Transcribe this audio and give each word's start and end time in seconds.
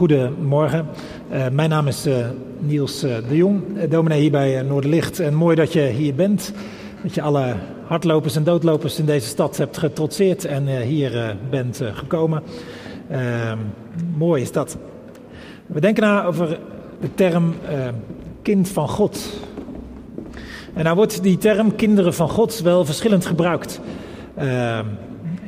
Goedemorgen, 0.00 0.86
uh, 1.32 1.48
mijn 1.52 1.70
naam 1.70 1.86
is 1.86 2.06
uh, 2.06 2.26
Niels 2.58 3.04
uh, 3.04 3.16
de 3.28 3.36
Jong, 3.36 3.62
dominee 3.88 4.20
hier 4.20 4.30
bij 4.30 4.62
Noorderlicht. 4.62 5.20
En 5.20 5.34
mooi 5.34 5.56
dat 5.56 5.72
je 5.72 5.80
hier 5.80 6.14
bent, 6.14 6.52
dat 7.02 7.14
je 7.14 7.22
alle 7.22 7.54
hardlopers 7.84 8.36
en 8.36 8.44
doodlopers 8.44 8.98
in 8.98 9.04
deze 9.04 9.26
stad 9.26 9.56
hebt 9.56 9.78
getrotseerd 9.78 10.44
en 10.44 10.82
hier 10.82 11.36
bent 11.50 11.80
gekomen. 11.92 12.42
Ehm, 13.10 13.58
mooi 14.16 14.42
is 14.42 14.52
dat. 14.52 14.76
We 15.66 15.80
denken 15.80 16.02
na 16.02 16.24
over 16.24 16.58
de 17.00 17.14
term 17.14 17.54
kind 18.42 18.68
van 18.68 18.88
God. 18.88 19.40
En 20.74 20.84
nou 20.84 20.96
wordt 20.96 21.22
die 21.22 21.38
term 21.38 21.76
kinderen 21.76 22.14
van 22.14 22.28
God 22.28 22.60
wel 22.60 22.84
verschillend 22.84 23.26
gebruikt. 23.26 23.80
Ehm, 24.36 24.84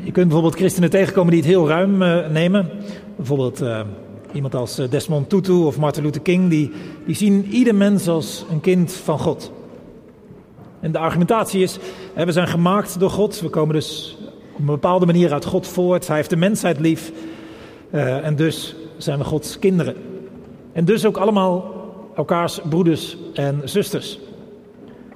je 0.03 0.12
kunt 0.12 0.27
bijvoorbeeld 0.27 0.57
christenen 0.57 0.91
tegenkomen 0.91 1.31
die 1.31 1.41
het 1.41 1.51
heel 1.51 1.69
ruim 1.69 1.98
nemen. 2.33 2.69
Bijvoorbeeld 3.17 3.62
Iemand 4.33 4.55
als 4.55 4.79
eh, 4.79 4.91
Desmond 4.91 5.29
Tutu 5.29 5.53
of 5.53 5.79
Martin 5.79 6.03
Luther 6.03 6.21
King, 6.21 6.51
die, 6.51 6.71
die 7.07 7.15
zien 7.15 7.47
ieder 7.47 7.75
mens 7.75 8.09
als 8.09 8.45
een 8.51 8.61
kind 8.61 8.93
van 8.93 9.19
God. 9.19 9.53
En 10.81 10.93
de 10.93 10.99
argumentatie 10.99 11.63
is, 11.63 11.79
we 12.15 12.33
zijn 12.33 12.49
gemaakt 12.49 13.01
door 13.01 13.11
God, 13.11 13.41
we 13.41 13.49
komen 13.49 13.75
dus 13.75 14.19
op 14.53 14.59
een 14.59 14.67
bepaalde 14.67 15.07
manier 15.07 15.33
uit 15.33 15.45
God 15.45 15.67
voort. 15.67 16.07
Hij 16.07 16.17
heeft 16.17 16.31
de 16.31 16.37
mensheid 16.37 16.81
lief 16.81 17.13
uh, 17.91 18.27
en 18.27 18.37
dus 18.37 18.75
zijn 18.97 19.19
we 19.19 19.25
Gods 19.25 19.59
kinderen. 19.59 19.95
En 20.73 20.84
dus 20.84 21.06
ook 21.06 21.17
allemaal 21.17 21.75
elkaars 22.17 22.61
broeders 22.69 23.17
en 23.34 23.61
zusters. 23.65 24.19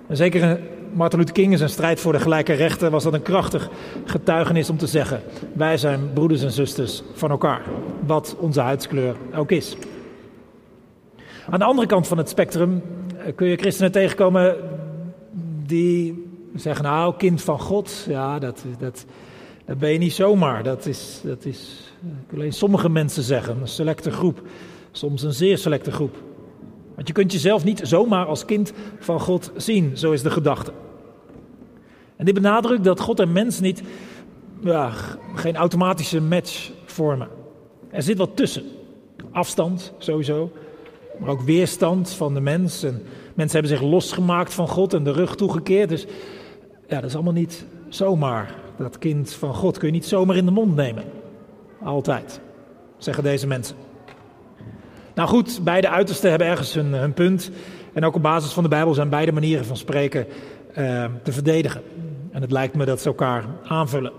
En 0.07 0.17
zeker 0.17 0.61
Martin 0.97 1.19
Luther 1.19 1.35
King 1.35 1.53
in 1.53 1.59
zijn 1.59 1.71
strijd 1.71 2.01
voor 2.01 2.13
de 2.13 2.21
gelijke 2.21 2.53
rechten 2.53 2.91
was 2.91 3.05
dat 3.05 3.13
een 3.13 3.23
krachtig 3.23 3.69
getuigenis 4.05 4.71
om 4.71 4.77
te 4.77 4.87
zeggen: 4.87 5.23
wij 5.53 5.77
zijn 5.77 6.13
broeders 6.13 6.43
en 6.43 6.51
zusters 6.51 7.03
van 7.13 7.31
elkaar, 7.31 7.63
wat 8.07 8.37
onze 8.39 8.61
huidskleur 8.61 9.17
ook 9.35 9.51
is. 9.51 9.77
Aan 11.51 11.59
de 11.59 11.65
andere 11.65 11.87
kant 11.87 12.07
van 12.07 12.19
het 12.19 12.29
spectrum 12.29 12.83
eh, 13.17 13.35
kun 13.35 13.49
je 13.49 13.57
christenen 13.57 13.93
tegenkomen 13.93 14.57
die 15.67 16.25
zeggen: 16.55 16.85
nou, 16.85 17.15
kind 17.17 17.43
van 17.43 17.61
God, 17.61 18.05
ja, 18.09 18.39
dat, 18.39 18.65
dat, 18.79 19.05
dat 19.65 19.79
ben 19.79 19.93
je 19.93 19.99
niet 19.99 20.13
zomaar. 20.13 20.63
Dat 20.63 20.87
is, 20.87 21.21
dat 21.25 21.45
is 21.45 21.93
alleen 22.35 22.53
sommige 22.53 22.89
mensen 22.89 23.23
zeggen, 23.23 23.61
een 23.61 23.69
selecte 23.69 24.11
groep, 24.11 24.43
soms 24.91 25.23
een 25.23 25.33
zeer 25.33 25.59
selecte 25.59 25.93
groep. 25.93 26.17
Want 26.95 27.09
je 27.09 27.15
kunt 27.15 27.33
jezelf 27.33 27.65
niet 27.65 27.81
zomaar 27.83 28.27
als 28.27 28.45
kind 28.45 28.73
van 28.99 29.21
God 29.21 29.53
zien, 29.57 29.97
zo 29.97 30.13
is 30.13 30.23
de 30.23 30.31
gedachte. 30.31 30.73
En 32.17 32.25
dit 32.25 32.35
benadrukt 32.35 32.85
dat 32.85 33.01
God 33.01 33.21
en 33.21 33.33
mens 33.33 33.61
niet, 33.61 33.83
ja, 34.61 34.93
geen 35.35 35.57
automatische 35.57 36.21
match 36.21 36.71
vormen. 36.85 37.29
Er 37.91 38.03
zit 38.03 38.19
wat 38.19 38.37
tussen. 38.37 38.63
Afstand 39.31 39.93
sowieso, 39.99 40.53
maar 41.19 41.29
ook 41.29 41.41
weerstand 41.41 42.11
van 42.11 42.35
de 42.35 42.41
mens. 42.41 42.83
En 42.83 43.03
mensen 43.35 43.61
hebben 43.61 43.79
zich 43.79 43.89
losgemaakt 43.89 44.55
van 44.55 44.69
God 44.69 44.95
en 44.95 45.05
de 45.05 45.13
rug 45.13 45.37
toegekeerd. 45.37 45.89
Dus 45.89 46.07
ja, 46.89 47.01
dat 47.01 47.05
is 47.05 47.15
allemaal 47.15 47.33
niet 47.33 47.67
zomaar. 47.89 48.55
Dat 48.79 48.99
kind 48.99 49.33
van 49.33 49.55
God 49.55 49.79
kun 49.79 49.89
je 49.89 49.95
niet 49.95 50.07
zomaar 50.07 50.37
in 50.37 50.45
de 50.45 50.51
mond 50.51 50.77
nemen. 50.77 51.05
Altijd, 51.83 52.41
zeggen 52.99 53.23
deze 53.23 53.47
mensen. 53.47 53.77
Nou 55.15 55.29
goed, 55.29 55.61
beide 55.65 55.89
uitersten 55.89 56.31
hebben 56.31 56.49
ergens 56.49 56.75
hun, 56.75 57.13
punt. 57.13 57.51
En 57.93 58.05
ook 58.05 58.15
op 58.15 58.23
basis 58.23 58.53
van 58.53 58.63
de 58.63 58.69
Bijbel 58.69 58.95
zijn 58.95 59.09
beide 59.09 59.33
manieren 59.33 59.65
van 59.65 59.77
spreken 59.77 60.27
uh, 60.79 61.05
te 61.23 61.33
verdedigen. 61.33 61.83
En 62.37 62.43
het 62.43 62.51
lijkt 62.51 62.75
me 62.75 62.85
dat 62.85 63.01
ze 63.01 63.09
elkaar 63.09 63.45
aanvullen. 63.65 64.13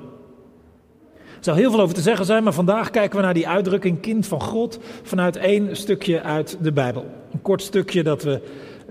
Er 1.14 1.44
zou 1.44 1.58
heel 1.58 1.72
veel 1.72 1.80
over 1.80 1.96
te 1.96 2.02
zeggen 2.02 2.26
zijn, 2.26 2.44
maar 2.44 2.54
vandaag 2.54 2.90
kijken 2.90 3.18
we 3.18 3.24
naar 3.24 3.34
die 3.34 3.48
uitdrukking 3.48 4.00
kind 4.00 4.28
van 4.28 4.42
God 4.42 4.80
vanuit 5.04 5.36
één 5.36 5.76
stukje 5.76 6.22
uit 6.22 6.58
de 6.62 6.72
Bijbel. 6.72 7.06
Een 7.32 7.42
kort 7.42 7.62
stukje 7.62 8.04
dat 8.04 8.24
we 8.24 8.42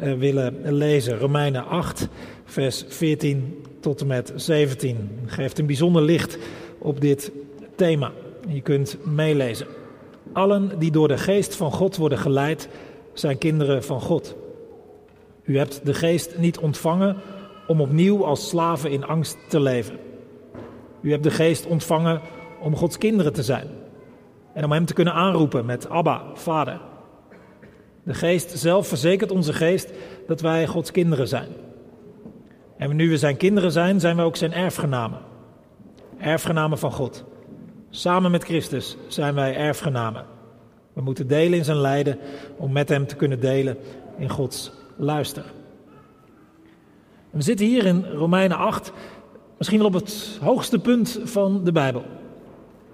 uh, 0.02 0.14
willen 0.14 0.72
lezen. 0.72 1.18
Romeinen 1.18 1.66
8, 1.66 2.08
vers 2.44 2.84
14 2.88 3.64
tot 3.80 4.00
en 4.00 4.06
met 4.06 4.32
17. 4.36 5.10
Geeft 5.26 5.58
een 5.58 5.66
bijzonder 5.66 6.02
licht 6.02 6.38
op 6.78 7.00
dit 7.00 7.30
thema. 7.76 8.12
Je 8.48 8.60
kunt 8.60 8.96
meelezen. 9.04 9.66
Allen 10.32 10.78
die 10.78 10.90
door 10.90 11.08
de 11.08 11.18
geest 11.18 11.56
van 11.56 11.72
God 11.72 11.96
worden 11.96 12.18
geleid, 12.18 12.68
zijn 13.12 13.38
kinderen 13.38 13.84
van 13.84 14.00
God. 14.00 14.36
U 15.44 15.58
hebt 15.58 15.80
de 15.84 15.94
geest 15.94 16.38
niet 16.38 16.58
ontvangen 16.58 17.16
om 17.66 17.80
opnieuw 17.80 18.24
als 18.24 18.48
slaven 18.48 18.90
in 18.90 19.04
angst 19.04 19.38
te 19.48 19.60
leven. 19.60 19.98
U 21.00 21.10
hebt 21.10 21.22
de 21.22 21.30
geest 21.30 21.66
ontvangen 21.66 22.20
om 22.60 22.76
Gods 22.76 22.98
kinderen 22.98 23.32
te 23.32 23.42
zijn 23.42 23.68
en 24.52 24.64
om 24.64 24.72
Hem 24.72 24.84
te 24.84 24.94
kunnen 24.94 25.14
aanroepen 25.14 25.66
met 25.66 25.88
Abba, 25.88 26.22
Vader. 26.34 26.80
De 28.02 28.14
geest 28.14 28.58
zelf 28.58 28.88
verzekert 28.88 29.30
onze 29.30 29.52
geest 29.52 29.92
dat 30.26 30.40
wij 30.40 30.66
Gods 30.66 30.90
kinderen 30.90 31.28
zijn. 31.28 31.48
En 32.76 32.96
nu 32.96 33.08
we 33.08 33.18
zijn 33.18 33.36
kinderen 33.36 33.72
zijn, 33.72 34.00
zijn 34.00 34.16
we 34.16 34.22
ook 34.22 34.36
zijn 34.36 34.52
erfgenamen. 34.52 35.18
Erfgenamen 36.18 36.78
van 36.78 36.92
God. 36.92 37.24
Samen 37.90 38.30
met 38.30 38.44
Christus 38.44 38.96
zijn 39.06 39.34
wij 39.34 39.56
erfgenamen. 39.56 40.24
We 40.92 41.02
moeten 41.02 41.26
delen 41.26 41.58
in 41.58 41.64
zijn 41.64 41.80
lijden 41.80 42.18
om 42.56 42.72
met 42.72 42.88
Hem 42.88 43.06
te 43.06 43.16
kunnen 43.16 43.40
delen 43.40 43.76
in 44.18 44.28
Gods 44.28 44.72
luister. 44.96 45.44
We 47.36 47.42
zitten 47.42 47.66
hier 47.66 47.86
in 47.86 48.04
Romeinen 48.04 48.56
8, 48.56 48.92
misschien 49.56 49.78
wel 49.78 49.86
op 49.86 49.92
het 49.92 50.38
hoogste 50.40 50.78
punt 50.78 51.20
van 51.24 51.64
de 51.64 51.72
Bijbel. 51.72 52.02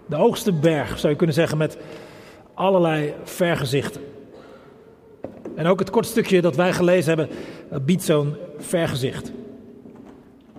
De 0.06 0.16
hoogste 0.16 0.52
berg, 0.52 0.98
zou 0.98 1.12
je 1.12 1.18
kunnen 1.18 1.34
zeggen, 1.34 1.58
met 1.58 1.78
allerlei 2.54 3.14
vergezichten. 3.24 4.00
En 5.54 5.66
ook 5.66 5.78
het 5.78 5.90
kort 5.90 6.06
stukje 6.06 6.40
dat 6.40 6.56
wij 6.56 6.72
gelezen 6.72 7.18
hebben, 7.18 7.36
biedt 7.84 8.02
zo'n 8.02 8.36
vergezicht. 8.58 9.32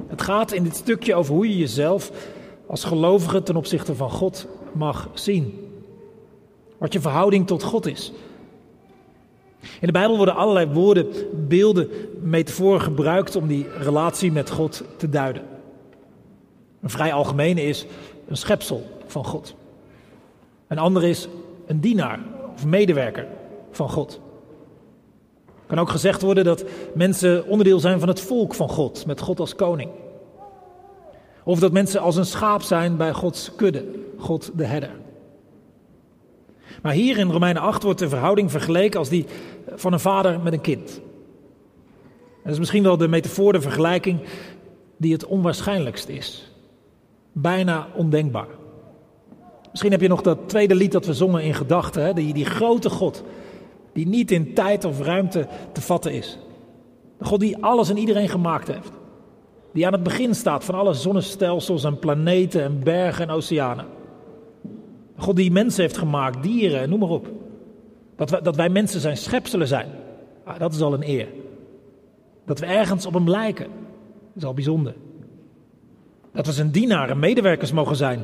Het 0.08 0.22
gaat 0.22 0.52
in 0.52 0.64
dit 0.64 0.76
stukje 0.76 1.16
over 1.16 1.34
hoe 1.34 1.50
je 1.50 1.58
jezelf 1.58 2.12
als 2.68 2.84
gelovige 2.84 3.44
ten 3.44 3.56
opzichte 3.56 3.96
van 3.96 4.10
God 4.10 4.48
mag 4.74 5.10
zien. 5.14 5.70
Wat 6.78 6.94
je 6.94 7.00
verhouding 7.00 7.48
tot 7.48 7.64
God 7.64 7.86
is. 7.86 8.12
In 9.80 9.88
de 9.88 9.92
Bijbel 9.92 10.18
worden 10.18 10.36
allerlei 10.36 10.68
woorden, 10.68 11.08
beelden, 11.48 11.90
metaforen 12.22 12.82
gebruikt 12.82 13.36
om 13.36 13.48
die 13.48 13.68
relatie 13.78 14.32
met 14.32 14.50
God 14.50 14.84
te 14.98 15.10
duiden. 15.10 15.44
Een 16.82 16.90
vrij 16.90 17.14
algemene 17.14 17.62
is 17.62 17.86
een 18.28 18.38
schepsel 18.38 18.84
van 19.06 19.26
God. 19.26 19.56
Een 20.68 20.78
andere 20.78 21.10
is 21.10 21.28
een 21.66 21.80
dienaar 21.80 22.20
of 22.56 22.66
medewerker 22.66 23.28
van 23.72 23.90
God. 23.90 24.20
Kan 25.66 25.80
ook 25.80 25.90
gezegd 25.90 26.22
worden 26.22 26.44
dat 26.44 26.64
mensen 26.94 27.48
onderdeel 27.48 27.80
zijn 27.80 28.00
van 28.00 28.08
het 28.08 28.22
volk 28.22 28.54
van 28.54 28.70
God, 28.70 29.06
met 29.06 29.22
God 29.22 29.40
als 29.40 29.56
koning. 29.56 29.90
Of 31.44 31.60
dat 31.60 31.72
mensen 31.72 32.02
als 32.02 32.16
een 32.16 32.26
schaap 32.26 32.62
zijn 32.62 32.98
bij 32.98 33.14
Gods 33.14 33.56
kudde, 33.56 33.86
God 34.18 34.52
de 34.54 34.66
herder. 34.66 34.92
Maar 36.84 36.94
hier 36.94 37.18
in 37.18 37.32
Romeinen 37.32 37.62
8 37.62 37.84
wordt 37.84 38.00
de 38.00 38.10
verhouding 38.10 38.52
vergeleken 38.52 39.00
als 39.00 39.10
die 39.10 39.26
van 39.76 39.94
een 39.94 40.00
vader 40.00 40.40
met 40.40 40.54
een 40.54 40.62
kind. 40.62 41.02
Dat 42.44 42.54
is 42.54 42.60
misschien 42.60 42.84
wel 42.84 42.98
de 42.98 43.08
metafoor, 43.08 43.54
de 43.54 43.62
vergelijking 43.62 44.20
die 44.98 45.14
het 45.14 45.26
onwaarschijnlijkst 45.26 46.08
is. 46.08 46.52
Bijna 47.32 47.88
ondenkbaar. 47.96 48.48
Misschien 49.72 49.92
heb 49.92 50.02
je 50.02 50.08
nog 50.08 50.22
dat 50.22 50.38
tweede 50.46 50.76
lied 50.76 50.92
dat 50.92 51.06
we 51.06 51.14
zongen 51.14 51.44
in 51.44 51.54
gedachten, 51.54 52.16
die, 52.16 52.34
die 52.34 52.46
grote 52.46 52.90
God, 52.90 53.24
die 53.94 54.08
niet 54.08 54.32
in 54.32 54.54
tijd 54.54 54.86
of 54.86 55.02
ruimte 55.02 55.48
te 55.72 55.82
vatten 55.82 56.14
is. 56.14 56.38
De 57.18 57.26
God 57.26 57.40
die 57.40 57.64
alles 57.64 57.90
en 57.90 57.98
iedereen 57.98 58.30
gemaakt 58.30 58.68
heeft. 58.68 58.92
Die 59.74 59.86
aan 59.86 59.94
het 59.94 60.04
begin 60.04 60.36
staat 60.36 60.64
van 60.64 60.76
alle 60.76 60.94
zonnestelsels 60.94 61.84
en 61.84 62.00
planeten 62.00 62.64
en 62.64 62.80
bergen 62.84 63.28
en 63.28 63.36
oceanen. 63.36 63.86
God 65.24 65.36
die 65.36 65.52
mensen 65.52 65.82
heeft 65.82 65.98
gemaakt, 65.98 66.44
dieren, 66.44 66.90
noem 66.90 67.00
maar 67.00 67.10
op. 67.10 67.28
Dat 68.16 68.30
wij, 68.30 68.42
dat 68.42 68.56
wij 68.56 68.70
mensen 68.70 69.00
zijn, 69.00 69.18
schepselen 69.18 69.68
zijn. 69.68 69.88
Ah, 70.44 70.60
dat 70.60 70.74
is 70.74 70.82
al 70.82 70.94
een 70.94 71.08
eer. 71.08 71.28
Dat 72.46 72.60
we 72.60 72.66
ergens 72.66 73.06
op 73.06 73.14
hem 73.14 73.30
lijken, 73.30 73.68
is 74.36 74.44
al 74.44 74.54
bijzonder. 74.54 74.94
Dat 76.34 76.46
we 76.46 76.52
zijn 76.52 76.72
dienaren, 76.72 77.20
medewerkers 77.20 77.72
mogen 77.72 77.96
zijn, 77.96 78.24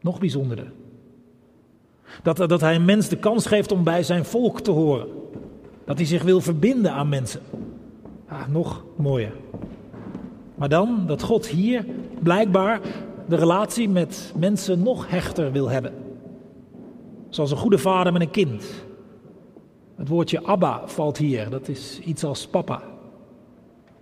nog 0.00 0.18
bijzonderder. 0.18 0.72
Dat, 2.22 2.36
dat 2.36 2.60
hij 2.60 2.74
een 2.74 2.84
mens 2.84 3.08
de 3.08 3.16
kans 3.16 3.46
geeft 3.46 3.72
om 3.72 3.84
bij 3.84 4.02
zijn 4.02 4.24
volk 4.24 4.60
te 4.60 4.70
horen. 4.70 5.08
Dat 5.84 5.96
hij 5.96 6.06
zich 6.06 6.22
wil 6.22 6.40
verbinden 6.40 6.92
aan 6.92 7.08
mensen. 7.08 7.40
Ah, 8.28 8.48
nog 8.48 8.84
mooier. 8.96 9.32
Maar 10.54 10.68
dan 10.68 11.04
dat 11.06 11.22
God 11.22 11.46
hier 11.46 11.84
blijkbaar 12.22 12.80
de 13.28 13.36
relatie 13.36 13.88
met 13.88 14.32
mensen 14.36 14.82
nog 14.82 15.08
hechter 15.08 15.52
wil 15.52 15.68
hebben. 15.68 15.92
Zoals 17.28 17.50
een 17.50 17.56
goede 17.56 17.78
vader 17.78 18.12
met 18.12 18.22
een 18.22 18.30
kind. 18.30 18.64
Het 19.96 20.08
woordje 20.08 20.42
Abba 20.42 20.82
valt 20.86 21.16
hier, 21.16 21.50
dat 21.50 21.68
is 21.68 22.00
iets 22.00 22.24
als 22.24 22.46
papa. 22.46 22.82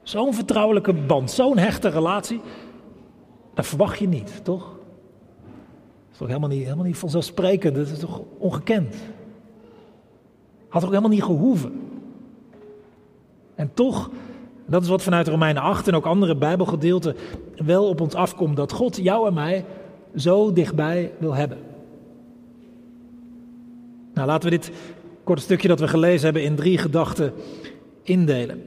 Zo'n 0.03 0.35
vertrouwelijke 0.35 0.93
band, 0.93 1.31
zo'n 1.31 1.59
hechte 1.59 1.89
relatie, 1.89 2.41
dat 3.55 3.67
verwacht 3.67 3.99
je 3.99 4.09
niet, 4.09 4.45
toch? 4.45 4.63
Dat 4.65 6.13
is 6.13 6.19
toch 6.19 6.29
helemaal 6.29 6.49
niet, 6.49 6.63
helemaal 6.63 6.85
niet 6.85 6.99
vanzelfsprekend, 6.99 7.75
dat 7.75 7.89
is 7.89 7.99
toch 7.99 8.21
ongekend. 8.39 8.97
Had 10.69 10.83
ook 10.83 10.89
helemaal 10.89 11.11
niet 11.11 11.23
gehoeven. 11.23 11.81
En 13.55 13.71
toch, 13.75 14.11
dat 14.67 14.83
is 14.83 14.89
wat 14.89 15.03
vanuit 15.03 15.29
Romeinen 15.29 15.63
8 15.63 15.89
en 15.89 15.95
ook 15.95 16.07
andere 16.07 16.37
Bijbelgedeelten 16.37 17.17
wel 17.57 17.89
op 17.89 18.01
ons 18.01 18.15
afkomt, 18.15 18.57
dat 18.57 18.73
God 18.73 18.97
jou 18.97 19.27
en 19.27 19.35
mij 19.35 19.65
zo 20.17 20.53
dichtbij 20.53 21.13
wil 21.19 21.35
hebben. 21.35 21.59
Nou, 24.15 24.27
laten 24.27 24.51
we 24.51 24.57
dit 24.57 24.71
korte 25.25 25.43
stukje 25.43 25.69
dat 25.69 25.81
we 25.81 25.89
gelezen 25.89 26.25
hebben 26.25 26.43
in 26.43 26.57
drie 26.57 26.79
gedachten 26.79 27.33
indelen. 28.03 28.63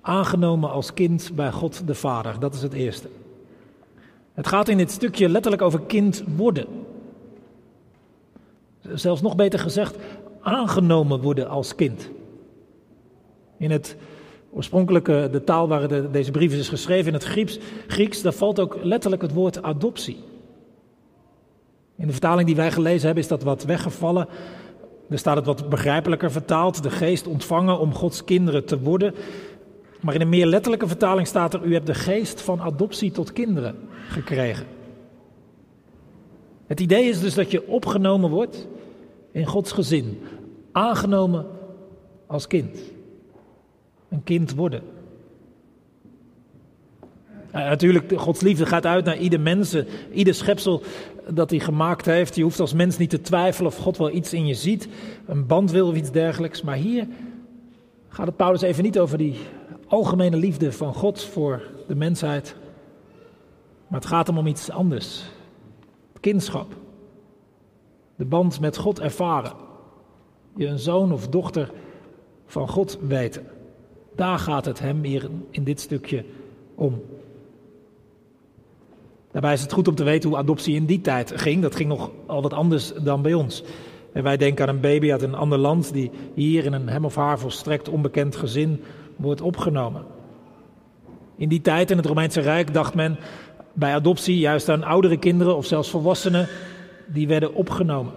Aangenomen 0.00 0.70
als 0.70 0.94
kind 0.94 1.30
bij 1.34 1.52
God 1.52 1.86
de 1.86 1.94
Vader, 1.94 2.38
dat 2.38 2.54
is 2.54 2.62
het 2.62 2.72
eerste. 2.72 3.08
Het 4.34 4.46
gaat 4.46 4.68
in 4.68 4.76
dit 4.76 4.90
stukje 4.90 5.28
letterlijk 5.28 5.62
over 5.62 5.80
kind 5.80 6.24
worden. 6.36 6.66
Zelfs 8.92 9.22
nog 9.22 9.36
beter 9.36 9.58
gezegd, 9.58 9.96
aangenomen 10.40 11.20
worden 11.20 11.48
als 11.48 11.74
kind. 11.74 12.10
In 13.56 13.70
het 13.70 13.96
oorspronkelijke, 14.54 15.28
de 15.32 15.44
taal 15.44 15.68
waar 15.68 15.88
de, 15.88 16.10
deze 16.10 16.30
brief 16.30 16.52
is 16.52 16.68
geschreven, 16.68 17.06
in 17.06 17.12
het 17.12 17.24
Grieks, 17.24 17.58
Grieks, 17.86 18.22
daar 18.22 18.32
valt 18.32 18.60
ook 18.60 18.78
letterlijk 18.82 19.22
het 19.22 19.32
woord 19.32 19.62
adoptie. 19.62 20.16
In 21.96 22.06
de 22.06 22.12
vertaling 22.12 22.46
die 22.46 22.56
wij 22.56 22.72
gelezen 22.72 23.04
hebben 23.04 23.22
is 23.22 23.28
dat 23.28 23.42
wat 23.42 23.64
weggevallen. 23.64 24.28
Er 25.08 25.18
staat 25.18 25.36
het 25.36 25.46
wat 25.46 25.68
begrijpelijker 25.68 26.30
vertaald, 26.30 26.82
de 26.82 26.90
geest 26.90 27.26
ontvangen 27.26 27.78
om 27.78 27.94
Gods 27.94 28.24
kinderen 28.24 28.64
te 28.64 28.80
worden. 28.80 29.14
Maar 30.00 30.14
in 30.14 30.20
een 30.20 30.28
meer 30.28 30.46
letterlijke 30.46 30.86
vertaling 30.88 31.26
staat 31.26 31.54
er, 31.54 31.64
u 31.64 31.72
hebt 31.72 31.86
de 31.86 31.94
geest 31.94 32.40
van 32.40 32.60
adoptie 32.60 33.10
tot 33.10 33.32
kinderen 33.32 33.76
gekregen. 34.08 34.66
Het 36.66 36.80
idee 36.80 37.08
is 37.08 37.20
dus 37.20 37.34
dat 37.34 37.50
je 37.50 37.68
opgenomen 37.68 38.30
wordt 38.30 38.66
in 39.32 39.46
Gods 39.46 39.72
gezin, 39.72 40.20
aangenomen 40.72 41.46
als 42.26 42.46
kind. 42.46 42.93
Een 44.14 44.24
kind 44.24 44.54
worden. 44.54 44.82
natuurlijk, 47.52 48.12
Gods 48.16 48.40
liefde 48.40 48.66
gaat 48.66 48.86
uit 48.86 49.04
naar 49.04 49.18
ieder 49.18 49.40
mens, 49.40 49.76
ieder 50.12 50.34
schepsel 50.34 50.82
dat 51.28 51.50
hij 51.50 51.58
gemaakt 51.58 52.06
heeft. 52.06 52.36
Je 52.36 52.42
hoeft 52.42 52.60
als 52.60 52.72
mens 52.72 52.98
niet 52.98 53.10
te 53.10 53.20
twijfelen 53.20 53.70
of 53.70 53.76
God 53.76 53.96
wel 53.96 54.10
iets 54.10 54.32
in 54.32 54.46
je 54.46 54.54
ziet, 54.54 54.88
een 55.26 55.46
band 55.46 55.70
wil 55.70 55.88
of 55.88 55.94
iets 55.94 56.10
dergelijks. 56.10 56.62
Maar 56.62 56.76
hier 56.76 57.06
gaat 58.08 58.26
het 58.26 58.36
Paulus 58.36 58.62
even 58.62 58.82
niet 58.82 58.98
over 58.98 59.18
die 59.18 59.36
algemene 59.86 60.36
liefde 60.36 60.72
van 60.72 60.94
God 60.94 61.22
voor 61.22 61.62
de 61.86 61.94
mensheid. 61.94 62.56
Maar 63.88 64.00
het 64.00 64.08
gaat 64.08 64.26
hem 64.26 64.38
om 64.38 64.46
iets 64.46 64.70
anders. 64.70 65.22
Kindschap. 66.20 66.76
De 68.16 68.24
band 68.24 68.60
met 68.60 68.76
God 68.76 69.00
ervaren. 69.00 69.52
Je 70.56 70.66
een 70.66 70.78
zoon 70.78 71.12
of 71.12 71.28
dochter 71.28 71.70
van 72.46 72.68
God 72.68 72.98
weten. 73.00 73.53
Daar 74.14 74.38
gaat 74.38 74.64
het 74.64 74.78
hem 74.78 75.02
hier 75.02 75.28
in 75.50 75.64
dit 75.64 75.80
stukje 75.80 76.24
om. 76.74 77.02
Daarbij 79.32 79.52
is 79.52 79.62
het 79.62 79.72
goed 79.72 79.88
om 79.88 79.94
te 79.94 80.04
weten 80.04 80.28
hoe 80.28 80.38
adoptie 80.38 80.74
in 80.74 80.86
die 80.86 81.00
tijd 81.00 81.32
ging. 81.40 81.62
Dat 81.62 81.74
ging 81.74 81.88
nog 81.88 82.10
al 82.26 82.42
wat 82.42 82.52
anders 82.52 82.92
dan 82.92 83.22
bij 83.22 83.34
ons. 83.34 83.62
En 84.12 84.22
wij 84.22 84.36
denken 84.36 84.68
aan 84.68 84.74
een 84.74 84.80
baby 84.80 85.12
uit 85.12 85.22
een 85.22 85.34
ander 85.34 85.58
land 85.58 85.92
die 85.92 86.10
hier 86.34 86.64
in 86.64 86.72
een 86.72 86.88
hem 86.88 87.04
of 87.04 87.14
haar 87.14 87.38
volstrekt 87.38 87.88
onbekend 87.88 88.36
gezin 88.36 88.80
wordt 89.16 89.40
opgenomen. 89.40 90.04
In 91.36 91.48
die 91.48 91.60
tijd 91.60 91.90
in 91.90 91.96
het 91.96 92.06
Romeinse 92.06 92.40
Rijk 92.40 92.74
dacht 92.74 92.94
men 92.94 93.18
bij 93.72 93.94
adoptie 93.94 94.38
juist 94.38 94.68
aan 94.68 94.82
oudere 94.82 95.16
kinderen 95.16 95.56
of 95.56 95.66
zelfs 95.66 95.90
volwassenen 95.90 96.48
die 97.06 97.28
werden 97.28 97.54
opgenomen. 97.54 98.12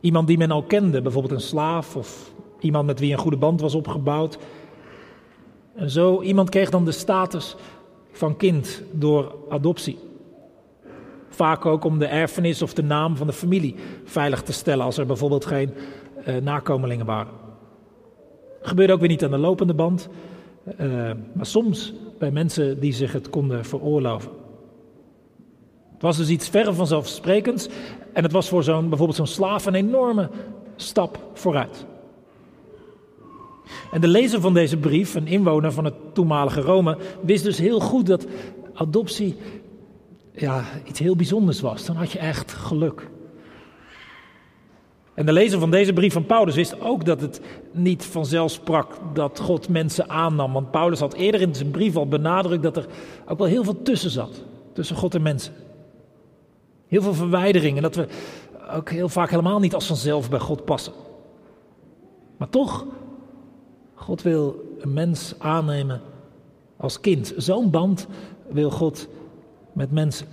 Iemand 0.00 0.26
die 0.26 0.38
men 0.38 0.50
al 0.50 0.62
kende, 0.62 1.02
bijvoorbeeld 1.02 1.32
een 1.34 1.40
slaaf 1.40 1.96
of 1.96 2.32
iemand 2.60 2.86
met 2.86 3.00
wie 3.00 3.12
een 3.12 3.18
goede 3.18 3.36
band 3.36 3.60
was 3.60 3.74
opgebouwd. 3.74 4.38
En 5.80 5.90
zo 5.90 6.22
iemand 6.22 6.50
kreeg 6.50 6.70
dan 6.70 6.84
de 6.84 6.92
status 6.92 7.56
van 8.12 8.36
kind 8.36 8.82
door 8.92 9.34
adoptie. 9.48 9.98
Vaak 11.28 11.66
ook 11.66 11.84
om 11.84 11.98
de 11.98 12.06
erfenis 12.06 12.62
of 12.62 12.74
de 12.74 12.82
naam 12.82 13.16
van 13.16 13.26
de 13.26 13.32
familie 13.32 13.74
veilig 14.04 14.42
te 14.42 14.52
stellen 14.52 14.84
als 14.84 14.98
er 14.98 15.06
bijvoorbeeld 15.06 15.44
geen 15.44 15.74
uh, 16.28 16.36
nakomelingen 16.36 17.06
waren. 17.06 17.32
Gebeurde 18.62 18.92
ook 18.92 19.00
weer 19.00 19.08
niet 19.08 19.24
aan 19.24 19.30
de 19.30 19.38
lopende 19.38 19.74
band, 19.74 20.08
uh, 20.80 21.10
maar 21.32 21.46
soms 21.46 21.92
bij 22.18 22.30
mensen 22.30 22.80
die 22.80 22.92
zich 22.92 23.12
het 23.12 23.30
konden 23.30 23.64
veroorloven. 23.64 24.30
Het 25.92 26.02
was 26.02 26.16
dus 26.16 26.28
iets 26.28 26.48
verre 26.48 26.72
vanzelfsprekends 26.72 27.68
en 28.12 28.22
het 28.22 28.32
was 28.32 28.48
voor 28.48 28.62
zo'n, 28.62 28.88
bijvoorbeeld 28.88 29.18
zo'n 29.18 29.26
slaaf 29.26 29.66
een 29.66 29.74
enorme 29.74 30.30
stap 30.76 31.18
vooruit. 31.34 31.86
En 33.92 34.00
de 34.00 34.08
lezer 34.08 34.40
van 34.40 34.54
deze 34.54 34.76
brief, 34.76 35.14
een 35.14 35.26
inwoner 35.26 35.72
van 35.72 35.84
het 35.84 35.94
toenmalige 36.12 36.60
Rome, 36.60 36.96
wist 37.20 37.44
dus 37.44 37.58
heel 37.58 37.80
goed 37.80 38.06
dat 38.06 38.26
adoptie 38.74 39.36
ja, 40.32 40.64
iets 40.84 40.98
heel 40.98 41.16
bijzonders 41.16 41.60
was. 41.60 41.84
Dan 41.84 41.96
had 41.96 42.12
je 42.12 42.18
echt 42.18 42.52
geluk. 42.52 43.08
En 45.14 45.26
de 45.26 45.32
lezer 45.32 45.58
van 45.58 45.70
deze 45.70 45.92
brief 45.92 46.12
van 46.12 46.26
Paulus 46.26 46.54
wist 46.54 46.80
ook 46.80 47.04
dat 47.04 47.20
het 47.20 47.40
niet 47.72 48.04
vanzelf 48.04 48.50
sprak 48.50 48.98
dat 49.12 49.40
God 49.40 49.68
mensen 49.68 50.08
aannam. 50.08 50.52
Want 50.52 50.70
Paulus 50.70 51.00
had 51.00 51.14
eerder 51.14 51.40
in 51.40 51.54
zijn 51.54 51.70
brief 51.70 51.96
al 51.96 52.08
benadrukt 52.08 52.62
dat 52.62 52.76
er 52.76 52.86
ook 53.26 53.38
wel 53.38 53.46
heel 53.46 53.64
veel 53.64 53.82
tussen 53.82 54.10
zat. 54.10 54.42
Tussen 54.72 54.96
God 54.96 55.14
en 55.14 55.22
mensen. 55.22 55.52
Heel 56.86 57.02
veel 57.02 57.14
verwijdering 57.14 57.76
en 57.76 57.82
dat 57.82 57.94
we 57.94 58.06
ook 58.72 58.90
heel 58.90 59.08
vaak 59.08 59.30
helemaal 59.30 59.58
niet 59.58 59.74
als 59.74 59.86
vanzelf 59.86 60.30
bij 60.30 60.38
God 60.38 60.64
passen. 60.64 60.92
Maar 62.36 62.48
toch, 62.48 62.86
God 64.00 64.22
wil 64.22 64.76
een 64.78 64.92
mens 64.92 65.34
aannemen 65.38 66.00
als 66.76 67.00
kind. 67.00 67.34
Zo'n 67.36 67.70
band 67.70 68.06
wil 68.48 68.70
God 68.70 69.08
met 69.72 69.90
mensen. 69.90 70.26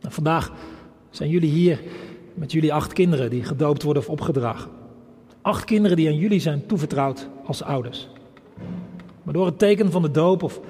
En 0.00 0.12
vandaag 0.12 0.52
zijn 1.10 1.30
jullie 1.30 1.50
hier 1.50 1.80
met 2.34 2.52
jullie 2.52 2.72
acht 2.72 2.92
kinderen 2.92 3.30
die 3.30 3.44
gedoopt 3.44 3.82
worden 3.82 4.02
of 4.02 4.08
opgedragen. 4.08 4.70
Acht 5.42 5.64
kinderen 5.64 5.96
die 5.96 6.08
aan 6.08 6.16
jullie 6.16 6.40
zijn 6.40 6.66
toevertrouwd 6.66 7.28
als 7.44 7.62
ouders. 7.62 8.08
Maar 9.22 9.34
door 9.34 9.46
het 9.46 9.58
teken 9.58 9.90
van 9.90 10.02
de 10.02 10.10
doop 10.10 10.42
of 10.42 10.60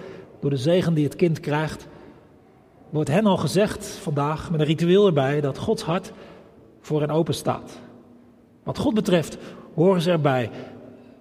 door 0.40 0.50
de 0.50 0.56
zegen 0.56 0.94
die 0.94 1.04
het 1.04 1.16
kind 1.16 1.40
krijgt, 1.40 1.86
wordt 2.90 3.10
hen 3.10 3.26
al 3.26 3.36
gezegd 3.36 3.86
vandaag 3.86 4.50
met 4.50 4.60
een 4.60 4.66
ritueel 4.66 5.06
erbij 5.06 5.40
dat 5.40 5.58
Gods 5.58 5.82
hart 5.82 6.12
voor 6.80 7.00
hen 7.00 7.10
open 7.10 7.34
staat. 7.34 7.80
Wat 8.62 8.78
God 8.78 8.94
betreft 8.94 9.38
horen 9.74 10.02
ze 10.02 10.10
erbij, 10.10 10.50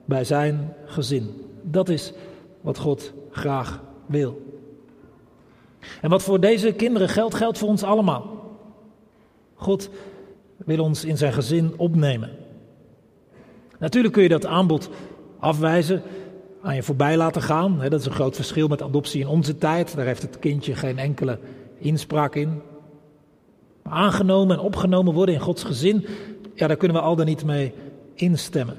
bij 0.08 0.24
zijn 0.24 0.74
gezin. 0.86 1.42
Dat 1.62 1.90
is 1.90 2.14
wat 2.62 2.78
God 2.78 3.14
graag 3.32 3.82
wil. 4.06 4.42
En 6.02 6.10
wat 6.10 6.24
voor 6.24 6.40
deze 6.40 6.72
kinderen 6.72 7.10
geldt, 7.10 7.36
geldt 7.36 7.58
voor 7.58 7.68
ons 7.68 7.84
allemaal. 7.84 8.56
God 9.54 9.90
wil 10.58 10.84
ons 10.84 11.06
in 11.06 11.18
zijn 11.18 11.34
gezin 11.34 11.74
opnemen. 11.78 12.30
Natuurlijk 13.80 14.14
kun 14.14 14.24
je 14.24 14.30
dat 14.30 14.46
aanbod 14.46 14.90
afwijzen, 15.40 16.02
aan 16.62 16.76
je 16.76 16.84
voorbij 16.84 17.18
laten 17.18 17.42
gaan. 17.42 17.80
Dat 17.90 18.00
is 18.00 18.06
een 18.06 18.12
groot 18.12 18.36
verschil 18.36 18.68
met 18.68 18.82
adoptie 18.82 19.22
in 19.22 19.28
onze 19.28 19.58
tijd. 19.58 19.96
Daar 19.96 20.06
heeft 20.06 20.22
het 20.22 20.40
kindje 20.40 20.76
geen 20.76 20.98
enkele 20.98 21.40
inspraak 21.78 22.36
in. 22.36 22.62
Maar 23.84 23.94
aangenomen 23.94 24.58
en 24.58 24.64
opgenomen 24.64 25.14
worden 25.14 25.36
in 25.36 25.42
Gods 25.42 25.64
gezin, 25.64 26.06
ja, 26.54 26.68
daar 26.68 26.78
kunnen 26.78 26.98
we 26.98 27.04
al 27.04 27.16
dan 27.16 27.26
niet 27.26 27.46
mee 27.46 27.74
instemmen. 28.14 28.78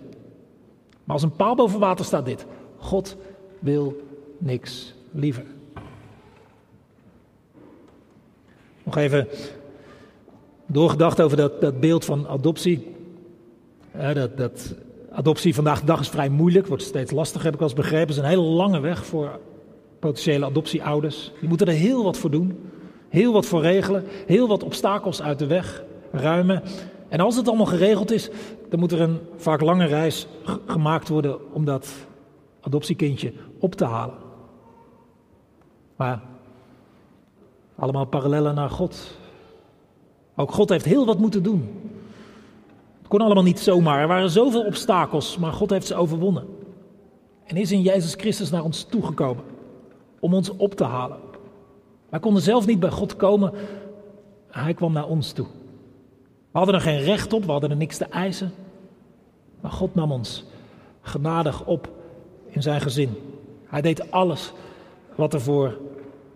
Maar 1.08 1.16
als 1.16 1.26
een 1.26 1.36
paal 1.36 1.54
boven 1.54 1.80
water 1.80 2.04
staat 2.04 2.24
dit: 2.24 2.46
God 2.76 3.16
wil 3.58 4.00
niks 4.38 4.94
liever. 5.10 5.44
Nog 8.82 8.96
even 8.96 9.28
doorgedacht 10.66 11.20
over 11.20 11.36
dat, 11.36 11.60
dat 11.60 11.80
beeld 11.80 12.04
van 12.04 12.28
adoptie. 12.28 12.94
dat, 14.14 14.36
dat, 14.36 14.74
adoptie 15.10 15.54
vandaag 15.54 15.80
de 15.80 15.86
dag 15.86 16.00
is 16.00 16.08
vrij 16.08 16.28
moeilijk, 16.28 16.66
wordt 16.66 16.82
steeds 16.82 17.10
lastiger, 17.10 17.44
heb 17.44 17.54
ik 17.54 17.60
wel 17.60 17.74
begrepen. 17.74 17.98
Het 17.98 18.10
is 18.10 18.16
een 18.16 18.24
hele 18.24 18.42
lange 18.42 18.80
weg 18.80 19.06
voor 19.06 19.40
potentiële 19.98 20.44
adoptieouders. 20.44 21.32
Die 21.40 21.48
moeten 21.48 21.66
er 21.66 21.72
heel 21.72 22.04
wat 22.04 22.18
voor 22.18 22.30
doen, 22.30 22.58
heel 23.08 23.32
wat 23.32 23.46
voor 23.46 23.60
regelen, 23.60 24.04
heel 24.26 24.48
wat 24.48 24.62
obstakels 24.62 25.22
uit 25.22 25.38
de 25.38 25.46
weg 25.46 25.82
ruimen. 26.12 26.62
En 27.08 27.20
als 27.20 27.36
het 27.36 27.48
allemaal 27.48 27.66
geregeld 27.66 28.10
is, 28.10 28.30
dan 28.68 28.78
moet 28.78 28.92
er 28.92 29.00
een 29.00 29.18
vaak 29.36 29.60
lange 29.60 29.86
reis 29.86 30.26
gemaakt 30.66 31.08
worden 31.08 31.52
om 31.52 31.64
dat 31.64 31.88
adoptiekindje 32.60 33.32
op 33.58 33.74
te 33.74 33.84
halen. 33.84 34.16
Maar 35.96 36.22
allemaal 37.76 38.04
parallellen 38.04 38.54
naar 38.54 38.70
God. 38.70 39.16
Ook 40.36 40.52
God 40.52 40.68
heeft 40.68 40.84
heel 40.84 41.06
wat 41.06 41.18
moeten 41.18 41.42
doen. 41.42 41.68
Het 42.98 43.08
kon 43.08 43.20
allemaal 43.20 43.42
niet 43.42 43.60
zomaar. 43.60 44.00
Er 44.00 44.08
waren 44.08 44.30
zoveel 44.30 44.64
obstakels, 44.64 45.38
maar 45.38 45.52
God 45.52 45.70
heeft 45.70 45.86
ze 45.86 45.94
overwonnen. 45.94 46.46
En 47.44 47.56
is 47.56 47.72
in 47.72 47.82
Jezus 47.82 48.14
Christus 48.14 48.50
naar 48.50 48.64
ons 48.64 48.84
toegekomen 48.84 49.44
om 50.20 50.34
ons 50.34 50.56
op 50.56 50.74
te 50.74 50.84
halen. 50.84 51.18
Wij 52.08 52.20
konden 52.20 52.42
zelf 52.42 52.66
niet 52.66 52.80
bij 52.80 52.90
God 52.90 53.16
komen, 53.16 53.52
hij 54.50 54.74
kwam 54.74 54.92
naar 54.92 55.06
ons 55.06 55.32
toe. 55.32 55.46
We 56.50 56.58
hadden 56.58 56.74
er 56.74 56.80
geen 56.80 57.00
recht 57.00 57.32
op, 57.32 57.44
we 57.44 57.50
hadden 57.50 57.70
er 57.70 57.76
niks 57.76 57.96
te 57.96 58.04
eisen. 58.04 58.52
Maar 59.60 59.70
God 59.70 59.94
nam 59.94 60.12
ons 60.12 60.44
genadig 61.00 61.64
op 61.64 61.88
in 62.48 62.62
zijn 62.62 62.80
gezin. 62.80 63.16
Hij 63.66 63.80
deed 63.80 64.10
alles 64.10 64.52
wat 65.14 65.34
ervoor 65.34 65.78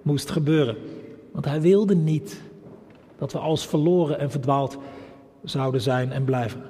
moest 0.02 0.31
gebeuren. 0.31 0.76
Want 1.33 1.45
hij 1.45 1.61
wilde 1.61 1.95
niet 1.95 2.40
dat 3.19 3.33
we 3.33 3.38
als 3.38 3.66
verloren 3.66 4.19
en 4.19 4.31
verdwaald 4.31 4.78
zouden 5.45 5.81
zijn 5.81 6.12
en 6.12 6.25
blijven. 6.25 6.62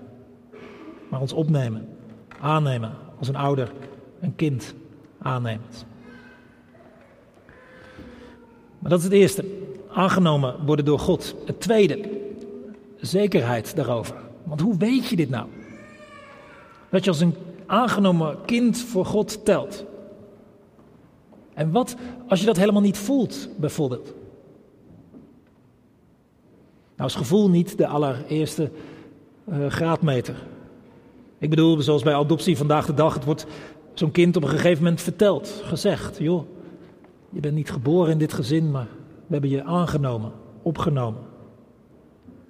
Maar 1.09 1.21
ons 1.21 1.33
opnemen, 1.33 1.89
aannemen 2.41 2.93
als 3.19 3.29
een 3.29 3.37
ouder 3.37 3.73
een 4.21 4.37
kind 4.37 4.75
aanneemt. 5.19 5.87
Maar 8.79 8.91
dat 8.91 8.99
is 8.99 9.05
het 9.05 9.15
eerste. 9.15 9.45
Aangenomen 9.89 10.65
worden 10.67 10.85
door 10.85 10.99
God. 10.99 11.35
Het 11.47 11.61
tweede, 11.61 12.22
zekerheid 13.07 13.77
daarover. 13.77 14.17
Want 14.45 14.61
hoe 14.61 14.77
weet 14.77 15.09
je 15.09 15.17
dit 15.17 15.31
nou? 15.31 15.47
Dat 16.91 17.05
je 17.05 17.11
als 17.11 17.21
een 17.21 17.35
aangenomen 17.67 18.37
kind 18.45 18.79
voor 18.79 19.07
God 19.07 19.45
telt. 19.45 19.85
En 21.55 21.71
wat 21.71 21.97
als 22.29 22.41
je 22.41 22.47
dat 22.47 22.57
helemaal 22.57 22.83
niet 22.83 22.99
voelt, 22.99 23.49
bijvoorbeeld? 23.57 24.15
Nou 26.97 27.09
is 27.09 27.15
gevoel 27.15 27.51
niet 27.51 27.79
de 27.79 27.87
allereerste 27.87 28.71
uh, 29.49 29.67
graadmeter. 29.67 30.35
Ik 31.39 31.51
bedoel, 31.51 31.81
zoals 31.81 32.03
bij 32.03 32.15
adoptie 32.15 32.57
vandaag 32.57 32.87
de 32.87 32.95
dag, 32.95 33.15
het 33.15 33.25
wordt 33.25 33.47
zo'n 33.95 34.11
kind 34.11 34.37
op 34.37 34.43
een 34.43 34.49
gegeven 34.49 34.83
moment 34.83 35.01
verteld, 35.01 35.63
gezegd, 35.65 36.19
joh, 36.19 36.45
je 37.31 37.41
bent 37.41 37.55
niet 37.55 37.71
geboren 37.71 38.13
in 38.13 38.19
dit 38.19 38.33
gezin, 38.33 38.71
maar 38.71 38.87
we 39.27 39.33
hebben 39.33 39.51
je 39.51 39.65
aangenomen, 39.65 40.33
opgenomen. 40.63 41.32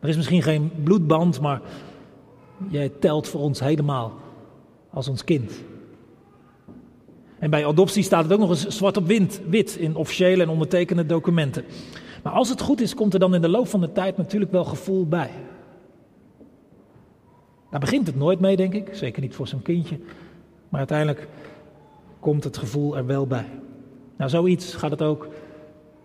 Er 0.03 0.09
is 0.09 0.17
misschien 0.17 0.43
geen 0.43 0.71
bloedband, 0.83 1.41
maar 1.41 1.61
jij 2.69 2.89
telt 2.89 3.29
voor 3.29 3.41
ons 3.41 3.61
helemaal 3.61 4.13
als 4.91 5.09
ons 5.09 5.25
kind. 5.25 5.53
En 7.39 7.51
bij 7.51 7.67
adoptie 7.67 8.03
staat 8.03 8.25
het 8.25 8.33
ook 8.33 8.39
nog 8.39 8.49
eens 8.49 8.67
zwart 8.67 8.97
op 8.97 9.07
wit, 9.07 9.43
wit 9.49 9.77
in 9.77 9.97
officiële 9.97 10.43
en 10.43 10.49
ondertekende 10.49 11.07
documenten. 11.07 11.65
Maar 12.23 12.33
als 12.33 12.49
het 12.49 12.61
goed 12.61 12.81
is, 12.81 12.95
komt 12.95 13.15
er 13.15 13.21
dan 13.21 13.35
in 13.35 13.41
de 13.41 13.49
loop 13.49 13.69
van 13.69 13.81
de 13.81 13.93
tijd 13.93 14.17
natuurlijk 14.17 14.53
wel 14.53 14.65
gevoel 14.65 15.07
bij. 15.07 15.31
Daar 17.71 17.81
begint 17.81 18.07
het 18.07 18.17
nooit 18.17 18.41
mee, 18.41 18.57
denk 18.57 18.75
ik. 18.75 18.95
Zeker 18.95 19.23
niet 19.23 19.35
voor 19.35 19.49
zo'n 19.49 19.63
kindje. 19.63 19.99
Maar 20.69 20.79
uiteindelijk 20.79 21.29
komt 22.21 22.45
het 22.45 22.57
gevoel 22.57 22.97
er 22.97 23.07
wel 23.07 23.27
bij. 23.27 23.49
Nou, 24.17 24.31
zoiets 24.31 24.75
gaat 24.75 24.91
het 24.91 25.03
ook 25.03 25.29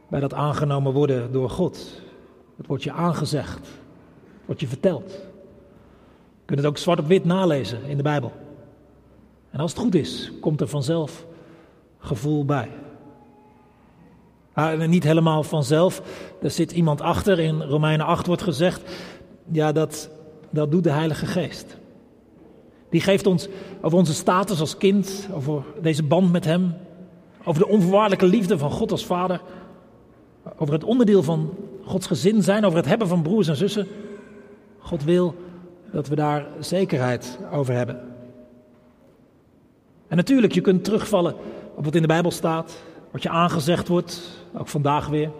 bij 0.10 0.20
dat 0.20 0.34
aangenomen 0.34 0.94
worden 0.94 1.32
door 1.32 1.50
God. 1.50 2.02
Het 2.58 2.68
wordt 2.68 2.84
je 2.84 2.92
aangezegd, 2.92 3.70
wordt 4.48 4.62
je 4.62 4.68
verteld. 4.68 5.12
Je 6.40 6.46
kunt 6.46 6.60
het 6.60 6.68
ook 6.68 6.78
zwart 6.78 7.00
op 7.00 7.08
wit 7.08 7.26
nalezen 7.26 7.84
in 7.84 7.98
de 7.98 8.04
Bijbel. 8.04 8.32
En 9.50 9.60
als 9.60 9.72
het 9.72 9.80
goed 9.80 9.96
is, 9.96 10.32
komt 10.42 10.62
er 10.62 10.68
vanzelf 10.68 11.26
gevoel 11.98 12.46
bij. 12.46 12.70
Maar 14.54 14.88
niet 14.88 15.04
helemaal 15.04 15.44
vanzelf. 15.44 16.02
Er 16.42 16.52
zit 16.52 16.72
iemand 16.72 17.02
achter. 17.02 17.40
In 17.40 17.62
Romeinen 17.62 18.06
8 18.06 18.28
wordt 18.28 18.42
gezegd: 18.42 18.82
ja, 19.52 19.72
dat, 19.72 20.10
dat 20.50 20.72
doet 20.72 20.84
de 20.84 20.90
Heilige 20.90 21.26
Geest. 21.26 21.78
Die 22.90 23.02
geeft 23.02 23.26
ons 23.26 23.48
over 23.82 23.98
onze 23.98 24.14
status 24.14 24.60
als 24.60 24.78
kind, 24.78 25.28
over 25.34 25.64
deze 25.82 26.04
band 26.04 26.32
met 26.32 26.46
Hem, 26.46 26.74
over 27.44 27.62
de 27.62 27.68
onvoorwaardelijke 27.68 28.26
liefde 28.26 28.58
van 28.58 28.72
God 28.72 28.92
als 28.92 29.06
Vader, 29.06 29.42
over 30.58 30.74
het 30.74 30.84
onderdeel 30.84 31.24
van 31.24 31.54
Gods 31.84 32.08
gezin 32.08 32.44
zijn, 32.44 32.66
over 32.66 32.78
het 32.78 32.88
hebben 32.88 33.08
van 33.08 33.22
broers 33.22 33.48
en 33.48 33.56
zussen. 33.56 33.88
God 34.88 35.04
wil 35.04 35.36
dat 35.92 36.08
we 36.08 36.16
daar 36.16 36.48
zekerheid 36.60 37.40
over 37.52 37.74
hebben. 37.74 38.00
En 40.08 40.18
natuurlijk, 40.18 40.54
je 40.54 40.62
kunt 40.62 40.84
terugvallen 40.84 41.36
op 41.76 41.86
wat 41.86 41.96
in 41.96 42.02
de 42.02 42.08
Bijbel 42.08 42.32
staat, 42.32 42.84
wat 43.12 43.24
je 43.24 43.30
aangezegd 43.30 43.88
wordt, 43.88 44.22
ook 44.58 44.68
vandaag 44.68 45.08
weer. 45.08 45.32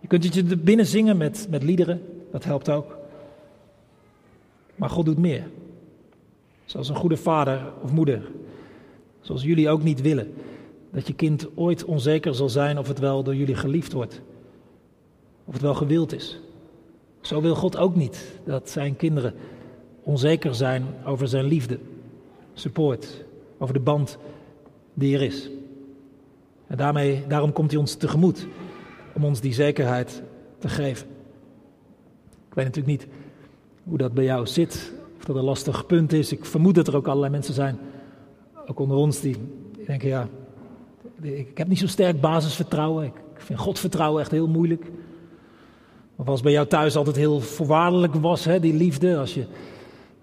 Je 0.00 0.06
kunt 0.06 0.24
het 0.24 0.34
je 0.34 0.56
binnen 0.56 0.86
zingen 0.86 1.16
met, 1.16 1.46
met 1.50 1.62
liederen, 1.62 2.02
dat 2.30 2.44
helpt 2.44 2.70
ook. 2.70 2.96
Maar 4.74 4.90
God 4.90 5.04
doet 5.04 5.18
meer. 5.18 5.44
Zoals 6.64 6.88
een 6.88 6.96
goede 6.96 7.16
vader 7.16 7.72
of 7.82 7.92
moeder. 7.92 8.30
Zoals 9.20 9.42
jullie 9.42 9.68
ook 9.68 9.82
niet 9.82 10.00
willen 10.00 10.34
dat 10.90 11.06
je 11.06 11.14
kind 11.14 11.48
ooit 11.54 11.84
onzeker 11.84 12.34
zal 12.34 12.48
zijn 12.48 12.78
of 12.78 12.88
het 12.88 12.98
wel 12.98 13.22
door 13.22 13.34
jullie 13.34 13.54
geliefd 13.56 13.92
wordt. 13.92 14.20
Of 15.44 15.52
het 15.52 15.62
wel 15.62 15.74
gewild 15.74 16.12
is. 16.12 16.40
Zo 17.22 17.40
wil 17.40 17.54
God 17.54 17.76
ook 17.76 17.94
niet 17.94 18.40
dat 18.44 18.70
zijn 18.70 18.96
kinderen 18.96 19.34
onzeker 20.02 20.54
zijn 20.54 20.86
over 21.04 21.28
zijn 21.28 21.44
liefde, 21.44 21.78
support, 22.52 23.24
over 23.58 23.74
de 23.74 23.80
band 23.80 24.18
die 24.94 25.14
er 25.14 25.22
is. 25.22 25.50
En 26.66 26.76
daarmee, 26.76 27.24
daarom 27.28 27.52
komt 27.52 27.70
hij 27.70 27.80
ons 27.80 27.94
tegemoet 27.94 28.46
om 29.14 29.24
ons 29.24 29.40
die 29.40 29.52
zekerheid 29.52 30.22
te 30.58 30.68
geven. 30.68 31.06
Ik 32.48 32.54
weet 32.54 32.64
natuurlijk 32.64 33.00
niet 33.00 33.06
hoe 33.84 33.98
dat 33.98 34.12
bij 34.12 34.24
jou 34.24 34.46
zit, 34.46 34.92
of 35.18 35.24
dat 35.24 35.36
een 35.36 35.44
lastig 35.44 35.86
punt 35.86 36.12
is. 36.12 36.32
Ik 36.32 36.44
vermoed 36.44 36.74
dat 36.74 36.86
er 36.86 36.96
ook 36.96 37.06
allerlei 37.06 37.32
mensen 37.32 37.54
zijn, 37.54 37.78
ook 38.66 38.78
onder 38.78 38.96
ons, 38.96 39.20
die 39.20 39.36
denken, 39.86 40.08
ja, 40.08 40.28
ik 41.20 41.58
heb 41.58 41.68
niet 41.68 41.78
zo'n 41.78 41.88
sterk 41.88 42.20
basisvertrouwen. 42.20 43.04
Ik 43.04 43.12
vind 43.34 43.58
Godvertrouwen 43.58 44.20
echt 44.20 44.30
heel 44.30 44.48
moeilijk. 44.48 44.90
Of 46.22 46.28
als 46.28 46.40
bij 46.40 46.52
jou 46.52 46.66
thuis 46.66 46.96
altijd 46.96 47.16
heel 47.16 47.40
voorwaardelijk 47.40 48.14
was, 48.14 48.44
hè, 48.44 48.60
die 48.60 48.74
liefde, 48.74 49.16
als 49.16 49.34
je 49.34 49.46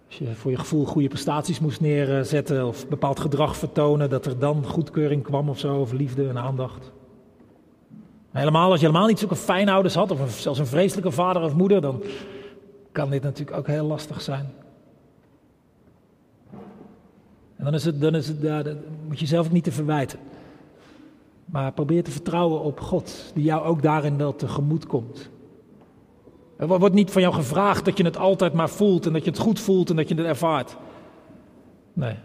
als 0.08 0.18
je 0.18 0.36
voor 0.36 0.52
je 0.52 0.58
gevoel 0.58 0.86
goede 0.86 1.08
prestaties 1.08 1.60
moest 1.60 1.82
neerzetten 1.82 2.68
of 2.68 2.88
bepaald 2.88 3.20
gedrag 3.20 3.58
vertonen, 3.58 4.10
dat 4.10 4.26
er 4.26 4.40
dan 4.40 4.66
goedkeuring 4.66 5.24
kwam 5.24 5.50
of 5.50 5.60
zo, 5.60 5.76
of 5.76 5.92
liefde 5.92 6.28
en 6.28 6.38
aandacht. 6.38 6.92
helemaal, 8.32 8.72
als 8.72 8.80
je 8.80 8.86
helemaal 8.86 9.08
niet 9.08 9.20
zulke 9.20 9.36
fijne 9.36 9.72
ouders 9.72 9.96
had, 9.96 10.12
of 10.12 10.40
zelfs 10.40 10.60
een 10.60 10.66
vreselijke 10.66 11.12
vader 11.12 11.42
of 11.42 11.54
moeder, 11.54 11.82
dan 11.82 12.04
kan 12.92 13.10
dit 13.10 13.24
natuurlijk 13.24 13.58
ook 13.58 13.68
heel 13.68 13.86
lastig 13.86 14.22
zijn. 14.22 14.54
En 17.56 17.64
dan, 17.66 17.74
is 17.74 17.86
het, 17.86 18.02
dan 18.02 18.16
is 18.16 18.28
het, 18.28 18.42
ja, 18.42 18.64
moet 19.08 19.20
je 19.20 19.26
zelf 19.26 19.46
ook 19.46 19.52
niet 19.52 19.64
te 19.64 19.72
verwijten. 19.72 20.20
Maar 21.46 21.72
probeer 21.72 22.04
te 22.04 22.12
vertrouwen 22.12 22.62
op 22.62 22.80
God, 22.80 23.32
die 23.34 23.44
jou 23.44 23.64
ook 23.64 23.82
daarin 23.82 24.18
wel 24.18 24.36
tegemoet 24.36 24.86
komt. 24.86 25.30
Er 26.60 26.68
wordt 26.68 26.96
niet 26.96 27.12
van 27.12 27.22
jou 27.22 27.34
gevraagd 27.34 27.86
dat 27.86 27.98
je 27.98 28.04
het 28.04 28.18
altijd 28.18 28.54
maar 28.54 28.70
voelt 28.70 29.06
en 29.06 29.14
dat 29.14 29.24
je 29.24 29.30
het 29.30 29.40
goed 29.40 29.60
voelt 29.60 29.90
en 29.90 29.96
dat 29.96 30.10
je 30.10 30.16
het 30.16 30.26
ervaart. 30.26 30.78
Nee, 31.94 32.16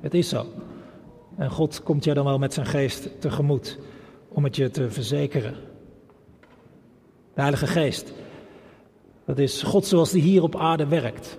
het 0.00 0.14
is 0.14 0.28
zo. 0.28 0.46
En 1.36 1.50
God 1.50 1.82
komt 1.82 2.04
jou 2.04 2.16
dan 2.16 2.24
wel 2.24 2.38
met 2.38 2.54
zijn 2.54 2.66
geest 2.66 3.20
tegemoet 3.20 3.78
om 4.28 4.44
het 4.44 4.56
je 4.56 4.70
te 4.70 4.90
verzekeren. 4.90 5.54
De 7.34 7.40
Heilige 7.40 7.66
Geest, 7.66 8.12
dat 9.24 9.38
is 9.38 9.62
God 9.62 9.86
zoals 9.86 10.10
die 10.10 10.22
hier 10.22 10.42
op 10.42 10.56
aarde 10.56 10.86
werkt. 10.86 11.38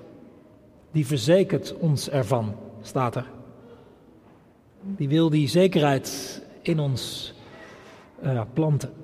Die 0.91 1.07
verzekert 1.07 1.77
ons 1.77 2.09
ervan, 2.09 2.55
staat 2.81 3.15
er. 3.15 3.25
Die 4.81 5.09
wil 5.09 5.29
die 5.29 5.47
zekerheid 5.47 6.41
in 6.61 6.79
ons 6.79 7.33
uh, 8.23 8.41
planten. 8.53 9.02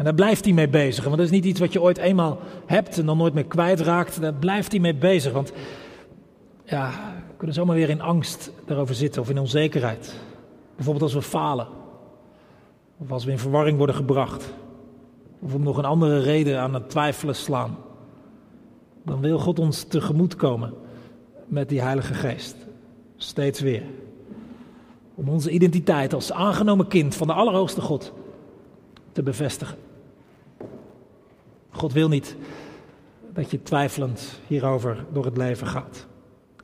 En 0.00 0.06
daar 0.06 0.14
blijft 0.14 0.44
hij 0.44 0.54
mee 0.54 0.68
bezig. 0.68 1.04
Want 1.04 1.16
dat 1.16 1.26
is 1.26 1.32
niet 1.32 1.44
iets 1.44 1.60
wat 1.60 1.72
je 1.72 1.80
ooit 1.80 1.98
eenmaal 1.98 2.38
hebt 2.66 2.98
en 2.98 3.06
dan 3.06 3.16
nooit 3.16 3.34
meer 3.34 3.44
kwijtraakt. 3.44 4.20
Daar 4.20 4.34
blijft 4.34 4.70
hij 4.70 4.80
mee 4.80 4.94
bezig. 4.94 5.32
Want 5.32 5.52
ja, 6.64 6.90
we 7.28 7.36
kunnen 7.36 7.56
zomaar 7.56 7.76
weer 7.76 7.90
in 7.90 8.00
angst 8.00 8.52
daarover 8.66 8.94
zitten 8.94 9.22
of 9.22 9.30
in 9.30 9.38
onzekerheid. 9.38 10.14
Bijvoorbeeld 10.74 11.04
als 11.04 11.14
we 11.14 11.22
falen. 11.22 11.66
Of 12.98 13.10
als 13.10 13.24
we 13.24 13.30
in 13.30 13.38
verwarring 13.38 13.76
worden 13.76 13.94
gebracht. 13.94 14.52
Of 15.40 15.54
om 15.54 15.62
nog 15.62 15.78
een 15.78 15.84
andere 15.84 16.20
reden 16.20 16.60
aan 16.60 16.74
het 16.74 16.90
twijfelen 16.90 17.36
slaan. 17.36 17.76
Dan 19.04 19.20
wil 19.20 19.38
God 19.38 19.58
ons 19.58 19.82
tegemoet 19.82 20.36
komen 20.36 20.74
met 21.46 21.68
die 21.68 21.80
Heilige 21.80 22.14
Geest. 22.14 22.56
Steeds 23.16 23.60
weer. 23.60 23.82
Om 25.14 25.28
onze 25.28 25.50
identiteit 25.50 26.14
als 26.14 26.32
aangenomen 26.32 26.86
kind 26.86 27.14
van 27.14 27.26
de 27.26 27.32
Allerhoogste 27.32 27.80
God 27.80 28.12
te 29.12 29.22
bevestigen. 29.22 29.88
God 31.70 31.92
wil 31.92 32.08
niet 32.08 32.36
dat 33.32 33.50
je 33.50 33.62
twijfelend 33.62 34.40
hierover 34.46 35.04
door 35.12 35.24
het 35.24 35.36
leven 35.36 35.66
gaat. 35.66 36.06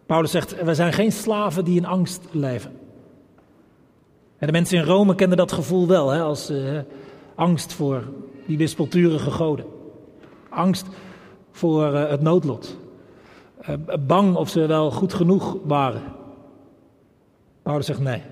Paulus 0.06 0.30
zegt, 0.30 0.62
we 0.62 0.74
zijn 0.74 0.92
geen 0.92 1.12
slaven 1.12 1.64
die 1.64 1.76
in 1.76 1.86
angst 1.86 2.22
leven. 2.30 2.72
En 4.38 4.46
de 4.46 4.52
mensen 4.52 4.78
in 4.78 4.84
Rome 4.84 5.14
kenden 5.14 5.36
dat 5.36 5.52
gevoel 5.52 5.86
wel, 5.86 6.10
hè, 6.10 6.22
als 6.22 6.50
uh, 6.50 6.80
angst 7.34 7.72
voor 7.72 8.02
die 8.46 8.58
wispelturige 8.58 9.30
goden. 9.30 9.64
Angst 10.48 10.86
voor 11.50 11.92
uh, 11.92 12.08
het 12.08 12.20
noodlot. 12.20 12.76
Uh, 13.68 13.76
bang 14.06 14.36
of 14.36 14.48
ze 14.48 14.66
wel 14.66 14.90
goed 14.90 15.14
genoeg 15.14 15.56
waren. 15.64 16.02
Paulus 17.62 17.86
zegt 17.86 18.00
nee. 18.00 18.22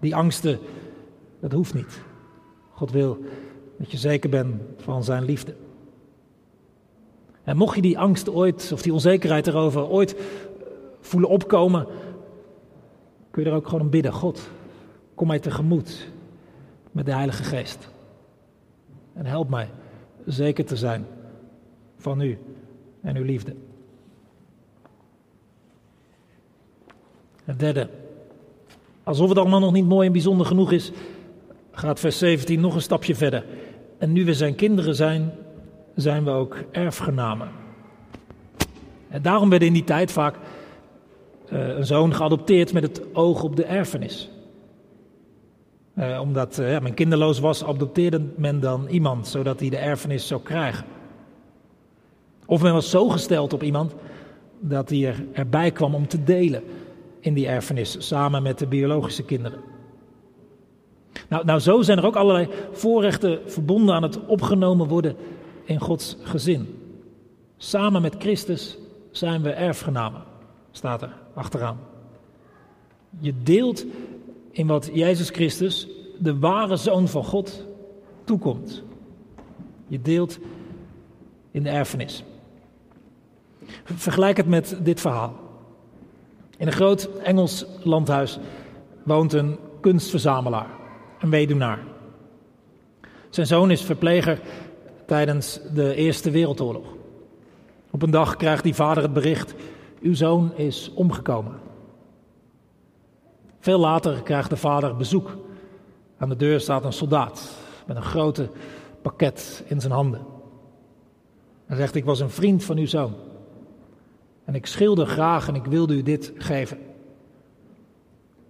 Die 0.00 0.16
angsten, 0.16 0.58
dat 1.40 1.52
hoeft 1.52 1.74
niet. 1.74 2.00
God 2.70 2.90
wil 2.90 3.18
dat 3.78 3.90
je 3.90 3.96
zeker 3.96 4.30
bent 4.30 4.62
van 4.76 5.04
zijn 5.04 5.24
liefde. 5.24 5.54
En 7.44 7.56
mocht 7.56 7.74
je 7.74 7.82
die 7.82 7.98
angst 7.98 8.30
ooit, 8.30 8.70
of 8.72 8.82
die 8.82 8.92
onzekerheid 8.92 9.46
erover 9.46 9.88
ooit 9.88 10.16
voelen 11.00 11.30
opkomen, 11.30 11.86
kun 13.30 13.42
je 13.42 13.48
er 13.48 13.56
ook 13.56 13.64
gewoon 13.64 13.80
om 13.80 13.90
bidden. 13.90 14.12
God, 14.12 14.50
kom 15.14 15.26
mij 15.26 15.38
tegemoet 15.38 16.08
met 16.92 17.06
de 17.06 17.12
Heilige 17.12 17.42
Geest. 17.42 17.88
En 19.12 19.26
help 19.26 19.48
mij 19.48 19.70
zeker 20.26 20.64
te 20.64 20.76
zijn 20.76 21.06
van 21.96 22.20
u 22.20 22.38
en 23.00 23.16
uw 23.16 23.24
liefde. 23.24 23.54
Het 27.44 27.58
derde. 27.58 27.88
Alsof 29.02 29.28
het 29.28 29.38
allemaal 29.38 29.60
nog 29.60 29.72
niet 29.72 29.86
mooi 29.86 30.06
en 30.06 30.12
bijzonder 30.12 30.46
genoeg 30.46 30.72
is, 30.72 30.92
gaat 31.70 32.00
vers 32.00 32.18
17 32.18 32.60
nog 32.60 32.74
een 32.74 32.82
stapje 32.82 33.14
verder. 33.14 33.44
En 33.98 34.12
nu 34.12 34.24
we 34.24 34.34
zijn 34.34 34.54
kinderen 34.54 34.94
zijn, 34.94 35.32
zijn 35.94 36.24
we 36.24 36.30
ook 36.30 36.56
erfgenamen. 36.70 37.48
En 39.08 39.22
daarom 39.22 39.50
werd 39.50 39.62
in 39.62 39.72
die 39.72 39.84
tijd 39.84 40.12
vaak 40.12 40.36
uh, 41.52 41.68
een 41.68 41.86
zoon 41.86 42.14
geadopteerd 42.14 42.72
met 42.72 42.82
het 42.82 43.14
oog 43.14 43.42
op 43.42 43.56
de 43.56 43.64
erfenis. 43.64 44.30
Uh, 45.98 46.20
omdat 46.20 46.58
uh, 46.58 46.80
men 46.80 46.94
kinderloos 46.94 47.38
was, 47.38 47.64
adopteerde 47.64 48.20
men 48.36 48.60
dan 48.60 48.86
iemand, 48.88 49.26
zodat 49.26 49.60
hij 49.60 49.68
de 49.68 49.76
erfenis 49.76 50.26
zou 50.26 50.40
krijgen. 50.42 50.84
Of 52.46 52.62
men 52.62 52.72
was 52.72 52.90
zo 52.90 53.08
gesteld 53.08 53.52
op 53.52 53.62
iemand 53.62 53.94
dat 54.60 54.88
hij 54.88 55.06
er, 55.06 55.24
erbij 55.32 55.70
kwam 55.70 55.94
om 55.94 56.08
te 56.08 56.24
delen 56.24 56.62
in 57.20 57.34
die 57.34 57.46
erfenis, 57.46 57.96
samen 58.08 58.42
met 58.42 58.58
de 58.58 58.66
biologische 58.66 59.24
kinderen. 59.24 59.58
Nou, 61.28 61.44
nou, 61.44 61.58
zo 61.60 61.82
zijn 61.82 61.98
er 61.98 62.06
ook 62.06 62.16
allerlei 62.16 62.48
voorrechten 62.72 63.40
verbonden 63.46 63.94
aan 63.94 64.02
het 64.02 64.26
opgenomen 64.26 64.88
worden 64.88 65.16
in 65.64 65.80
Gods 65.80 66.16
gezin. 66.22 66.78
Samen 67.56 68.02
met 68.02 68.14
Christus 68.18 68.78
zijn 69.10 69.42
we 69.42 69.50
erfgenamen, 69.50 70.22
staat 70.70 71.02
er 71.02 71.16
achteraan. 71.34 71.78
Je 73.18 73.34
deelt 73.42 73.84
in 74.50 74.66
wat 74.66 74.90
Jezus 74.92 75.30
Christus, 75.30 75.88
de 76.18 76.38
ware 76.38 76.76
zoon 76.76 77.08
van 77.08 77.24
God, 77.24 77.64
toekomt. 78.24 78.82
Je 79.86 80.02
deelt 80.02 80.38
in 81.50 81.62
de 81.62 81.68
erfenis. 81.68 82.24
Vergelijk 83.84 84.36
het 84.36 84.48
met 84.48 84.76
dit 84.82 85.00
verhaal. 85.00 85.34
In 86.56 86.66
een 86.66 86.72
groot 86.72 87.08
Engels 87.22 87.64
landhuis 87.82 88.38
woont 89.02 89.32
een 89.32 89.58
kunstverzamelaar, 89.80 90.70
een 91.20 91.30
weduwnaar. 91.30 91.78
Zijn 93.30 93.46
zoon 93.46 93.70
is 93.70 93.82
verpleger 93.82 94.40
tijdens 95.06 95.60
de 95.74 95.94
Eerste 95.94 96.30
Wereldoorlog. 96.30 96.86
Op 97.90 98.02
een 98.02 98.10
dag 98.10 98.36
krijgt 98.36 98.62
die 98.62 98.74
vader 98.74 99.02
het 99.02 99.12
bericht: 99.12 99.54
Uw 100.00 100.14
zoon 100.14 100.56
is 100.56 100.90
omgekomen. 100.94 101.60
Veel 103.58 103.78
later 103.78 104.22
krijgt 104.22 104.50
de 104.50 104.56
vader 104.56 104.96
bezoek. 104.96 105.36
Aan 106.16 106.28
de 106.28 106.36
deur 106.36 106.60
staat 106.60 106.84
een 106.84 106.92
soldaat 106.92 107.50
met 107.86 107.96
een 107.96 108.02
grote 108.02 108.48
pakket 109.02 109.64
in 109.66 109.80
zijn 109.80 109.92
handen. 109.92 110.26
Hij 111.66 111.76
zegt: 111.76 111.94
Ik 111.94 112.04
was 112.04 112.20
een 112.20 112.30
vriend 112.30 112.64
van 112.64 112.78
uw 112.78 112.86
zoon. 112.86 113.14
En 114.44 114.54
ik 114.54 114.66
schilder 114.66 115.06
graag 115.06 115.48
en 115.48 115.54
ik 115.54 115.64
wilde 115.64 115.94
u 115.94 116.02
dit 116.02 116.32
geven. 116.36 116.78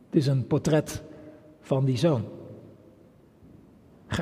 Het 0.07 0.23
is 0.23 0.27
een 0.27 0.47
portret 0.47 1.03
van 1.61 1.85
die 1.85 1.97
zoon. 1.97 2.25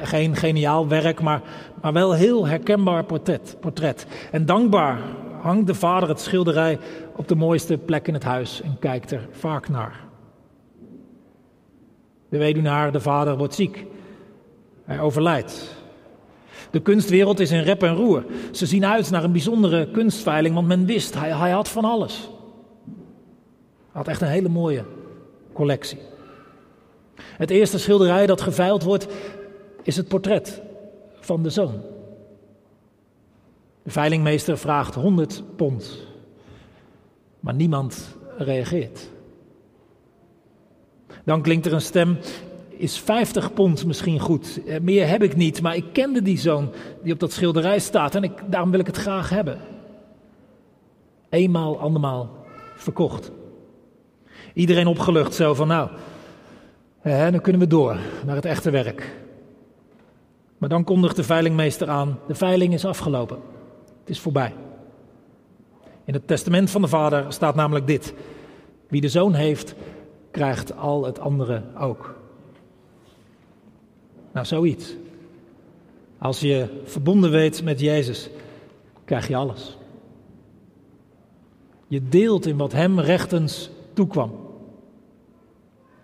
Geen 0.02 0.36
geniaal 0.36 0.88
werk, 0.88 1.20
maar, 1.20 1.42
maar 1.82 1.92
wel 1.92 2.12
heel 2.12 2.46
herkenbaar 2.46 3.04
portret, 3.04 3.56
portret. 3.60 4.06
En 4.30 4.46
dankbaar 4.46 5.00
hangt 5.40 5.66
de 5.66 5.74
vader 5.74 6.08
het 6.08 6.20
schilderij 6.20 6.78
op 7.16 7.28
de 7.28 7.34
mooiste 7.34 7.78
plek 7.78 8.08
in 8.08 8.14
het 8.14 8.24
huis 8.24 8.62
en 8.62 8.76
kijkt 8.78 9.10
er 9.10 9.28
vaak 9.30 9.68
naar. 9.68 10.00
De 12.28 12.38
weduwnaar, 12.38 12.92
de 12.92 13.00
vader, 13.00 13.36
wordt 13.36 13.54
ziek. 13.54 13.86
Hij 14.84 15.00
overlijdt. 15.00 15.76
De 16.70 16.80
kunstwereld 16.80 17.40
is 17.40 17.50
in 17.50 17.62
rep 17.62 17.82
en 17.82 17.94
roer. 17.94 18.24
Ze 18.50 18.66
zien 18.66 18.86
uit 18.86 19.10
naar 19.10 19.24
een 19.24 19.32
bijzondere 19.32 19.90
kunstveiling, 19.90 20.54
want 20.54 20.66
men 20.66 20.86
wist, 20.86 21.14
hij, 21.14 21.36
hij 21.36 21.50
had 21.50 21.68
van 21.68 21.84
alles. 21.84 22.30
Hij 22.84 24.00
had 24.00 24.08
echt 24.08 24.20
een 24.20 24.28
hele 24.28 24.48
mooie 24.48 24.84
collectie. 25.52 25.98
Het 27.14 27.50
eerste 27.50 27.78
schilderij 27.78 28.26
dat 28.26 28.40
geveild 28.40 28.82
wordt, 28.82 29.06
is 29.82 29.96
het 29.96 30.08
portret 30.08 30.62
van 31.20 31.42
de 31.42 31.50
zoon. 31.50 31.80
De 33.82 33.90
veilingmeester 33.90 34.58
vraagt 34.58 34.94
100 34.94 35.42
pond, 35.56 36.06
maar 37.40 37.54
niemand 37.54 38.16
reageert. 38.38 39.08
Dan 41.24 41.42
klinkt 41.42 41.66
er 41.66 41.72
een 41.72 41.80
stem 41.80 42.18
is 42.82 42.98
50 42.98 43.52
pond 43.52 43.86
misschien 43.86 44.20
goed. 44.20 44.60
Eh, 44.66 44.80
meer 44.80 45.08
heb 45.08 45.22
ik 45.22 45.36
niet, 45.36 45.62
maar 45.62 45.76
ik 45.76 45.84
kende 45.92 46.22
die 46.22 46.38
zoon 46.38 46.72
die 47.02 47.12
op 47.12 47.20
dat 47.20 47.32
schilderij 47.32 47.78
staat 47.78 48.14
en 48.14 48.22
ik, 48.22 48.32
daarom 48.46 48.70
wil 48.70 48.80
ik 48.80 48.86
het 48.86 48.96
graag 48.96 49.28
hebben. 49.28 49.58
Eenmaal, 51.28 51.78
andermaal 51.78 52.30
verkocht. 52.76 53.30
Iedereen 54.54 54.86
opgelucht 54.86 55.34
zo 55.34 55.54
van 55.54 55.68
nou, 55.68 55.88
dan 57.02 57.40
kunnen 57.40 57.60
we 57.60 57.66
door 57.66 57.96
naar 58.26 58.36
het 58.36 58.44
echte 58.44 58.70
werk. 58.70 59.21
Maar 60.62 60.70
dan 60.70 60.84
kondigt 60.84 61.16
de 61.16 61.22
veilingmeester 61.22 61.88
aan, 61.88 62.18
de 62.26 62.34
veiling 62.34 62.72
is 62.74 62.84
afgelopen. 62.84 63.38
Het 64.00 64.10
is 64.10 64.20
voorbij. 64.20 64.54
In 66.04 66.14
het 66.14 66.26
testament 66.26 66.70
van 66.70 66.82
de 66.82 66.88
vader 66.88 67.32
staat 67.32 67.54
namelijk 67.54 67.86
dit. 67.86 68.14
Wie 68.88 69.00
de 69.00 69.08
zoon 69.08 69.34
heeft, 69.34 69.74
krijgt 70.30 70.76
al 70.76 71.04
het 71.04 71.18
andere 71.18 71.62
ook. 71.78 72.14
Nou, 74.32 74.46
zoiets. 74.46 74.96
Als 76.18 76.40
je 76.40 76.82
verbonden 76.84 77.30
weet 77.30 77.62
met 77.62 77.80
Jezus, 77.80 78.30
krijg 79.04 79.28
je 79.28 79.36
alles. 79.36 79.78
Je 81.88 82.08
deelt 82.08 82.46
in 82.46 82.56
wat 82.56 82.72
Hem 82.72 83.00
rechtens 83.00 83.70
toekwam. 83.92 84.32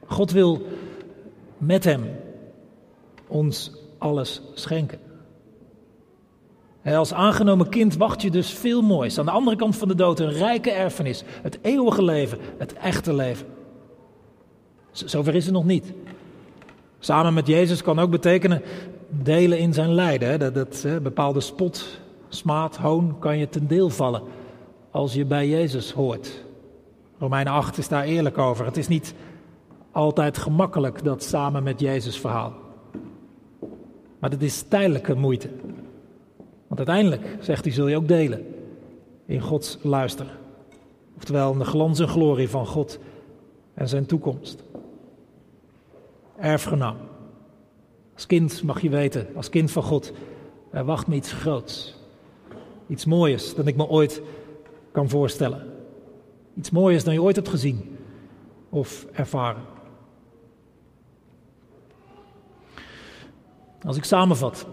God 0.06 0.30
wil 0.30 0.62
met 1.58 1.84
Hem 1.84 2.04
ons 3.26 3.86
alles 3.98 4.42
schenken. 4.54 4.98
Als 6.84 7.12
aangenomen 7.12 7.68
kind 7.68 7.96
wacht 7.96 8.22
je 8.22 8.30
dus 8.30 8.50
veel 8.50 8.82
moois. 8.82 9.18
Aan 9.18 9.24
de 9.24 9.30
andere 9.30 9.56
kant 9.56 9.76
van 9.76 9.88
de 9.88 9.94
dood 9.94 10.20
een 10.20 10.32
rijke 10.32 10.70
erfenis. 10.70 11.24
Het 11.42 11.58
eeuwige 11.62 12.04
leven, 12.04 12.38
het 12.58 12.72
echte 12.72 13.14
leven. 13.14 13.46
Zover 14.90 15.34
is 15.34 15.44
het 15.44 15.54
nog 15.54 15.64
niet. 15.64 15.92
Samen 16.98 17.34
met 17.34 17.46
Jezus 17.46 17.82
kan 17.82 17.98
ook 17.98 18.10
betekenen 18.10 18.62
delen 19.08 19.58
in 19.58 19.72
zijn 19.74 19.94
lijden. 19.94 20.38
Dat, 20.38 20.54
dat 20.54 21.02
bepaalde 21.02 21.40
spot, 21.40 21.86
smaad, 22.28 22.76
hoon 22.76 23.18
kan 23.18 23.38
je 23.38 23.48
ten 23.48 23.66
deel 23.66 23.90
vallen 23.90 24.22
als 24.90 25.14
je 25.14 25.24
bij 25.24 25.48
Jezus 25.48 25.92
hoort. 25.92 26.44
Romeinen 27.18 27.52
8 27.52 27.78
is 27.78 27.88
daar 27.88 28.04
eerlijk 28.04 28.38
over. 28.38 28.64
Het 28.64 28.76
is 28.76 28.88
niet 28.88 29.14
altijd 29.92 30.38
gemakkelijk 30.38 31.04
dat 31.04 31.22
samen 31.22 31.62
met 31.62 31.80
Jezus 31.80 32.18
verhaal. 32.18 32.52
Maar 34.18 34.30
het 34.30 34.42
is 34.42 34.62
tijdelijke 34.62 35.14
moeite. 35.14 35.48
Want 36.66 36.88
uiteindelijk, 36.88 37.36
zegt 37.40 37.64
hij, 37.64 37.72
zul 37.72 37.88
je 37.88 37.96
ook 37.96 38.08
delen 38.08 38.46
in 39.26 39.40
Gods 39.40 39.78
luister. 39.82 40.26
Oftewel 41.16 41.52
in 41.52 41.58
de 41.58 41.64
glans 41.64 41.98
en 41.98 42.08
glorie 42.08 42.48
van 42.48 42.66
God 42.66 42.98
en 43.74 43.88
zijn 43.88 44.06
toekomst 44.06 44.62
erfgenaam. 46.38 46.96
Als 48.14 48.26
kind 48.26 48.62
mag 48.62 48.80
je 48.80 48.90
weten, 48.90 49.26
als 49.36 49.48
kind 49.48 49.70
van 49.70 49.82
God, 49.82 50.12
er 50.70 50.84
wacht 50.84 51.06
me 51.06 51.14
iets 51.14 51.32
groots. 51.32 51.96
Iets 52.86 53.04
mooiers 53.04 53.54
dan 53.54 53.66
ik 53.66 53.76
me 53.76 53.88
ooit 53.88 54.22
kan 54.92 55.08
voorstellen. 55.08 55.72
Iets 56.54 56.70
mooiers 56.70 57.04
dan 57.04 57.14
je 57.14 57.22
ooit 57.22 57.36
hebt 57.36 57.48
gezien 57.48 57.96
of 58.68 59.06
ervaren. 59.12 59.62
Als 63.86 63.96
ik 63.96 64.04
samenvat, 64.04 64.66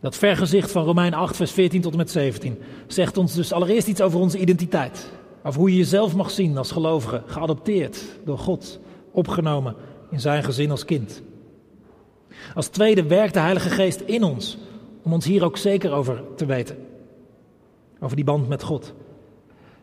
dat 0.00 0.16
vergezicht 0.16 0.70
van 0.70 0.84
Romein 0.84 1.14
8, 1.14 1.36
vers 1.36 1.52
14 1.52 1.80
tot 1.80 1.92
en 1.92 1.98
met 1.98 2.10
17 2.10 2.58
zegt 2.86 3.16
ons 3.16 3.34
dus 3.34 3.52
allereerst 3.52 3.88
iets 3.88 4.00
over 4.00 4.20
onze 4.20 4.38
identiteit. 4.38 5.10
Over 5.42 5.60
hoe 5.60 5.70
je 5.70 5.76
jezelf 5.76 6.14
mag 6.14 6.30
zien 6.30 6.56
als 6.56 6.72
gelovige, 6.72 7.22
geadopteerd 7.26 8.04
door 8.24 8.38
God, 8.38 8.80
opgenomen 9.10 9.74
in 10.10 10.20
zijn 10.20 10.44
gezin 10.44 10.70
als 10.70 10.84
kind. 10.84 11.22
Als 12.54 12.68
tweede 12.68 13.02
werkt 13.06 13.34
de 13.34 13.40
Heilige 13.40 13.70
Geest 13.70 14.00
in 14.00 14.24
ons 14.24 14.58
om 15.02 15.12
ons 15.12 15.24
hier 15.24 15.44
ook 15.44 15.56
zeker 15.56 15.92
over 15.92 16.22
te 16.36 16.46
weten. 16.46 16.76
Over 18.00 18.16
die 18.16 18.24
band 18.24 18.48
met 18.48 18.62
God. 18.62 18.94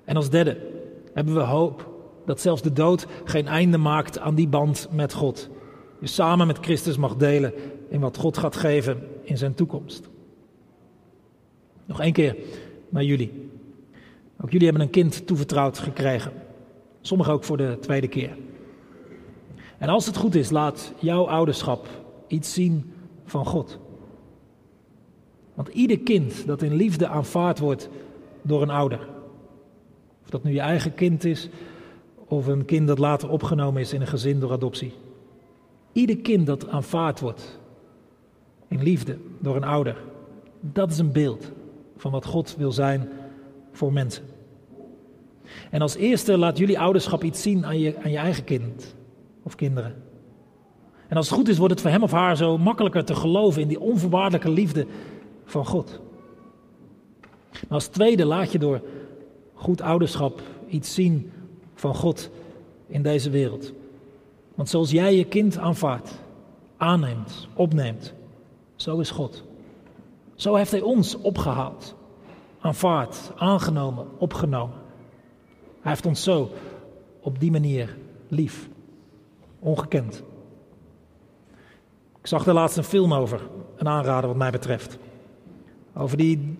En 0.06 0.16
als 0.16 0.30
derde 0.30 0.58
hebben 1.14 1.34
we 1.34 1.40
hoop 1.40 1.90
dat 2.26 2.42
zelfs 2.42 2.62
de 2.62 2.74
dood 2.74 3.06
geen 3.24 3.48
einde 3.48 3.78
maakt 3.78 4.20
aan 4.20 4.36
die 4.36 4.48
band 4.48 4.88
met 4.92 5.14
God. 5.14 5.50
Je 6.00 6.08
samen 6.08 6.48
met 6.48 6.58
Christus 6.62 6.98
mag 6.98 7.16
delen 7.16 7.54
in 7.94 8.00
wat 8.00 8.18
God 8.18 8.38
gaat 8.38 8.56
geven 8.56 9.08
in 9.22 9.38
zijn 9.38 9.54
toekomst. 9.54 10.10
Nog 11.86 12.02
één 12.02 12.14
keer 12.14 12.36
naar 12.90 13.04
jullie. 13.04 13.50
Ook 14.42 14.52
jullie 14.52 14.68
hebben 14.68 14.86
een 14.86 14.92
kind 14.92 15.28
toevertrouwd 15.28 15.80
gekregen. 15.80 16.32
Sommigen 17.02 17.34
ook 17.34 17.44
voor 17.44 17.58
de 17.58 17.78
tweede 17.80 18.08
keer. 18.08 18.38
En 19.78 19.90
als 19.90 20.06
het 20.06 20.18
goed 20.18 20.36
is, 20.36 20.50
laat 20.50 20.94
jouw 21.00 21.28
ouderschap 21.28 21.88
iets 22.28 22.54
zien 22.54 22.94
van 23.26 23.46
God. 23.46 23.80
Want 25.54 25.68
ieder 25.68 26.00
kind 26.00 26.48
dat 26.48 26.62
in 26.62 26.74
liefde 26.74 27.08
aanvaard 27.08 27.60
wordt 27.60 27.90
door 28.42 28.62
een 28.62 28.70
ouder, 28.70 29.08
of 30.24 30.30
dat 30.30 30.44
nu 30.44 30.54
je 30.54 30.60
eigen 30.60 30.94
kind 30.94 31.24
is, 31.24 31.50
of 32.16 32.48
een 32.48 32.66
kind 32.66 32.88
dat 32.88 33.00
later 33.00 33.30
opgenomen 33.30 33.82
is 33.82 33.94
in 33.94 34.02
een 34.02 34.08
gezin 34.08 34.40
door 34.40 34.52
adoptie. 34.52 34.94
Ieder 35.92 36.18
kind 36.18 36.46
dat 36.46 36.68
aanvaard 36.68 37.20
wordt 37.20 37.62
in 38.74 38.84
liefde 38.84 39.18
door 39.40 39.56
een 39.56 39.64
ouder, 39.64 39.98
dat 40.60 40.92
is 40.92 40.98
een 40.98 41.12
beeld 41.12 41.52
van 41.98 42.12
wat 42.12 42.26
God 42.26 42.56
wil 42.58 42.72
zijn 42.72 43.10
voor 43.72 43.94
mensen. 43.94 44.24
En 45.70 45.82
als 45.82 45.96
eerste 45.96 46.38
laat 46.38 46.58
jullie 46.58 46.80
ouderschap 46.80 47.24
iets 47.24 47.42
zien 47.42 47.66
aan 47.66 47.80
je, 47.80 47.96
aan 48.04 48.12
je 48.12 48.18
eigen 48.18 48.44
kind 48.44 48.96
of 49.44 49.56
kinderen. 49.56 49.96
En 51.08 51.18
als 51.18 51.30
het 51.30 51.38
goed 51.38 51.48
is, 51.48 51.58
wordt 51.58 51.74
het 51.74 51.82
voor 51.82 51.92
hem 51.92 52.04
of 52.04 52.12
haar 52.12 52.38
zo 52.38 52.58
makkelijker 52.58 53.06
te 53.06 53.16
geloven 53.16 53.62
in 53.62 53.68
die 53.68 53.80
onvoorwaardelijke 53.80 54.50
liefde 54.50 54.86
van 55.46 55.66
God. 55.66 56.00
Maar 57.52 57.64
als 57.70 57.88
tweede 57.88 58.26
laat 58.26 58.52
je 58.52 58.60
door 58.60 58.82
goed 59.54 59.82
ouderschap 59.82 60.42
iets 60.68 60.94
zien 60.94 61.32
van 61.76 61.96
God 61.96 62.30
in 62.88 63.02
deze 63.02 63.30
wereld. 63.30 63.74
Want 64.56 64.70
zoals 64.70 64.92
jij 64.92 65.16
je 65.16 65.24
kind 65.24 65.58
aanvaardt, 65.58 66.20
aanneemt, 66.78 67.48
opneemt, 67.54 68.14
zo 68.84 69.00
is 69.00 69.12
God. 69.12 69.44
Zo 70.36 70.56
heeft 70.56 70.72
Hij 70.72 70.82
ons 70.82 71.16
opgehaald, 71.16 71.96
aanvaard, 72.60 73.32
aangenomen, 73.36 74.08
opgenomen. 74.18 74.76
Hij 75.82 75.92
heeft 75.92 76.06
ons 76.06 76.24
zo 76.24 76.50
op 77.20 77.40
die 77.40 77.52
manier 77.52 77.98
lief, 78.28 78.70
ongekend. 79.60 80.24
Ik 82.20 82.28
zag 82.28 82.46
er 82.46 82.54
laatst 82.54 82.78
een 82.78 82.84
film 82.84 83.14
over, 83.14 83.42
een 83.76 83.88
aanrader 83.88 84.28
wat 84.28 84.38
mij 84.38 84.52
betreft. 84.52 84.98
Over 85.96 86.18
die 86.18 86.58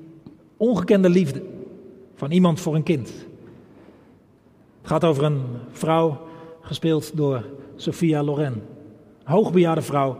ongekende 0.58 1.10
liefde 1.10 1.44
van 2.16 2.32
iemand 2.32 2.60
voor 2.60 2.76
een 2.76 2.84
kind. 2.84 3.10
Het 4.82 4.88
gaat 4.88 5.04
over 5.04 5.24
een 5.24 5.42
vrouw, 5.72 6.22
gespeeld 6.62 7.18
door 7.18 7.46
Sophia 7.76 8.24
Loren. 8.24 8.64
Hoogbejaarde 9.24 9.82
vrouw 9.82 10.18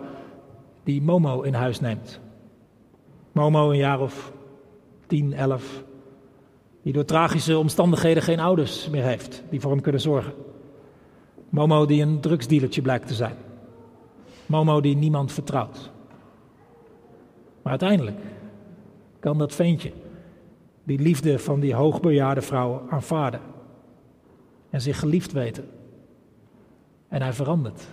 die 0.84 1.02
Momo 1.02 1.42
in 1.42 1.54
huis 1.54 1.80
neemt. 1.80 2.20
Momo 3.32 3.70
een 3.70 3.78
jaar 3.78 4.00
of 4.00 4.32
10, 5.08 5.34
11. 5.34 5.84
Die 6.82 6.94
door 6.94 7.06
tragische 7.06 7.58
omstandigheden 7.58 8.24
geen 8.24 8.40
ouders 8.40 8.90
meer 8.90 9.04
heeft 9.04 9.44
die 9.50 9.62
voor 9.62 9.72
hem 9.72 9.82
kunnen 9.82 10.02
zorgen. 10.02 10.34
Momo 11.50 11.86
die 11.86 12.02
een 12.02 12.20
drugsdealertje 12.20 12.82
blijkt 12.82 13.08
te 13.08 13.14
zijn. 13.14 13.36
Momo 14.46 14.82
die 14.82 14.96
niemand 14.96 15.32
vertrouwt. 15.32 15.92
Maar 17.62 17.72
uiteindelijk 17.72 18.20
kan 19.20 19.38
dat 19.38 19.54
ventje 19.54 19.92
die 20.84 21.00
liefde 21.00 21.40
van 21.40 21.60
die 21.60 21.74
hoogbejaarde 21.74 22.42
vrouw 22.42 22.86
aanvaarden. 22.90 23.40
En 24.70 24.82
zich 24.82 25.00
geliefd 25.00 25.32
weten. 25.32 25.70
En 27.08 27.22
hij 27.22 27.34
verandert 27.34 27.88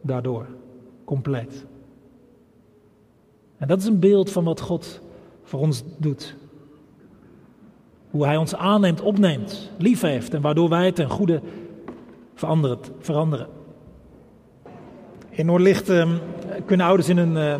daardoor 0.00 0.46
compleet. 1.04 1.66
En 3.58 3.68
dat 3.68 3.78
is 3.78 3.86
een 3.86 3.98
beeld 3.98 4.32
van 4.32 4.44
wat 4.44 4.60
God 4.60 5.00
voor 5.44 5.60
ons 5.60 5.82
doet. 5.96 6.34
Hoe 8.10 8.24
hij 8.24 8.36
ons 8.36 8.54
aanneemt, 8.54 9.00
opneemt, 9.00 9.70
lief 9.78 10.00
heeft 10.00 10.34
en 10.34 10.40
waardoor 10.40 10.68
wij 10.68 10.92
ten 10.92 11.10
goede 11.10 11.40
veranderen. 13.00 13.46
In 15.30 15.46
Noordlicht 15.46 15.90
uh, 15.90 16.08
kunnen 16.66 16.86
ouders 16.86 17.08
in 17.08 17.18
hun, 17.18 17.36
uh, 17.36 17.54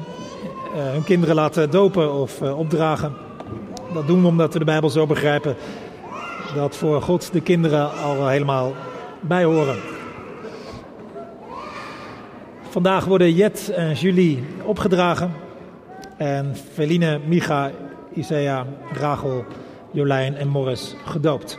hun 0.74 1.04
kinderen 1.04 1.35
laten 1.35 1.70
dopen 1.70 2.14
of 2.14 2.42
uh, 2.42 2.59
opdragen. 2.59 3.12
Dat 3.94 4.07
doen 4.07 4.20
we 4.20 4.26
omdat 4.26 4.52
we 4.52 4.59
de 4.59 4.64
Bijbel 4.64 4.90
zo 4.90 5.07
begrijpen 5.07 5.57
dat 6.54 6.76
voor 6.76 7.02
God 7.02 7.33
de 7.33 7.40
kinderen 7.40 7.90
al 8.02 8.28
helemaal 8.28 8.72
bij 9.20 9.44
horen. 9.44 9.76
Vandaag 12.68 13.04
worden 13.04 13.33
Jet 13.33 13.68
en 13.68 13.92
Julie 13.92 14.44
opgedragen. 14.64 15.43
En 16.16 16.57
Feline, 16.72 17.20
Micha, 17.27 17.70
Isaiah, 18.12 18.66
Rachel, 18.92 19.44
Jolijn 19.90 20.37
en 20.37 20.48
Morris 20.48 20.94
gedoopt. 21.05 21.59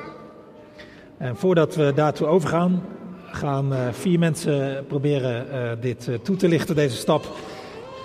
En 1.18 1.36
voordat 1.36 1.76
we 1.76 1.92
daartoe 1.96 2.28
overgaan, 2.28 2.84
gaan 3.26 3.74
uh, 3.74 3.80
vier 3.92 4.20
mensen 4.20 4.86
proberen 4.88 5.46
uh, 5.48 5.72
dit 5.82 6.08
uh, 6.08 6.18
toe 6.18 6.36
te 6.36 6.48
lichten, 6.48 6.76
deze 6.76 6.96
stap. 6.96 7.26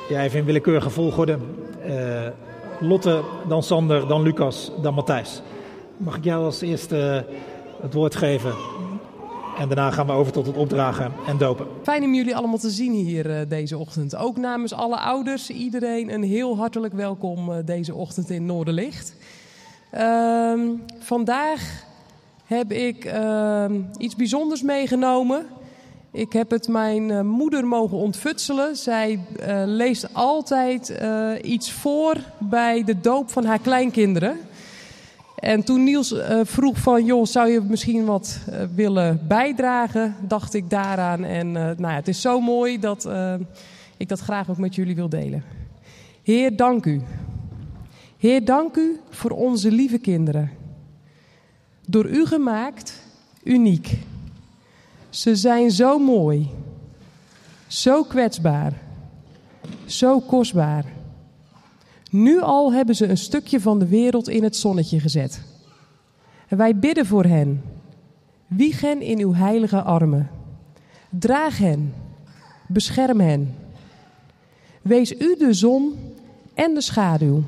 Ja, 0.09 0.23
even 0.23 0.39
in 0.39 0.45
willekeurige 0.45 0.91
volgorde. 0.91 1.39
Lotte, 2.81 3.21
dan 3.49 3.63
Sander, 3.63 4.09
dan 4.09 4.23
Lucas, 4.23 4.71
dan 4.83 4.95
Matthijs. 4.95 5.43
Mag 5.97 6.17
ik 6.17 6.25
jou 6.25 6.45
als 6.45 6.61
eerste 6.61 7.25
het 7.81 7.95
woord 7.95 8.17
geven? 8.17 8.53
En 9.61 9.69
daarna 9.69 9.91
gaan 9.91 10.07
we 10.07 10.13
over 10.13 10.33
tot 10.33 10.47
het 10.47 10.57
opdragen 10.57 11.13
en 11.27 11.39
dopen. 11.39 11.67
Fijn 11.83 12.03
om 12.03 12.15
jullie 12.15 12.37
allemaal 12.37 12.59
te 12.59 12.71
zien 12.71 12.93
hier 12.93 13.49
deze 13.49 13.79
ochtend. 13.79 14.17
Ook 14.17 14.37
namens 14.37 14.73
alle 14.73 14.97
ouders, 14.97 15.51
iedereen 15.51 16.13
een 16.13 16.23
heel 16.23 16.57
hartelijk 16.57 16.95
welkom 16.95 17.65
deze 17.65 17.95
ochtend 17.95 18.31
in 18.31 18.47
Noorderlicht. 18.47 19.15
Ehm, 19.91 20.61
vandaag 20.99 21.85
heb 22.45 22.73
ik 22.73 23.05
ehm, 23.05 23.81
iets 23.99 24.17
bijzonders 24.17 24.63
meegenomen. 24.63 25.47
Ik 26.13 26.33
heb 26.33 26.51
het 26.51 26.69
mijn 26.69 27.09
uh, 27.09 27.21
moeder 27.21 27.67
mogen 27.67 27.97
ontfutselen. 27.97 28.77
Zij 28.77 29.21
leest 29.65 30.15
altijd 30.15 30.95
iets 31.43 31.73
voor 31.73 32.17
bij 32.39 32.85
de 32.85 33.01
doop 33.01 33.31
van 33.31 33.45
haar 33.45 33.61
kleinkinderen. 33.61 34.37
En 35.41 35.65
toen 35.65 35.85
Niels 35.85 36.15
vroeg 36.43 36.79
van, 36.79 37.05
joh, 37.05 37.25
zou 37.27 37.49
je 37.51 37.61
misschien 37.61 38.05
wat 38.05 38.39
willen 38.75 39.21
bijdragen, 39.29 40.17
dacht 40.21 40.55
ik 40.55 40.71
daaraan. 40.71 41.25
En 41.25 41.53
nou 41.53 41.81
ja, 41.81 41.95
het 41.95 42.09
is 42.09 42.21
zo 42.21 42.41
mooi 42.41 42.79
dat 42.79 43.09
ik 43.97 44.09
dat 44.09 44.21
graag 44.21 44.51
ook 44.51 44.59
met 44.59 44.75
jullie 44.75 44.95
wil 44.95 45.09
delen. 45.09 45.45
Heer, 46.23 46.57
dank 46.57 46.87
u. 46.87 47.03
Heer, 48.17 48.45
dank 48.45 48.77
u 48.77 49.01
voor 49.11 49.31
onze 49.31 49.71
lieve 49.71 49.99
kinderen. 49.99 50.51
Door 51.87 52.07
u 52.07 52.27
gemaakt, 52.27 53.03
uniek. 53.43 53.99
Ze 55.11 55.37
zijn 55.37 55.71
zo 55.71 55.99
mooi, 55.99 56.49
zo 57.67 58.03
kwetsbaar, 58.03 58.73
zo 59.85 60.21
kostbaar. 60.21 60.85
Nu 62.11 62.41
al 62.41 62.73
hebben 62.73 62.95
ze 62.95 63.07
een 63.07 63.19
stukje 63.19 63.61
van 63.61 63.79
de 63.79 63.87
wereld 63.87 64.29
in 64.29 64.43
het 64.43 64.57
zonnetje 64.57 65.01
gezet. 65.01 65.43
En 66.49 66.57
wij 66.57 66.79
bidden 66.79 67.07
voor 67.07 67.25
hen. 67.25 67.63
Wieg 68.47 68.81
hen 68.81 69.01
in 69.01 69.19
uw 69.19 69.35
heilige 69.35 69.83
armen. 69.83 70.31
Draag 71.09 71.59
hen. 71.59 71.95
Bescherm 72.69 73.21
hen. 73.21 73.55
Wees 74.83 75.13
u 75.13 75.37
de 75.39 75.53
zon 75.53 75.95
en 76.55 76.75
de 76.75 76.81
schaduw. 76.81 77.43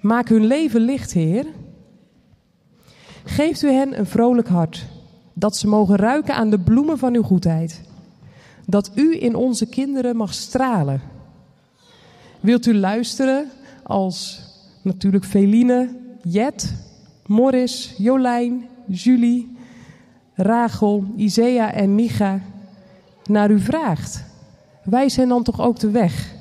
Maak 0.00 0.28
hun 0.28 0.44
leven 0.46 0.80
licht, 0.80 1.12
Heer. 1.12 1.46
Geeft 3.24 3.62
u 3.62 3.70
hen 3.70 3.98
een 3.98 4.06
vrolijk 4.06 4.48
hart, 4.48 4.86
dat 5.32 5.56
ze 5.56 5.68
mogen 5.68 5.96
ruiken 5.96 6.34
aan 6.34 6.50
de 6.50 6.58
bloemen 6.58 6.98
van 6.98 7.14
uw 7.14 7.22
goedheid. 7.22 7.82
Dat 8.66 8.90
u 8.94 9.22
in 9.22 9.34
onze 9.34 9.66
kinderen 9.66 10.16
mag 10.16 10.34
stralen. 10.34 11.00
Wilt 12.40 12.66
u 12.66 12.74
luisteren 12.74 13.50
als 13.82 14.42
natuurlijk 14.82 15.24
Feline, 15.24 15.88
Jet, 16.22 16.74
Morris, 17.26 17.94
Jolijn, 17.98 18.68
Julie, 18.86 19.56
Rachel, 20.34 21.04
Isea 21.16 21.72
en 21.72 21.94
Micha 21.94 22.40
naar 23.24 23.50
u 23.50 23.60
vraagt? 23.60 24.24
Wijs 24.84 25.16
hen 25.16 25.28
dan 25.28 25.42
toch 25.42 25.60
ook 25.60 25.78
de 25.78 25.90
weg, 25.90 26.34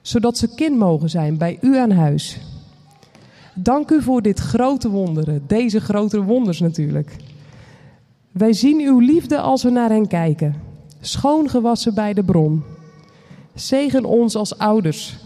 zodat 0.00 0.38
ze 0.38 0.54
kind 0.54 0.78
mogen 0.78 1.10
zijn 1.10 1.38
bij 1.38 1.58
u 1.60 1.76
aan 1.76 1.90
huis. 1.90 2.40
Dank 3.54 3.90
u 3.90 4.02
voor 4.02 4.22
dit 4.22 4.38
grote 4.38 4.88
wonderen, 4.88 5.44
deze 5.46 5.80
grotere 5.80 6.22
wonders 6.22 6.60
natuurlijk. 6.60 7.16
Wij 8.32 8.52
zien 8.52 8.80
uw 8.80 8.98
liefde 8.98 9.40
als 9.40 9.62
we 9.62 9.70
naar 9.70 9.90
hen 9.90 10.06
kijken, 10.06 10.54
schoongewassen 11.00 11.94
bij 11.94 12.14
de 12.14 12.24
bron. 12.24 12.71
Zegen 13.54 14.04
ons 14.04 14.36
als 14.36 14.58
ouders. 14.58 15.16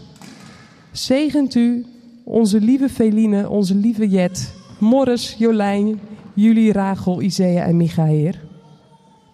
Zegent 0.91 1.55
u 1.55 1.85
onze 2.23 2.59
lieve 2.59 2.89
Feline, 2.89 3.49
onze 3.49 3.75
lieve 3.75 4.07
Jet, 4.09 4.53
Morris, 4.79 5.35
Jolijn, 5.37 5.99
Julie, 6.33 6.73
Rachel, 6.73 7.21
Isaiah 7.21 7.67
en 7.67 7.77
Micha, 7.77 8.05
Heer. 8.05 8.43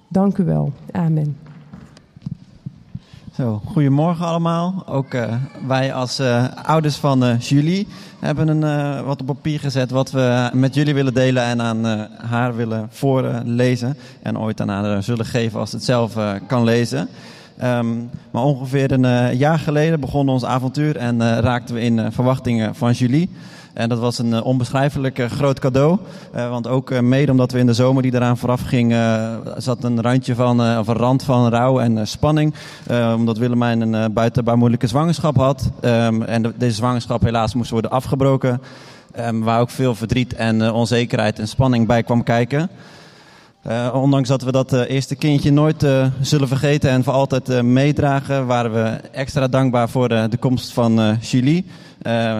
Dank 0.07 0.37
u 0.37 0.43
wel. 0.43 0.73
Amen. 0.91 1.37
Zo, 3.35 3.61
goedemorgen 3.65 4.25
allemaal. 4.25 4.83
Ook 4.87 5.13
uh, 5.13 5.35
wij 5.67 5.93
als 5.93 6.19
uh, 6.19 6.45
ouders 6.63 6.95
van 6.95 7.23
uh, 7.23 7.39
Julie 7.39 7.87
hebben 8.19 8.47
een, 8.47 9.03
wat 9.05 9.21
op 9.21 9.25
papier 9.27 9.59
gezet 9.59 9.91
wat 9.91 10.11
we 10.11 10.49
met 10.53 10.73
jullie 10.73 10.93
willen 10.93 11.13
delen 11.13 11.43
en 11.43 11.61
aan 11.61 11.85
haar 12.17 12.55
willen 12.55 12.87
voorlezen. 12.89 13.97
en 14.21 14.39
ooit 14.39 14.61
aan 14.61 14.69
haar 14.69 15.03
zullen 15.03 15.25
geven 15.25 15.59
als 15.59 15.71
het 15.71 15.83
zelf 15.83 16.13
kan 16.47 16.63
lezen. 16.63 17.09
Um, 17.63 18.09
maar 18.31 18.43
ongeveer 18.43 18.91
een 18.91 19.37
jaar 19.37 19.59
geleden 19.59 19.99
begon 19.99 20.29
ons 20.29 20.45
avontuur 20.45 20.97
en 20.97 21.39
raakten 21.39 21.75
we 21.75 21.81
in 21.81 22.11
verwachtingen 22.11 22.75
van 22.75 22.91
Julie. 22.91 23.29
En 23.73 23.89
dat 23.89 23.99
was 23.99 24.17
een 24.17 24.43
onbeschrijfelijk 24.43 25.25
groot 25.29 25.59
cadeau. 25.59 25.97
Want 26.31 26.67
ook 26.67 27.01
mede 27.01 27.31
omdat 27.31 27.51
we 27.51 27.59
in 27.59 27.65
de 27.65 27.73
zomer 27.73 28.01
die 28.01 28.13
eraan 28.13 28.37
vooraf 28.37 28.61
ging, 28.61 28.95
zat 29.57 29.83
een 29.83 30.01
randje 30.01 30.35
van, 30.35 30.77
of 30.79 30.87
een 30.87 30.95
rand 30.95 31.23
van 31.23 31.49
rouw 31.49 31.79
en 31.79 32.07
spanning. 32.07 32.53
omdat 33.15 33.37
Willemijn 33.37 33.81
een 33.81 34.13
buitenbaar 34.13 34.57
moeilijke 34.57 34.87
zwangerschap 34.87 35.35
had. 35.35 35.71
Um, 35.81 36.21
en 36.21 36.41
de, 36.41 36.53
deze 36.57 36.75
zwangerschap 36.75 37.21
helaas 37.21 37.53
moest 37.53 37.71
worden 37.71 37.91
afgebroken. 37.91 38.61
Um, 39.19 39.43
waar 39.43 39.59
ook 39.59 39.69
veel 39.69 39.95
verdriet 39.95 40.33
en 40.33 40.71
onzekerheid 40.71 41.39
en 41.39 41.47
spanning 41.47 41.87
bij 41.87 42.03
kwam 42.03 42.23
kijken. 42.23 42.69
Uh, 43.67 43.89
ondanks 43.93 44.27
dat 44.27 44.41
we 44.41 44.51
dat 44.51 44.73
uh, 44.73 44.89
eerste 44.89 45.15
kindje 45.15 45.51
nooit 45.51 45.83
uh, 45.83 46.05
zullen 46.21 46.47
vergeten 46.47 46.89
en 46.89 47.03
voor 47.03 47.13
altijd 47.13 47.61
meedragen, 47.61 48.45
waren 48.45 48.73
we 48.73 48.89
extra 49.11 49.47
dankbaar 49.47 49.89
voor 49.89 50.09
de 50.09 50.37
komst 50.39 50.73
van 50.73 51.17
Julie. 51.21 51.65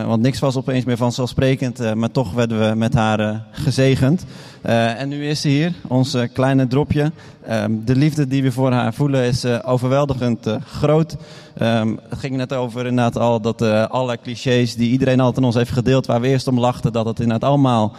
Want 0.06 0.22
niks 0.22 0.40
was 0.40 0.58
opeens 0.58 0.86
meer 0.86 0.98
vanzelfsprekend, 0.98 1.96
maar 1.96 2.12
toch 2.12 2.34
werden 2.34 2.70
we 2.70 2.76
met 2.76 2.94
haar 2.94 3.46
gezegend. 3.52 4.26
en 4.62 5.10
nu 5.10 5.28
is 5.28 5.42
ze 5.42 5.48
hier, 5.48 5.74
ons 5.88 6.18
kleine 6.34 6.68
dropje. 6.68 7.12
Ehm, 7.46 7.72
de 7.86 7.96
liefde 7.96 8.28
die 8.28 8.44
we 8.44 8.52
voor 8.52 8.72
haar 8.72 8.94
voelen 8.94 9.24
is 9.24 9.46
overweldigend 9.46 10.48
groot. 10.66 11.16
Um, 11.62 12.00
het 12.10 12.20
ging 12.20 12.36
net 12.36 12.54
over 12.54 12.86
inderdaad 12.86 13.18
al 13.18 13.42
dat 13.42 13.62
alle 13.90 14.18
clichés 14.24 14.76
die 14.76 14.92
iedereen 14.92 15.20
altijd 15.20 15.38
in 15.38 15.44
ons 15.44 15.56
heeft 15.56 15.72
gedeeld, 15.72 16.06
waar 16.06 16.22
we 16.22 16.28
eerst 16.28 16.48
om 16.48 16.60
lachten, 16.60 16.94
dat 16.94 17.06
het 17.06 17.20
inderdaad 17.20 17.50
allemaal 17.50 17.96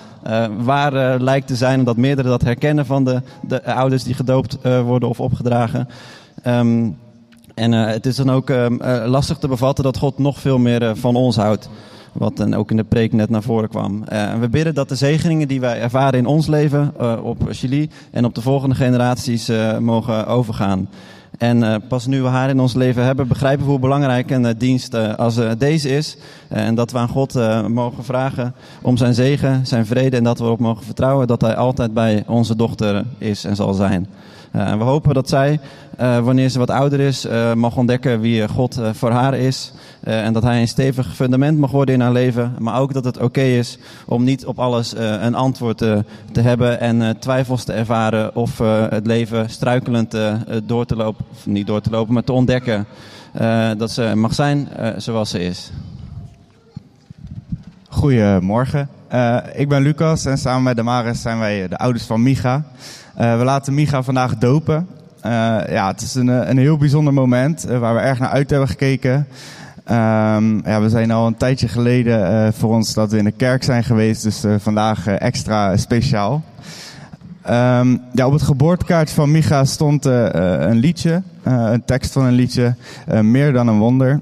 waar 0.58 1.20
lijkt 1.20 1.46
te 1.46 1.56
zijn. 1.56 1.78
En 1.78 1.84
dat 1.84 1.96
meerdere 1.96 2.28
dat 2.28 2.42
herkennen 2.42 2.86
van 2.86 3.04
de, 3.04 3.22
de 3.42 3.74
ouders 3.74 4.02
die 4.02 4.14
gedoopt 4.14 4.58
worden 4.62 5.08
of 5.08 5.20
opgedragen. 5.20 5.88
Um, 6.46 6.96
en 7.54 7.72
het 7.72 8.06
is 8.06 8.16
dan 8.16 8.30
ook 8.30 8.52
lastig 9.04 9.38
te 9.38 9.48
bevatten 9.48 9.84
dat 9.84 9.98
God 9.98 10.18
nog 10.18 10.40
veel 10.40 10.58
meer 10.58 10.96
van 10.96 11.16
ons 11.16 11.36
houdt. 11.36 11.68
Wat 12.12 12.36
dan 12.36 12.54
ook 12.54 12.70
in 12.70 12.76
de 12.76 12.84
preek 12.84 13.12
net 13.12 13.30
naar 13.30 13.42
voren 13.42 13.68
kwam. 13.68 14.04
we 14.40 14.48
bidden 14.50 14.74
dat 14.74 14.88
de 14.88 14.94
zegeningen 14.94 15.48
die 15.48 15.60
wij 15.60 15.80
ervaren 15.80 16.18
in 16.18 16.26
ons 16.26 16.46
leven, 16.46 16.92
op 17.22 17.38
Chili 17.50 17.90
en 18.10 18.24
op 18.24 18.34
de 18.34 18.40
volgende 18.40 18.74
generaties, 18.74 19.50
mogen 19.80 20.26
overgaan. 20.26 20.88
En 21.38 21.82
pas 21.88 22.06
nu 22.06 22.22
we 22.22 22.28
haar 22.28 22.48
in 22.48 22.60
ons 22.60 22.74
leven 22.74 23.04
hebben, 23.04 23.28
begrijpen 23.28 23.64
we 23.64 23.70
hoe 23.70 23.80
belangrijk 23.80 24.30
een 24.30 24.54
dienst 24.58 25.16
als 25.16 25.38
deze 25.58 25.88
is. 25.88 26.16
en 26.48 26.74
dat 26.74 26.92
we 26.92 26.98
aan 26.98 27.08
God 27.08 27.34
mogen 27.68 28.04
vragen 28.04 28.54
om 28.82 28.96
zijn 28.96 29.14
zegen, 29.14 29.66
zijn 29.66 29.86
vrede 29.86 30.16
en 30.16 30.24
dat 30.24 30.38
we 30.38 30.44
erop 30.44 30.60
mogen 30.60 30.84
vertrouwen 30.84 31.26
dat 31.26 31.40
hij 31.40 31.56
altijd 31.56 31.94
bij 31.94 32.24
onze 32.26 32.56
dochter 32.56 33.04
is 33.18 33.44
en 33.44 33.56
zal 33.56 33.74
zijn. 33.74 34.06
en 34.50 34.78
we 34.78 34.84
hopen 34.84 35.14
dat 35.14 35.28
zij 35.28 35.60
uh, 36.00 36.18
wanneer 36.18 36.48
ze 36.48 36.58
wat 36.58 36.70
ouder 36.70 37.00
is, 37.00 37.26
uh, 37.26 37.54
mag 37.54 37.76
ontdekken 37.76 38.20
wie 38.20 38.48
God 38.48 38.78
uh, 38.78 38.88
voor 38.92 39.10
haar 39.10 39.34
is. 39.34 39.72
en 40.00 40.32
dat 40.32 40.42
hij 40.42 40.60
een 40.60 40.68
stevig 40.68 41.14
fundament 41.14 41.58
mag 41.58 41.70
worden 41.70 41.94
in 41.94 42.00
haar 42.00 42.12
leven. 42.12 42.54
Maar 42.58 42.80
ook 42.80 42.92
dat 42.92 43.04
het 43.04 43.18
oké 43.18 43.40
is 43.40 43.78
om 44.06 44.24
niet 44.24 44.46
op 44.46 44.58
alles 44.58 44.94
een 44.96 45.34
antwoord 45.34 45.78
te 45.78 46.40
hebben 46.40 46.80
en 46.80 47.18
twijfels 47.18 47.64
te 47.64 47.72
ervaren 47.72 48.36
of 48.36 48.58
het 48.88 49.06
leven 49.06 49.50
struikelend 49.50 50.16
door 50.64 50.86
te 50.86 50.96
lopen, 50.96 51.24
of 51.32 51.46
niet 51.46 51.66
door 51.66 51.80
te 51.80 51.90
lopen, 51.90 52.14
maar 52.14 52.24
te 52.24 52.32
ontdekken 52.32 52.86
dat 53.76 53.90
ze 53.90 54.12
mag 54.14 54.34
zijn 54.34 54.68
zoals 54.96 55.30
ze 55.30 55.40
is. 55.40 55.70
Goedemorgen, 57.88 58.88
ik 59.54 59.68
ben 59.68 59.82
Lucas 59.82 60.24
en 60.24 60.38
samen 60.38 60.62
met 60.62 60.76
Damaris 60.76 61.22
zijn 61.22 61.38
wij 61.38 61.68
de 61.68 61.78
ouders 61.78 62.04
van 62.04 62.22
Micha. 62.22 62.64
we 63.14 63.42
laten 63.44 63.74
Micha 63.74 64.02
vandaag 64.02 64.38
dopen. 64.38 64.88
Uh, 65.26 65.30
ja, 65.68 65.86
het 65.86 66.00
is 66.00 66.14
een, 66.14 66.28
een 66.50 66.58
heel 66.58 66.76
bijzonder 66.76 67.12
moment 67.12 67.70
uh, 67.70 67.78
waar 67.78 67.94
we 67.94 68.00
erg 68.00 68.18
naar 68.18 68.28
uit 68.28 68.50
hebben 68.50 68.68
gekeken. 68.68 69.26
Um, 69.90 70.66
ja, 70.66 70.80
we 70.80 70.88
zijn 70.88 71.10
al 71.10 71.26
een 71.26 71.36
tijdje 71.36 71.68
geleden 71.68 72.52
voor 72.52 72.74
ons 72.74 72.94
dat 72.94 73.10
we 73.10 73.18
in 73.18 73.24
de 73.24 73.30
kerk 73.30 73.62
zijn 73.62 73.84
geweest, 73.84 74.22
dus 74.22 74.44
vandaag 74.58 75.06
extra 75.06 75.76
speciaal. 75.76 76.42
Um, 77.50 78.00
ja, 78.12 78.26
op 78.26 78.32
het 78.32 78.42
geboortekaartje 78.42 79.14
van 79.14 79.30
Micha 79.30 79.64
stond 79.64 80.04
een 80.04 80.76
liedje, 80.76 81.22
een 81.42 81.84
tekst 81.84 82.12
van 82.12 82.24
een 82.24 82.32
liedje, 82.32 82.74
Meer 83.22 83.52
dan 83.52 83.68
een 83.68 83.78
wonder. 83.78 84.20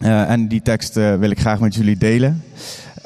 en 0.00 0.48
die 0.48 0.62
tekst 0.62 0.94
wil 0.94 1.30
ik 1.30 1.40
graag 1.40 1.60
met 1.60 1.74
jullie 1.74 1.96
delen. 1.96 2.42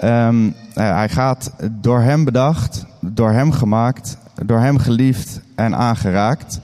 Um, 0.05 0.55
hij 0.75 1.09
gaat 1.09 1.53
door 1.71 2.01
hem 2.01 2.25
bedacht, 2.25 2.87
door 3.01 3.31
hem 3.31 3.53
gemaakt, 3.53 4.17
door 4.45 4.59
hem 4.59 4.79
geliefd 4.79 5.41
en 5.55 5.77
aangeraakt. 5.77 6.61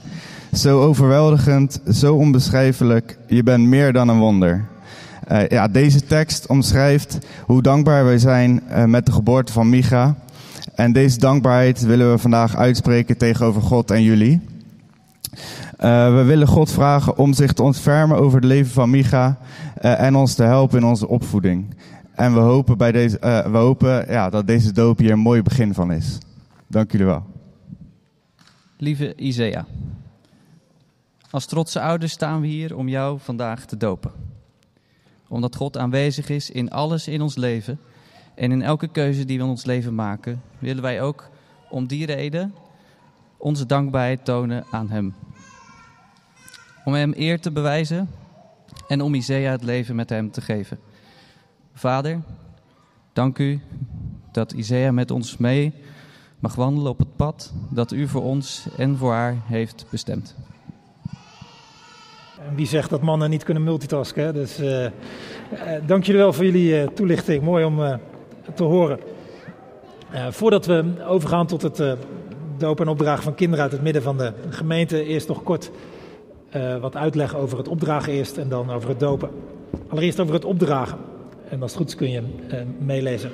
Zo 0.53 0.81
overweldigend, 0.81 1.81
zo 1.91 2.15
onbeschrijfelijk. 2.15 3.17
Je 3.27 3.43
bent 3.43 3.65
meer 3.65 3.93
dan 3.93 4.07
een 4.07 4.19
wonder. 4.19 4.65
Uh, 5.31 5.47
ja, 5.47 5.67
deze 5.67 6.05
tekst 6.05 6.47
omschrijft 6.47 7.17
hoe 7.45 7.61
dankbaar 7.61 8.05
wij 8.05 8.17
zijn 8.17 8.61
uh, 8.69 8.85
met 8.85 9.05
de 9.05 9.11
geboorte 9.11 9.51
van 9.53 9.69
Micha. 9.69 10.15
En 10.75 10.93
deze 10.93 11.17
dankbaarheid 11.17 11.81
willen 11.81 12.11
we 12.11 12.17
vandaag 12.17 12.55
uitspreken 12.55 13.17
tegenover 13.17 13.61
God 13.61 13.91
en 13.91 14.03
jullie. 14.03 14.41
Uh, 15.79 16.15
we 16.15 16.23
willen 16.23 16.47
God 16.47 16.71
vragen 16.71 17.17
om 17.17 17.33
zich 17.33 17.53
te 17.53 17.63
ontfermen 17.63 18.17
over 18.17 18.35
het 18.35 18.47
leven 18.47 18.71
van 18.71 18.89
Micha 18.89 19.37
en 19.81 20.15
ons 20.15 20.33
te 20.33 20.43
helpen 20.43 20.77
in 20.77 20.85
onze 20.85 21.07
opvoeding. 21.07 21.75
En 22.15 22.33
we 22.33 22.39
hopen, 22.39 22.77
bij 22.77 22.91
deze, 22.91 23.17
we 23.51 23.57
hopen 23.57 24.05
ja, 24.07 24.29
dat 24.29 24.47
deze 24.47 24.71
doop 24.71 24.97
hier 24.97 25.11
een 25.11 25.19
mooi 25.19 25.41
begin 25.41 25.73
van 25.73 25.91
is. 25.91 26.17
Dank 26.67 26.91
jullie 26.91 27.05
wel. 27.05 27.23
Lieve 28.77 29.15
Isaiah. 29.15 29.63
Als 31.31 31.45
trotse 31.45 31.81
ouders 31.81 32.11
staan 32.11 32.41
we 32.41 32.47
hier 32.47 32.75
om 32.75 32.87
jou 32.87 33.19
vandaag 33.19 33.65
te 33.65 33.77
dopen. 33.77 34.11
Omdat 35.27 35.55
God 35.55 35.77
aanwezig 35.77 36.29
is 36.29 36.49
in 36.49 36.69
alles 36.69 37.07
in 37.07 37.21
ons 37.21 37.35
leven 37.35 37.79
en 38.35 38.51
in 38.51 38.61
elke 38.61 38.87
keuze 38.87 39.25
die 39.25 39.37
we 39.37 39.43
in 39.43 39.49
ons 39.49 39.65
leven 39.65 39.95
maken, 39.95 40.41
willen 40.59 40.81
wij 40.81 41.01
ook 41.01 41.29
om 41.69 41.87
die 41.87 42.05
reden 42.05 42.53
onze 43.37 43.65
dankbaarheid 43.65 44.25
tonen 44.25 44.65
aan 44.71 44.89
Hem. 44.89 45.15
Om 46.85 46.93
Hem 46.93 47.13
eer 47.15 47.39
te 47.39 47.51
bewijzen 47.51 48.09
en 48.87 49.01
om 49.01 49.13
Isaiah 49.13 49.51
het 49.51 49.63
leven 49.63 49.95
met 49.95 50.09
Hem 50.09 50.31
te 50.31 50.41
geven. 50.41 50.79
Vader, 51.73 52.21
dank 53.13 53.37
U 53.37 53.61
dat 54.31 54.51
Isaiah 54.51 54.93
met 54.93 55.11
ons 55.11 55.37
mee 55.37 55.73
mag 56.39 56.55
wandelen 56.55 56.91
op 56.91 56.99
het 56.99 57.15
pad 57.15 57.53
dat 57.69 57.91
U 57.91 58.07
voor 58.07 58.23
ons 58.23 58.67
en 58.77 58.97
voor 58.97 59.13
haar 59.13 59.37
heeft 59.45 59.85
bestemd. 59.89 60.35
Wie 62.55 62.67
zegt 62.67 62.89
dat 62.89 63.01
mannen 63.01 63.29
niet 63.29 63.43
kunnen 63.43 63.63
multitasken? 63.63 64.23
Hè? 64.23 64.33
Dus 64.33 64.59
uh, 64.59 64.87
dank 65.85 66.03
jullie 66.03 66.21
wel 66.21 66.33
voor 66.33 66.45
jullie 66.45 66.81
uh, 66.81 66.87
toelichting. 66.87 67.43
Mooi 67.43 67.63
om 67.65 67.99
te 68.55 68.63
horen. 68.63 68.99
voordat 70.29 70.65
we 70.65 70.83
overgaan 71.07 71.47
tot 71.47 71.61
het 71.61 71.83
dopen 72.57 72.85
en 72.85 72.91
opdragen 72.91 73.23
van 73.23 73.35
kinderen 73.35 73.63
uit 73.63 73.71
het 73.71 73.81
midden 73.81 74.01
van 74.01 74.17
de 74.17 74.33
gemeente, 74.49 75.03
eerst 75.03 75.27
nog 75.27 75.43
kort 75.43 75.71
wat 76.81 76.95
uitleg 76.95 77.35
over 77.35 77.57
het 77.57 77.67
opdragen 77.67 78.13
eerst 78.13 78.37
en 78.37 78.49
dan 78.49 78.71
over 78.71 78.89
het 78.89 78.99
dopen. 78.99 79.29
Allereerst 79.89 80.19
over 80.19 80.33
het 80.33 80.45
opdragen. 80.45 80.97
En 81.49 81.61
als 81.61 81.71
het 81.71 81.79
goed 81.79 81.89
is 81.89 81.95
kun 81.95 82.09
je 82.09 82.23
meelezen. 82.79 83.31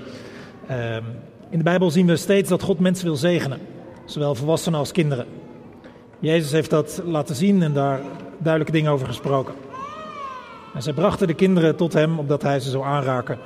Ehm, 0.67 1.03
in 1.49 1.57
de 1.57 1.63
Bijbel 1.63 1.91
zien 1.91 2.07
we 2.07 2.15
steeds 2.15 2.49
dat 2.49 2.61
God 2.61 2.79
mensen 2.79 3.05
wil 3.05 3.15
zegenen, 3.15 3.59
zowel 4.05 4.35
volwassenen 4.35 4.79
als 4.79 4.91
kinderen. 4.91 5.25
Jezus 6.19 6.51
heeft 6.51 6.69
dat 6.69 7.01
laten 7.05 7.35
zien 7.35 7.61
en 7.61 7.73
daar 7.73 7.99
duidelijke 8.37 8.77
dingen 8.77 8.91
over 8.91 9.07
gesproken. 9.07 9.53
En 10.73 10.81
zij 10.81 10.93
brachten 10.93 11.27
de 11.27 11.33
kinderen 11.33 11.75
tot 11.75 11.93
hem 11.93 12.19
opdat 12.19 12.41
hij 12.41 12.59
ze 12.59 12.69
zou 12.69 12.83
aanraken. 12.83 13.37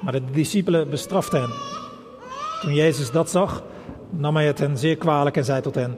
Maar 0.00 0.12
de 0.12 0.22
discipelen 0.32 0.90
bestraften 0.90 1.40
hen. 1.40 1.50
Toen 2.60 2.74
Jezus 2.74 3.10
dat 3.10 3.30
zag, 3.30 3.62
nam 4.10 4.36
hij 4.36 4.46
het 4.46 4.58
hen 4.58 4.78
zeer 4.78 4.96
kwalijk 4.96 5.36
en 5.36 5.44
zei 5.44 5.60
tot 5.60 5.74
hen: 5.74 5.96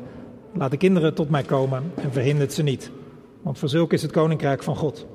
Laat 0.52 0.70
de 0.70 0.76
kinderen 0.76 1.14
tot 1.14 1.30
mij 1.30 1.42
komen 1.42 1.92
en 1.94 2.12
verhindert 2.12 2.52
ze 2.52 2.62
niet. 2.62 2.90
Want 3.42 3.58
voor 3.58 3.68
zulke 3.68 3.94
is 3.94 4.02
het 4.02 4.12
koninkrijk 4.12 4.62
van 4.62 4.76
God. 4.76 5.06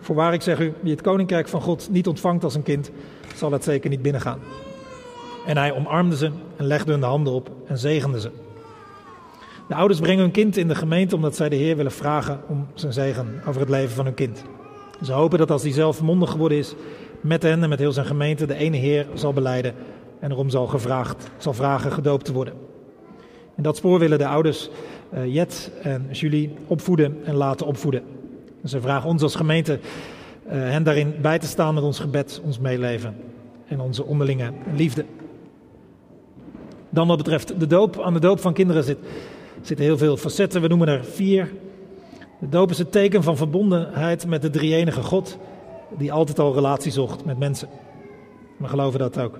Voorwaar 0.00 0.32
ik 0.32 0.42
zeg 0.42 0.60
u, 0.60 0.72
wie 0.80 0.92
het 0.92 1.00
koninkrijk 1.00 1.48
van 1.48 1.60
God 1.60 1.88
niet 1.90 2.08
ontvangt 2.08 2.44
als 2.44 2.54
een 2.54 2.62
kind, 2.62 2.90
zal 3.34 3.52
het 3.52 3.64
zeker 3.64 3.90
niet 3.90 4.02
binnengaan. 4.02 4.38
En 5.46 5.56
hij 5.56 5.74
omarmde 5.74 6.16
ze 6.16 6.30
en 6.56 6.66
legde 6.66 6.90
hun 6.90 7.00
de 7.00 7.06
handen 7.06 7.32
op 7.32 7.50
en 7.66 7.78
zegende 7.78 8.20
ze. 8.20 8.30
De 9.72 9.78
ouders 9.78 10.00
brengen 10.00 10.22
hun 10.22 10.32
kind 10.32 10.56
in 10.56 10.68
de 10.68 10.74
gemeente 10.74 11.14
omdat 11.14 11.36
zij 11.36 11.48
de 11.48 11.56
Heer 11.56 11.76
willen 11.76 11.92
vragen 11.92 12.40
om 12.48 12.66
zijn 12.74 12.92
zegen 12.92 13.40
over 13.46 13.60
het 13.60 13.70
leven 13.70 13.94
van 13.94 14.04
hun 14.04 14.14
kind. 14.14 14.42
Ze 15.04 15.12
hopen 15.12 15.38
dat 15.38 15.50
als 15.50 15.62
hij 15.62 15.72
zelf 15.72 16.02
mondig 16.02 16.30
geworden 16.30 16.58
is, 16.58 16.74
met 17.20 17.42
hen 17.42 17.62
en 17.62 17.68
met 17.68 17.78
heel 17.78 17.92
zijn 17.92 18.06
gemeente 18.06 18.46
de 18.46 18.54
ene 18.54 18.76
Heer 18.76 19.06
zal 19.14 19.32
beleiden 19.32 19.74
en 20.20 20.30
erom 20.30 20.50
zal, 20.50 20.66
gevraagd, 20.66 21.30
zal 21.36 21.52
vragen 21.52 21.92
gedoopt 21.92 22.24
te 22.24 22.32
worden. 22.32 22.54
In 23.56 23.62
dat 23.62 23.76
spoor 23.76 23.98
willen 23.98 24.18
de 24.18 24.26
ouders 24.26 24.70
uh, 25.14 25.34
Jet 25.34 25.70
en 25.82 26.08
Julie 26.10 26.54
opvoeden 26.66 27.16
en 27.24 27.34
laten 27.34 27.66
opvoeden. 27.66 28.02
We 28.60 28.80
vragen 28.80 29.08
ons 29.08 29.22
als 29.22 29.34
gemeente 29.34 29.78
uh, 30.46 30.52
hen 30.52 30.82
daarin 30.82 31.14
bij 31.20 31.38
te 31.38 31.46
staan 31.46 31.74
met 31.74 31.84
ons 31.84 31.98
gebed, 31.98 32.40
ons 32.44 32.58
meeleven 32.58 33.16
en 33.66 33.80
onze 33.80 34.04
onderlinge 34.04 34.52
liefde. 34.74 35.04
Dan 36.90 37.08
wat 37.08 37.16
betreft 37.16 37.60
de 37.60 37.66
doop. 37.66 38.00
Aan 38.00 38.12
de 38.12 38.20
doop 38.20 38.40
van 38.40 38.52
kinderen 38.52 38.84
zit, 38.84 38.98
zitten 39.62 39.86
heel 39.86 39.98
veel 39.98 40.16
facetten. 40.16 40.60
We 40.60 40.68
noemen 40.68 40.88
er 40.88 41.04
vier. 41.04 41.52
De 42.40 42.48
doop 42.48 42.70
is 42.70 42.78
het 42.78 42.92
teken 42.92 43.22
van 43.22 43.36
verbondenheid 43.36 44.26
met 44.26 44.42
de 44.42 44.50
drie-enige 44.50 45.02
God, 45.02 45.38
die 45.98 46.12
altijd 46.12 46.38
al 46.38 46.54
relatie 46.54 46.92
zocht 46.92 47.24
met 47.24 47.38
mensen. 47.38 47.68
We 48.56 48.68
geloven 48.68 48.98
dat 48.98 49.18
ook 49.18 49.38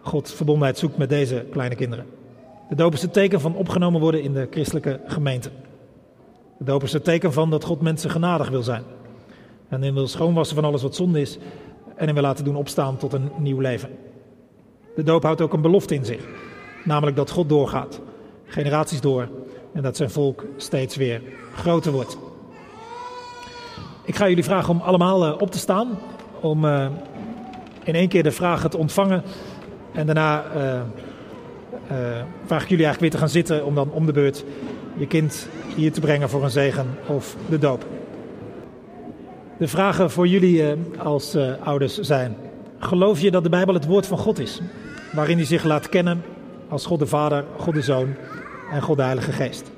God 0.00 0.32
verbondenheid 0.32 0.78
zoekt 0.78 0.96
met 0.96 1.08
deze 1.08 1.46
kleine 1.50 1.74
kinderen. 1.74 2.06
De 2.68 2.74
doop 2.74 2.92
is 2.92 3.02
het 3.02 3.12
teken 3.12 3.40
van 3.40 3.56
opgenomen 3.56 4.00
worden 4.00 4.22
in 4.22 4.32
de 4.32 4.46
christelijke 4.50 5.00
gemeente. 5.06 5.50
De 6.58 6.64
doop 6.64 6.82
is 6.82 6.92
het 6.92 7.04
teken 7.04 7.32
van 7.32 7.50
dat 7.50 7.64
God 7.64 7.80
mensen 7.80 8.10
genadig 8.10 8.48
wil 8.48 8.62
zijn. 8.62 8.82
En 9.68 9.82
in 9.82 9.94
wil 9.94 10.08
schoonwassen 10.08 10.56
van 10.56 10.64
alles 10.64 10.82
wat 10.82 10.94
zonde 10.94 11.20
is. 11.20 11.38
En 11.96 12.06
hem 12.06 12.14
wil 12.14 12.22
laten 12.22 12.44
doen 12.44 12.56
opstaan 12.56 12.96
tot 12.96 13.12
een 13.12 13.30
nieuw 13.38 13.60
leven. 13.60 13.90
De 14.94 15.02
doop 15.02 15.22
houdt 15.22 15.40
ook 15.40 15.52
een 15.52 15.60
belofte 15.60 15.94
in 15.94 16.04
zich. 16.04 16.26
Namelijk 16.84 17.16
dat 17.16 17.30
God 17.30 17.48
doorgaat. 17.48 18.00
Generaties 18.44 19.00
door. 19.00 19.28
En 19.72 19.82
dat 19.82 19.96
zijn 19.96 20.10
volk 20.10 20.44
steeds 20.56 20.96
weer 20.96 21.22
groter 21.54 21.92
wordt. 21.92 22.18
Ik 24.04 24.16
ga 24.16 24.28
jullie 24.28 24.44
vragen 24.44 24.70
om 24.70 24.80
allemaal 24.80 25.24
eh, 25.24 25.40
op 25.40 25.50
te 25.50 25.58
staan. 25.58 25.98
Om 26.40 26.64
uh, 26.64 26.86
in 27.84 27.94
één 27.94 28.08
keer 28.08 28.22
de 28.22 28.30
vragen 28.30 28.70
te 28.70 28.78
ontvangen. 28.78 29.22
En 29.92 30.06
daarna 30.06 30.44
uh, 30.56 30.80
vraag 32.44 32.62
ik 32.62 32.68
jullie 32.68 32.84
eigenlijk 32.84 33.00
weer 33.00 33.10
te 33.10 33.18
gaan 33.18 33.28
zitten. 33.28 33.64
Om 33.64 33.74
dan 33.74 33.90
om 33.90 34.06
de 34.06 34.12
beurt 34.12 34.44
je 34.96 35.06
kind 35.06 35.48
hier 35.76 35.92
te 35.92 36.00
brengen 36.00 36.28
voor 36.28 36.44
een 36.44 36.50
zegen 36.50 36.86
of 37.06 37.36
de 37.48 37.58
doop. 37.58 37.86
De 39.58 39.68
vragen 39.68 40.10
voor 40.10 40.26
jullie 40.26 40.64
als 40.98 41.36
ouders 41.64 41.98
zijn. 41.98 42.36
Geloof 42.78 43.20
je 43.20 43.30
dat 43.30 43.42
de 43.42 43.48
Bijbel 43.48 43.74
het 43.74 43.86
woord 43.86 44.06
van 44.06 44.18
God 44.18 44.38
is? 44.38 44.60
Waarin 45.12 45.36
hij 45.36 45.46
zich 45.46 45.64
laat 45.64 45.88
kennen 45.88 46.22
als 46.68 46.86
God 46.86 46.98
de 46.98 47.06
Vader, 47.06 47.44
God 47.56 47.74
de 47.74 47.82
Zoon 47.82 48.14
en 48.72 48.82
God 48.82 48.96
de 48.96 49.02
Heilige 49.02 49.32
Geest. 49.32 49.70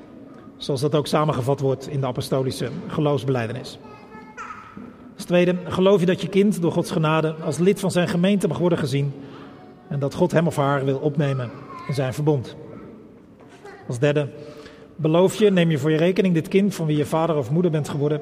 Zoals 0.57 0.81
dat 0.81 0.95
ook 0.95 1.07
samengevat 1.07 1.59
wordt 1.59 1.87
in 1.89 1.99
de 1.99 2.05
apostolische 2.05 2.69
geloofsbeleidenis. 2.87 3.79
Als 5.15 5.25
tweede, 5.25 5.55
geloof 5.65 5.99
je 5.99 6.05
dat 6.05 6.21
je 6.21 6.27
kind 6.27 6.61
door 6.61 6.71
Gods 6.71 6.91
genade 6.91 7.33
als 7.33 7.57
lid 7.57 7.79
van 7.79 7.91
zijn 7.91 8.07
gemeente 8.07 8.47
mag 8.47 8.57
worden 8.57 8.77
gezien 8.77 9.13
en 9.87 9.99
dat 9.99 10.13
God 10.13 10.31
hem 10.31 10.47
of 10.47 10.55
haar 10.55 10.85
wil 10.85 10.97
opnemen 10.97 11.49
in 11.87 11.93
zijn 11.93 12.13
verbond. 12.13 12.55
Als 13.87 13.99
derde, 13.99 14.29
beloof 14.95 15.35
je, 15.35 15.51
neem 15.51 15.69
je 15.69 15.77
voor 15.77 15.91
je 15.91 15.97
rekening 15.97 16.33
dit 16.33 16.47
kind 16.47 16.75
van 16.75 16.85
wie 16.85 16.97
je 16.97 17.05
vader 17.05 17.35
of 17.35 17.51
moeder 17.51 17.71
bent 17.71 17.89
geworden, 17.89 18.21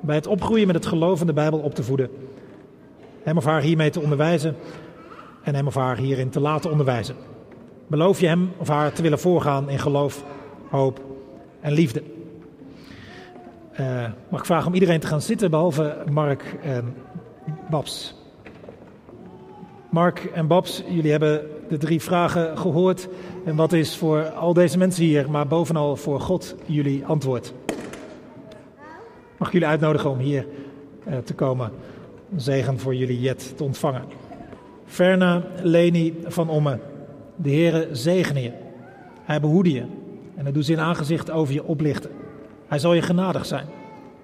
bij 0.00 0.16
het 0.16 0.26
opgroeien 0.26 0.66
met 0.66 0.76
het 0.76 0.86
geloof 0.86 1.20
in 1.20 1.26
de 1.26 1.32
Bijbel 1.32 1.58
op 1.58 1.74
te 1.74 1.82
voeden, 1.82 2.10
hem 3.22 3.36
of 3.36 3.44
haar 3.44 3.60
hiermee 3.60 3.90
te 3.90 4.00
onderwijzen 4.00 4.56
en 5.42 5.54
hem 5.54 5.66
of 5.66 5.74
haar 5.74 5.96
hierin 5.96 6.30
te 6.30 6.40
laten 6.40 6.70
onderwijzen. 6.70 7.35
Beloof 7.86 8.20
je 8.20 8.26
hem 8.26 8.52
of 8.56 8.68
haar 8.68 8.92
te 8.92 9.02
willen 9.02 9.18
voorgaan 9.18 9.70
in 9.70 9.78
geloof, 9.78 10.24
hoop 10.70 11.00
en 11.60 11.72
liefde. 11.72 12.02
Uh, 13.80 14.04
mag 14.28 14.40
ik 14.40 14.46
vragen 14.46 14.66
om 14.66 14.74
iedereen 14.74 15.00
te 15.00 15.06
gaan 15.06 15.20
zitten, 15.20 15.50
behalve 15.50 15.96
Mark 16.10 16.56
en 16.62 16.94
Babs. 17.70 18.14
Mark 19.90 20.24
en 20.24 20.46
Babs, 20.46 20.82
jullie 20.88 21.10
hebben 21.10 21.46
de 21.68 21.78
drie 21.78 22.02
vragen 22.02 22.58
gehoord. 22.58 23.08
En 23.44 23.56
wat 23.56 23.72
is 23.72 23.96
voor 23.96 24.22
al 24.30 24.52
deze 24.52 24.78
mensen 24.78 25.04
hier, 25.04 25.30
maar 25.30 25.46
bovenal 25.46 25.96
voor 25.96 26.20
God, 26.20 26.54
jullie 26.64 27.06
antwoord? 27.06 27.52
Mag 29.38 29.46
ik 29.46 29.52
jullie 29.52 29.68
uitnodigen 29.68 30.10
om 30.10 30.18
hier 30.18 30.46
uh, 31.08 31.16
te 31.18 31.34
komen? 31.34 31.70
Een 32.32 32.40
zegen 32.40 32.78
voor 32.78 32.94
jullie 32.94 33.20
jet 33.20 33.56
te 33.56 33.64
ontvangen. 33.64 34.04
Verna 34.86 35.42
Leni 35.62 36.14
van 36.24 36.48
Omme. 36.48 36.78
De 37.36 37.50
Heere 37.50 37.88
zegene 37.92 38.42
je. 38.42 38.52
Hij 39.22 39.40
behoede 39.40 39.72
je. 39.72 39.84
En 40.34 40.42
hij 40.42 40.52
doet 40.52 40.64
zijn 40.64 40.80
aangezicht 40.80 41.30
over 41.30 41.54
je 41.54 41.64
oplichten. 41.64 42.10
Hij 42.68 42.78
zal 42.78 42.94
je 42.94 43.02
genadig 43.02 43.46
zijn. 43.46 43.66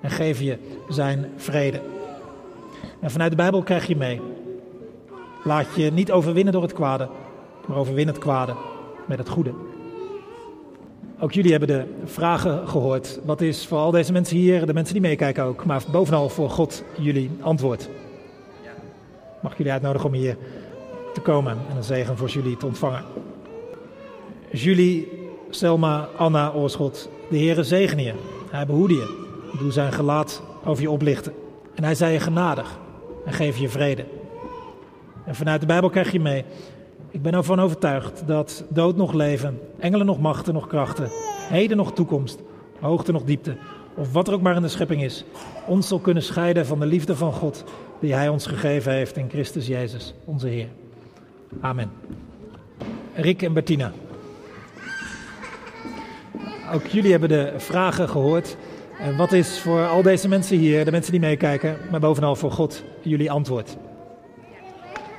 En 0.00 0.10
geven 0.10 0.44
je 0.44 0.58
zijn 0.88 1.26
vrede. 1.36 1.80
En 3.00 3.10
vanuit 3.10 3.30
de 3.30 3.36
Bijbel 3.36 3.62
krijg 3.62 3.86
je 3.86 3.96
mee. 3.96 4.20
Laat 5.44 5.66
je 5.74 5.92
niet 5.92 6.12
overwinnen 6.12 6.52
door 6.52 6.62
het 6.62 6.72
kwade. 6.72 7.08
Maar 7.66 7.76
overwin 7.76 8.06
het 8.06 8.18
kwade 8.18 8.54
met 9.06 9.18
het 9.18 9.28
goede. 9.28 9.52
Ook 11.20 11.32
jullie 11.32 11.50
hebben 11.50 11.68
de 11.68 11.84
vragen 12.04 12.68
gehoord. 12.68 13.20
Wat 13.24 13.40
is 13.40 13.66
voor 13.66 13.78
al 13.78 13.90
deze 13.90 14.12
mensen 14.12 14.36
hier, 14.36 14.66
de 14.66 14.74
mensen 14.74 14.94
die 14.94 15.02
meekijken 15.02 15.44
ook, 15.44 15.64
maar 15.64 15.82
bovenal 15.92 16.28
voor 16.28 16.50
God 16.50 16.84
jullie 16.98 17.30
antwoord? 17.40 17.88
Mag 19.40 19.52
ik 19.52 19.58
jullie 19.58 19.72
uitnodigen 19.72 20.08
om 20.08 20.14
hier 20.14 20.36
te 21.12 21.20
komen 21.20 21.58
en 21.70 21.76
een 21.76 21.82
zegen 21.82 22.16
voor 22.16 22.28
jullie 22.28 22.56
te 22.56 22.66
ontvangen. 22.66 23.04
Julie, 24.50 25.08
Selma, 25.50 26.08
Anna, 26.16 26.52
Oorschot, 26.52 27.10
de 27.30 27.38
Heere 27.38 27.62
zegen 27.62 28.02
je. 28.02 28.12
Hij 28.50 28.66
behoede 28.66 28.94
je. 28.94 29.30
Doe 29.58 29.72
zijn 29.72 29.92
gelaat 29.92 30.42
over 30.64 30.82
je 30.82 30.90
oplichten. 30.90 31.32
En 31.74 31.84
hij 31.84 31.94
zei 31.94 32.12
je 32.12 32.20
genadig 32.20 32.78
en 33.24 33.32
geef 33.32 33.58
je 33.58 33.68
vrede. 33.68 34.04
En 35.24 35.34
vanuit 35.34 35.60
de 35.60 35.66
Bijbel 35.66 35.90
krijg 35.90 36.12
je 36.12 36.20
mee. 36.20 36.44
Ik 37.10 37.22
ben 37.22 37.34
ervan 37.34 37.60
overtuigd 37.60 38.22
dat 38.26 38.64
dood 38.68 38.96
nog 38.96 39.12
leven, 39.12 39.60
engelen 39.78 40.06
nog 40.06 40.20
machten, 40.20 40.54
nog 40.54 40.66
krachten, 40.66 41.08
heden 41.48 41.76
nog 41.76 41.92
toekomst, 41.92 42.40
hoogte 42.80 43.12
nog 43.12 43.24
diepte, 43.24 43.56
of 43.94 44.12
wat 44.12 44.28
er 44.28 44.34
ook 44.34 44.40
maar 44.40 44.56
in 44.56 44.62
de 44.62 44.68
schepping 44.68 45.02
is, 45.02 45.24
ons 45.66 45.88
zal 45.88 45.98
kunnen 45.98 46.22
scheiden 46.22 46.66
van 46.66 46.80
de 46.80 46.86
liefde 46.86 47.16
van 47.16 47.32
God 47.32 47.64
die 48.00 48.14
Hij 48.14 48.28
ons 48.28 48.46
gegeven 48.46 48.92
heeft 48.92 49.16
in 49.16 49.30
Christus 49.30 49.66
Jezus, 49.66 50.14
onze 50.24 50.48
Heer. 50.48 50.68
Amen. 51.60 51.90
Rick 53.14 53.42
en 53.42 53.52
Bettina. 53.52 53.92
Ook 56.72 56.86
jullie 56.86 57.10
hebben 57.10 57.28
de 57.28 57.52
vragen 57.56 58.08
gehoord. 58.08 58.56
En 58.98 59.16
wat 59.16 59.32
is 59.32 59.60
voor 59.60 59.86
al 59.86 60.02
deze 60.02 60.28
mensen 60.28 60.56
hier, 60.56 60.84
de 60.84 60.90
mensen 60.90 61.12
die 61.12 61.20
meekijken, 61.20 61.76
maar 61.90 62.00
bovenal 62.00 62.36
voor 62.36 62.52
God, 62.52 62.84
jullie 63.00 63.30
antwoord? 63.30 63.76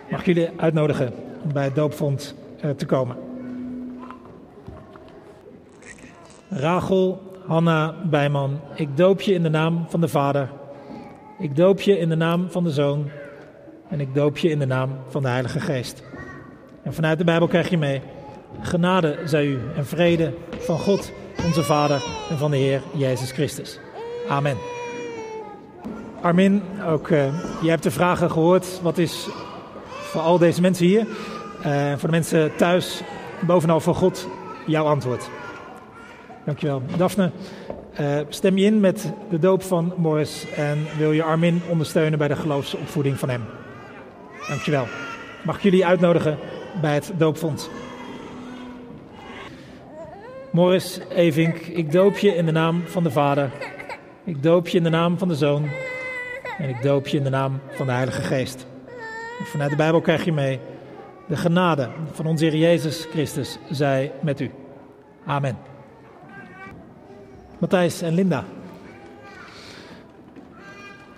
Mag 0.10 0.20
ik 0.20 0.26
jullie 0.26 0.50
uitnodigen 0.58 1.14
bij 1.54 1.64
het 1.64 1.76
doopvond 1.76 2.36
eh, 2.60 2.70
te 2.70 2.86
komen? 2.86 3.18
Rachel, 6.50 7.22
Hanna, 7.46 7.96
Bijman, 8.10 8.60
ik 8.76 8.98
doop 8.98 9.22
je 9.22 9.34
in 9.34 9.44
de 9.44 9.50
naam 9.50 9.86
van 9.90 10.02
de 10.02 10.08
Vader. 10.08 10.50
Ik 11.40 11.56
doop 11.56 11.82
je 11.82 12.00
in 12.00 12.10
de 12.10 12.16
naam 12.16 12.50
van 12.50 12.64
de 12.64 12.72
Zoon. 12.72 13.10
En 13.90 14.00
ik 14.00 14.14
doop 14.14 14.38
je 14.38 14.50
in 14.50 14.60
de 14.60 14.66
naam 14.66 14.90
van 15.08 15.22
de 15.22 15.28
Heilige 15.28 15.60
Geest. 15.60 16.04
En 16.84 16.94
vanuit 16.94 17.18
de 17.18 17.24
Bijbel 17.24 17.48
krijg 17.48 17.70
je 17.70 17.78
mee. 17.78 18.02
Genade 18.62 19.20
zij 19.26 19.46
u 19.46 19.60
en 19.76 19.86
vrede 19.86 20.34
van 20.60 20.80
God, 20.80 21.12
onze 21.46 21.64
Vader 21.64 22.04
en 22.30 22.38
van 22.38 22.52
de 22.52 22.58
Heer 22.58 22.82
Jezus 22.94 23.32
Christus. 23.32 23.80
Amen. 24.30 24.58
Armin, 26.22 26.64
ook 26.86 27.10
uh, 27.10 27.26
je 27.62 27.70
hebt 27.70 27.84
de 27.84 27.92
vragen 27.92 28.32
gehoord. 28.32 28.82
Wat 28.82 28.98
is 28.98 29.28
voor 29.88 30.22
al 30.22 30.38
deze 30.38 30.62
mensen 30.62 30.86
hier, 30.86 31.08
uh, 31.66 31.92
voor 31.92 32.10
de 32.10 32.16
mensen 32.16 32.56
thuis, 32.56 33.02
bovenal 33.42 33.80
voor 33.80 33.96
God, 33.96 34.28
jouw 34.66 34.86
antwoord? 34.86 35.30
Dankjewel. 36.46 36.82
Daphne, 36.98 37.32
uh, 38.00 38.20
stem 38.30 38.58
je 38.58 38.66
in 38.66 38.80
met 38.80 39.14
de 39.30 39.40
doop 39.40 39.64
van 39.64 39.94
Morris 39.98 40.46
en 40.56 40.88
wil 40.98 41.12
je 41.12 41.24
Armin 41.24 41.62
ondersteunen 41.70 42.20
bij 42.20 42.28
de 42.28 42.36
geloofsopvoeding 42.36 43.20
van 43.20 43.30
hem? 43.30 43.44
Dankjewel. 44.48 44.88
Mag 45.44 45.56
ik 45.56 45.62
jullie 45.62 45.86
uitnodigen 45.86 46.38
bij 46.82 46.94
het 46.94 47.12
doopfonds? 47.18 47.70
Morris 50.52 51.00
Evink, 51.10 51.58
ik 51.58 51.92
doop 51.92 52.18
je 52.18 52.36
in 52.36 52.46
de 52.46 52.52
naam 52.52 52.82
van 52.86 53.04
de 53.04 53.12
Vader. 53.12 53.52
Ik 54.24 54.44
doop 54.44 54.68
je 54.68 54.78
in 54.78 54.84
de 54.84 54.90
naam 54.90 55.18
van 55.18 55.28
de 55.28 55.36
Zoon. 55.36 55.70
En 56.58 56.70
ik 56.70 56.82
doop 56.82 57.08
je 57.08 57.18
in 57.18 57.24
de 57.24 57.30
naam 57.30 57.60
van 57.70 57.86
de 57.86 57.92
Heilige 57.92 58.22
Geest. 58.22 58.68
Vanuit 59.44 59.70
de 59.70 59.76
Bijbel 59.76 60.02
krijg 60.02 60.26
je 60.26 60.32
mee. 60.32 60.60
De 61.28 61.36
genade 61.36 61.90
van 62.12 62.26
onze 62.26 62.46
Heer 62.46 62.56
Jezus 62.56 63.06
Christus 63.12 63.58
zij 63.70 64.12
met 64.22 64.40
u. 64.40 64.52
Amen. 65.26 65.58
Matthijs 67.60 68.02
en 68.02 68.14
Linda. 68.14 68.44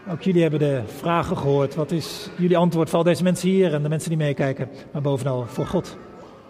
Ook 0.10 0.22
jullie 0.22 0.42
hebben 0.42 0.60
de 0.60 0.82
vragen 0.86 1.38
gehoord. 1.38 1.76
Wat 1.76 1.92
is 1.92 2.30
jullie 2.38 2.58
antwoord 2.58 2.90
voor 2.90 2.98
al 2.98 3.04
deze 3.04 3.24
mensen 3.24 3.50
hier 3.50 3.74
en 3.74 3.84
de 3.84 3.90
mensen 3.90 4.10
die 4.10 4.18
meekijken, 4.18 4.70
maar 4.92 5.02
bovenal 5.02 5.46
voor 5.48 5.66
God? 5.66 5.98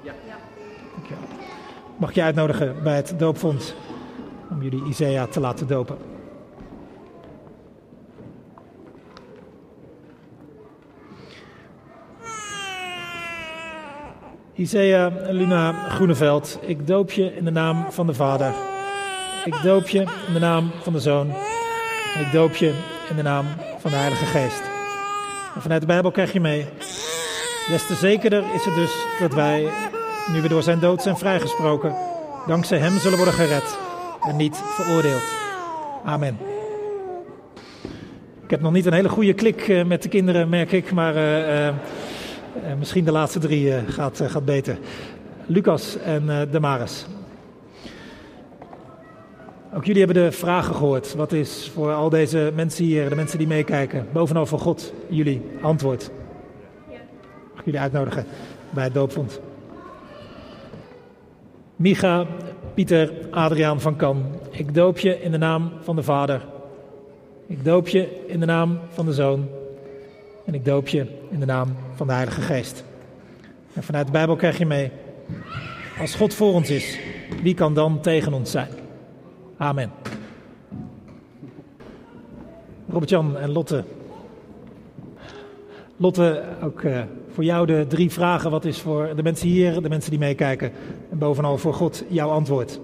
Ja. 0.02 0.14
Dankjewel. 0.96 1.24
Mag 1.98 2.10
ik 2.10 2.16
je 2.16 2.22
uitnodigen 2.22 2.76
bij 2.84 2.96
het 2.96 3.14
doopfonds 3.18 3.74
om 4.50 4.64
jullie 4.64 4.84
Isaiah 4.90 5.28
te 5.30 5.40
laten 5.40 5.68
dopen? 5.68 5.98
Isaiah 14.54 15.30
Luna 15.30 15.72
Groeneveld, 15.72 16.60
ik 16.62 16.88
doop 16.88 17.12
je 17.12 17.36
in 17.36 17.46
de 17.46 17.52
naam 17.52 17.86
van 17.92 18.08
de 18.08 18.14
Vader. 18.14 18.54
Ik 19.46 19.62
doop 19.64 19.88
je 19.88 20.00
in 20.00 20.34
de 20.34 20.40
naam 20.40 20.72
van 20.82 20.94
de 20.94 21.00
Zoon. 21.00 21.28
Ik 22.20 22.32
doop 22.32 22.56
je 22.56 22.95
in 23.10 23.16
de 23.16 23.22
naam 23.22 23.46
van 23.80 23.92
de 23.92 23.98
Heilige 23.98 24.26
Geest. 24.26 24.62
En 25.56 25.62
vanuit 25.62 25.82
de 25.82 25.88
Bijbel 25.88 26.12
krijg 26.12 26.34
je 26.34 26.40
mee. 26.40 26.66
Des 27.70 27.88
te 27.88 27.96
zekerder 27.96 28.44
is 28.54 28.66
het 28.66 28.76
dus 28.76 28.92
dat 29.20 29.34
wij, 29.34 29.70
nu 30.32 30.42
we 30.42 30.48
door 30.48 30.64
zijn 30.64 30.80
dood 30.80 31.02
zijn 31.02 31.18
vrijgesproken, 31.18 31.96
dankzij 32.48 32.78
hem 32.78 33.00
zullen 33.00 33.18
worden 33.18 33.34
gered 33.36 33.78
en 34.22 34.36
niet 34.36 34.58
veroordeeld. 34.58 35.24
Amen. 36.06 36.38
Ik 38.44 38.50
heb 38.50 38.62
nog 38.62 38.72
niet 38.72 38.86
een 38.86 38.94
hele 38.94 39.10
goede 39.10 39.34
klik 39.34 39.68
eh, 39.68 39.86
met 39.86 40.04
de 40.04 40.10
kinderen, 40.10 40.50
merk 40.50 40.72
ik, 40.72 40.92
maar 40.92 41.16
uh, 41.16 41.68
uh, 41.68 41.74
misschien 42.80 43.06
de 43.06 43.12
laatste 43.12 43.40
drie 43.40 43.74
gaat, 43.88 44.22
gaat 44.26 44.46
beter. 44.46 44.78
Lucas 45.46 45.98
en 45.98 46.48
Damaris. 46.52 47.06
Ook 49.76 49.86
jullie 49.86 50.04
hebben 50.04 50.24
de 50.24 50.32
vragen 50.32 50.76
gehoord. 50.76 51.16
Wat 51.16 51.32
is 51.32 51.72
voor 51.74 51.94
al 51.94 52.10
deze 52.10 52.52
mensen 52.56 52.86
hier, 52.86 53.10
de 53.10 53.16
mensen 53.16 53.38
die 53.38 53.48
meekijken, 53.48 54.08
bovenal 54.12 54.46
voor 54.46 54.60
God, 54.60 54.94
jullie 55.10 55.42
antwoord? 55.62 56.12
Mag 57.52 57.60
ik 57.60 57.66
jullie 57.66 57.80
uitnodigen 57.80 58.26
bij 58.70 58.84
het 58.84 58.94
doopvond? 58.94 59.40
Micha, 61.76 62.26
Pieter, 62.74 63.12
Adriaan 63.32 63.82
van 63.82 63.96
Kan, 63.96 64.26
ik 64.52 64.74
doop 64.74 65.00
je 65.00 65.22
in 65.22 65.32
de 65.32 65.38
naam 65.38 65.72
van 65.82 65.96
de 65.96 66.04
Vader. 66.04 66.46
Ik 67.48 67.64
doop 67.64 67.88
je 67.88 68.24
in 68.28 68.40
de 68.40 68.46
naam 68.46 68.80
van 68.90 69.06
de 69.06 69.14
Zoon. 69.14 69.48
En 70.46 70.54
ik 70.54 70.66
doop 70.66 70.88
je 70.88 71.06
in 71.30 71.40
de 71.40 71.46
naam 71.46 71.76
van 71.96 72.08
de 72.08 72.14
Heilige 72.14 72.42
Geest. 72.42 72.84
En 73.74 73.84
vanuit 73.84 74.06
de 74.06 74.12
Bijbel 74.12 74.36
krijg 74.36 74.58
je 74.58 74.66
mee. 74.66 74.92
Als 76.00 76.16
God 76.16 76.34
voor 76.34 76.54
ons 76.54 76.70
is, 76.70 77.00
wie 77.42 77.54
kan 77.54 77.74
dan 77.74 78.02
tegen 78.02 78.34
ons 78.34 78.52
zijn? 78.52 78.85
Amen. 79.58 79.92
Robert-Jan 82.90 83.38
en 83.38 83.52
Lotte. 83.52 83.84
Lotte, 85.98 86.44
ook 86.64 86.82
uh, 86.82 87.02
voor 87.30 87.44
jou 87.44 87.66
de 87.66 87.86
drie 87.88 88.12
vragen. 88.12 88.52
Wat 88.52 88.66
is 88.66 88.82
voor 88.82 89.16
de 89.16 89.24
mensen 89.24 89.48
hier, 89.48 89.82
de 89.82 89.90
mensen 89.90 90.10
die 90.10 90.20
meekijken, 90.20 90.72
en 91.12 91.18
bovenal 91.18 91.58
voor 91.58 91.74
God 91.74 92.04
jouw 92.08 92.30
antwoord? 92.30 92.80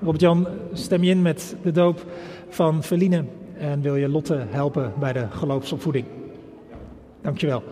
Robert-Jan, 0.00 0.46
stem 0.72 1.02
je 1.02 1.10
in 1.10 1.22
met 1.22 1.56
de 1.62 1.70
doop 1.70 2.04
van 2.48 2.82
Feline 2.82 3.24
en 3.58 3.80
wil 3.80 3.96
je 3.96 4.08
Lotte 4.08 4.44
helpen 4.48 4.92
bij 4.98 5.12
de 5.12 5.26
geloofsopvoeding? 5.30 6.06
Dankjewel. 7.20 7.62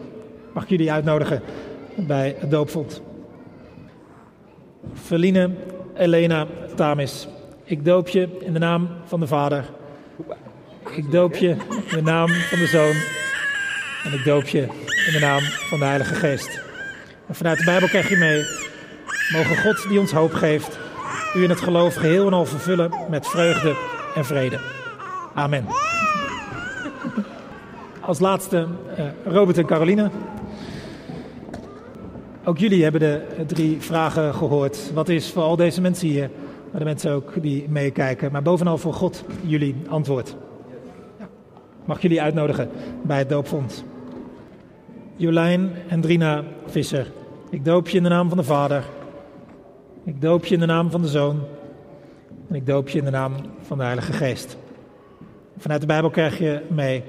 Mag 0.53 0.63
ik 0.63 0.69
jullie 0.69 0.93
uitnodigen 0.93 1.43
bij 1.97 2.37
het 2.39 2.51
doopvond? 2.51 3.03
Feline, 4.93 5.51
Elena, 5.95 6.47
Tamis. 6.75 7.29
Ik 7.71 7.85
doop 7.85 8.09
je 8.09 8.29
in 8.41 8.53
de 8.53 8.59
naam 8.59 8.89
van 9.05 9.21
de 9.21 9.27
Vader. 9.27 9.65
Ik 10.95 11.11
doop 11.11 11.35
je 11.35 11.49
in 11.49 11.97
de 11.97 12.03
naam 12.03 12.29
van 12.29 12.59
de 12.59 12.67
Zoon. 12.67 12.95
En 14.05 14.19
ik 14.19 14.25
doop 14.25 14.49
je 14.49 14.61
in 15.07 15.13
de 15.13 15.19
naam 15.21 15.41
van 15.41 15.79
de 15.79 15.85
Heilige 15.85 16.15
Geest. 16.15 16.61
En 17.27 17.35
vanuit 17.35 17.59
de 17.59 17.65
Bijbel 17.65 17.89
krijg 17.89 18.09
je 18.09 18.17
mee. 18.17 18.45
Mogen 19.33 19.57
God 19.57 19.89
die 19.89 20.01
ons 20.01 20.13
hoop 20.13 20.33
geeft, 20.33 20.79
u 21.37 21.43
in 21.43 21.49
het 21.49 21.61
geloof 21.61 21.95
geheel 21.95 22.27
en 22.27 22.33
al 22.33 22.45
vervullen 22.45 22.91
met 23.11 23.27
vreugde 23.27 23.77
en 24.15 24.25
vrede. 24.25 24.59
Amen. 25.35 25.67
Als 28.01 28.19
laatste 28.19 28.67
uh, 28.99 29.05
Robert 29.25 29.59
en 29.59 29.67
Caroline. 29.67 30.11
Ook 32.45 32.59
jullie 32.59 32.83
hebben 32.83 33.01
de 33.01 33.45
drie 33.47 33.81
vragen 33.81 34.35
gehoord. 34.35 34.91
Wat 34.95 35.09
is 35.09 35.31
voor 35.31 35.43
al 35.43 35.57
deze 35.57 35.81
mensen 35.81 36.09
hier 36.09 36.31
maar 36.71 36.81
de 36.81 36.87
mensen 36.87 37.13
ook 37.13 37.43
die 37.43 37.69
meekijken. 37.69 38.33
Maar 38.33 38.43
bovenal 38.43 38.79
voor 38.79 38.95
God 38.95 39.25
jullie 39.47 39.75
antwoord. 39.89 40.37
Mag 41.85 42.03
jullie 42.03 42.23
uitnodigen 42.23 42.69
bij 43.03 43.19
het 43.19 43.29
doopvond. 43.29 43.85
Jolijn 45.17 45.73
en 45.89 46.01
Drina 46.01 46.45
Visser. 46.67 47.07
Ik 47.51 47.65
doop 47.65 47.89
je 47.89 47.97
in 47.97 48.03
de 48.03 48.09
naam 48.09 48.29
van 48.29 48.39
de 48.39 48.45
Vader. 48.45 48.85
Ik 50.05 50.21
doop 50.21 50.45
je 50.45 50.55
in 50.55 50.61
de 50.61 50.67
naam 50.67 50.91
van 50.91 51.03
de 51.03 51.09
Zoon. 51.09 51.43
En 52.49 52.55
ik 52.55 52.67
doop 52.67 52.89
je 52.89 52.99
in 52.99 53.05
de 53.05 53.11
naam 53.11 53.33
van 53.61 53.79
de 53.79 53.85
Heilige 53.85 54.13
Geest. 54.13 54.57
Vanuit 55.59 55.81
de 55.81 55.87
Bijbel 55.87 56.11
krijg 56.11 56.39
je 56.39 56.63
mee. 56.69 57.03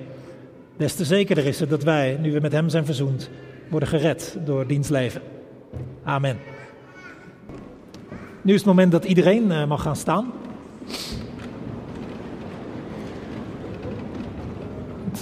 Des 0.77 0.95
te 0.95 1.05
zekerder 1.05 1.45
is 1.45 1.59
het 1.59 1.69
dat 1.69 1.83
wij, 1.83 2.17
nu 2.21 2.31
we 2.31 2.39
met 2.39 2.51
Hem 2.51 2.69
zijn 2.69 2.85
verzoend, 2.85 3.29
worden 3.69 3.89
gered 3.89 4.37
door 4.45 4.67
diens 4.67 4.89
leven. 4.89 5.21
Amen. 6.03 6.50
Nu 8.43 8.53
is 8.53 8.59
het 8.59 8.67
moment 8.67 8.91
dat 8.91 9.05
iedereen 9.05 9.51
uh, 9.51 9.65
mag 9.65 9.81
gaan 9.81 9.95
staan. 9.95 10.31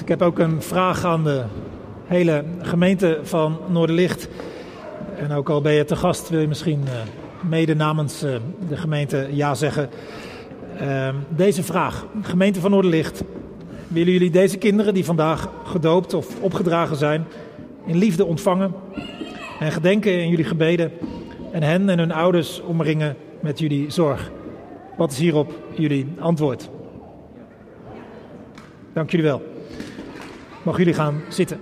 Ik 0.01 0.07
heb 0.07 0.22
ook 0.22 0.39
een 0.39 0.61
vraag 0.61 1.05
aan 1.05 1.24
de 1.24 1.43
hele 2.05 2.43
gemeente 2.61 3.20
van 3.24 3.57
Noorderlicht. 3.67 4.28
En 5.17 5.32
ook 5.32 5.49
al 5.49 5.61
ben 5.61 5.74
je 5.74 5.86
te 5.86 5.95
gast, 5.95 6.30
wil 6.30 6.39
je 6.39 6.47
misschien 6.47 6.82
uh, 6.82 6.91
mede 7.49 7.76
namens 7.76 8.24
uh, 8.24 8.36
de 8.70 8.78
gemeente 8.78 9.28
ja 9.32 9.55
zeggen. 9.55 9.89
Ehm, 10.78 11.15
deze 11.30 11.63
vraag, 11.63 12.05
gemeente 12.22 12.59
van 12.59 12.72
Noorderlicht. 12.72 13.24
Willen 13.88 14.13
jullie 14.13 14.32
deze 14.32 14.57
kinderen 14.57 14.93
die 14.93 15.05
vandaag 15.05 15.49
gedoopt 15.63 16.13
of 16.13 16.41
opgedragen 16.41 16.95
zijn, 16.95 17.26
in 17.86 17.97
liefde 17.97 18.26
ontvangen 18.26 18.74
en 19.59 19.72
gedenken 19.72 20.22
in 20.22 20.30
jullie 20.30 20.45
gebeden 20.45 20.91
en 21.52 21.64
hen 21.64 21.89
en 21.89 22.00
hun 22.00 22.12
ouders 22.12 22.62
omringen 22.62 23.16
met 23.39 23.60
jullie 23.60 23.91
zorg. 23.91 24.32
Wat 24.97 25.12
is 25.12 25.18
hierop 25.18 25.54
jullie 25.74 26.08
antwoord? 26.20 26.70
Dank 28.93 29.12
jullie 29.12 29.26
wel. 29.26 29.41
Mag 30.64 30.78
jullie 30.78 30.93
gaan 30.93 31.22
zitten. 31.28 31.60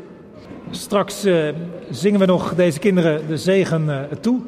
Straks 0.70 1.26
uh, 1.26 1.50
zingen 1.90 2.20
we 2.20 2.26
nog 2.26 2.56
deze 2.56 2.80
kinderen 2.80 3.28
de 3.28 3.38
zegen 3.38 3.84
uh, 3.86 4.02
toe. 4.20 4.40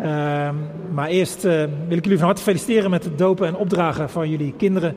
Uh, 0.00 0.50
maar 0.92 1.08
eerst 1.08 1.44
uh, 1.44 1.64
wil 1.88 1.96
ik 1.96 2.04
jullie 2.04 2.18
van 2.18 2.26
harte 2.26 2.42
feliciteren 2.42 2.90
met 2.90 3.04
het 3.04 3.18
dopen 3.18 3.46
en 3.46 3.56
opdragen 3.56 4.10
van 4.10 4.30
jullie 4.30 4.54
kinderen. 4.56 4.94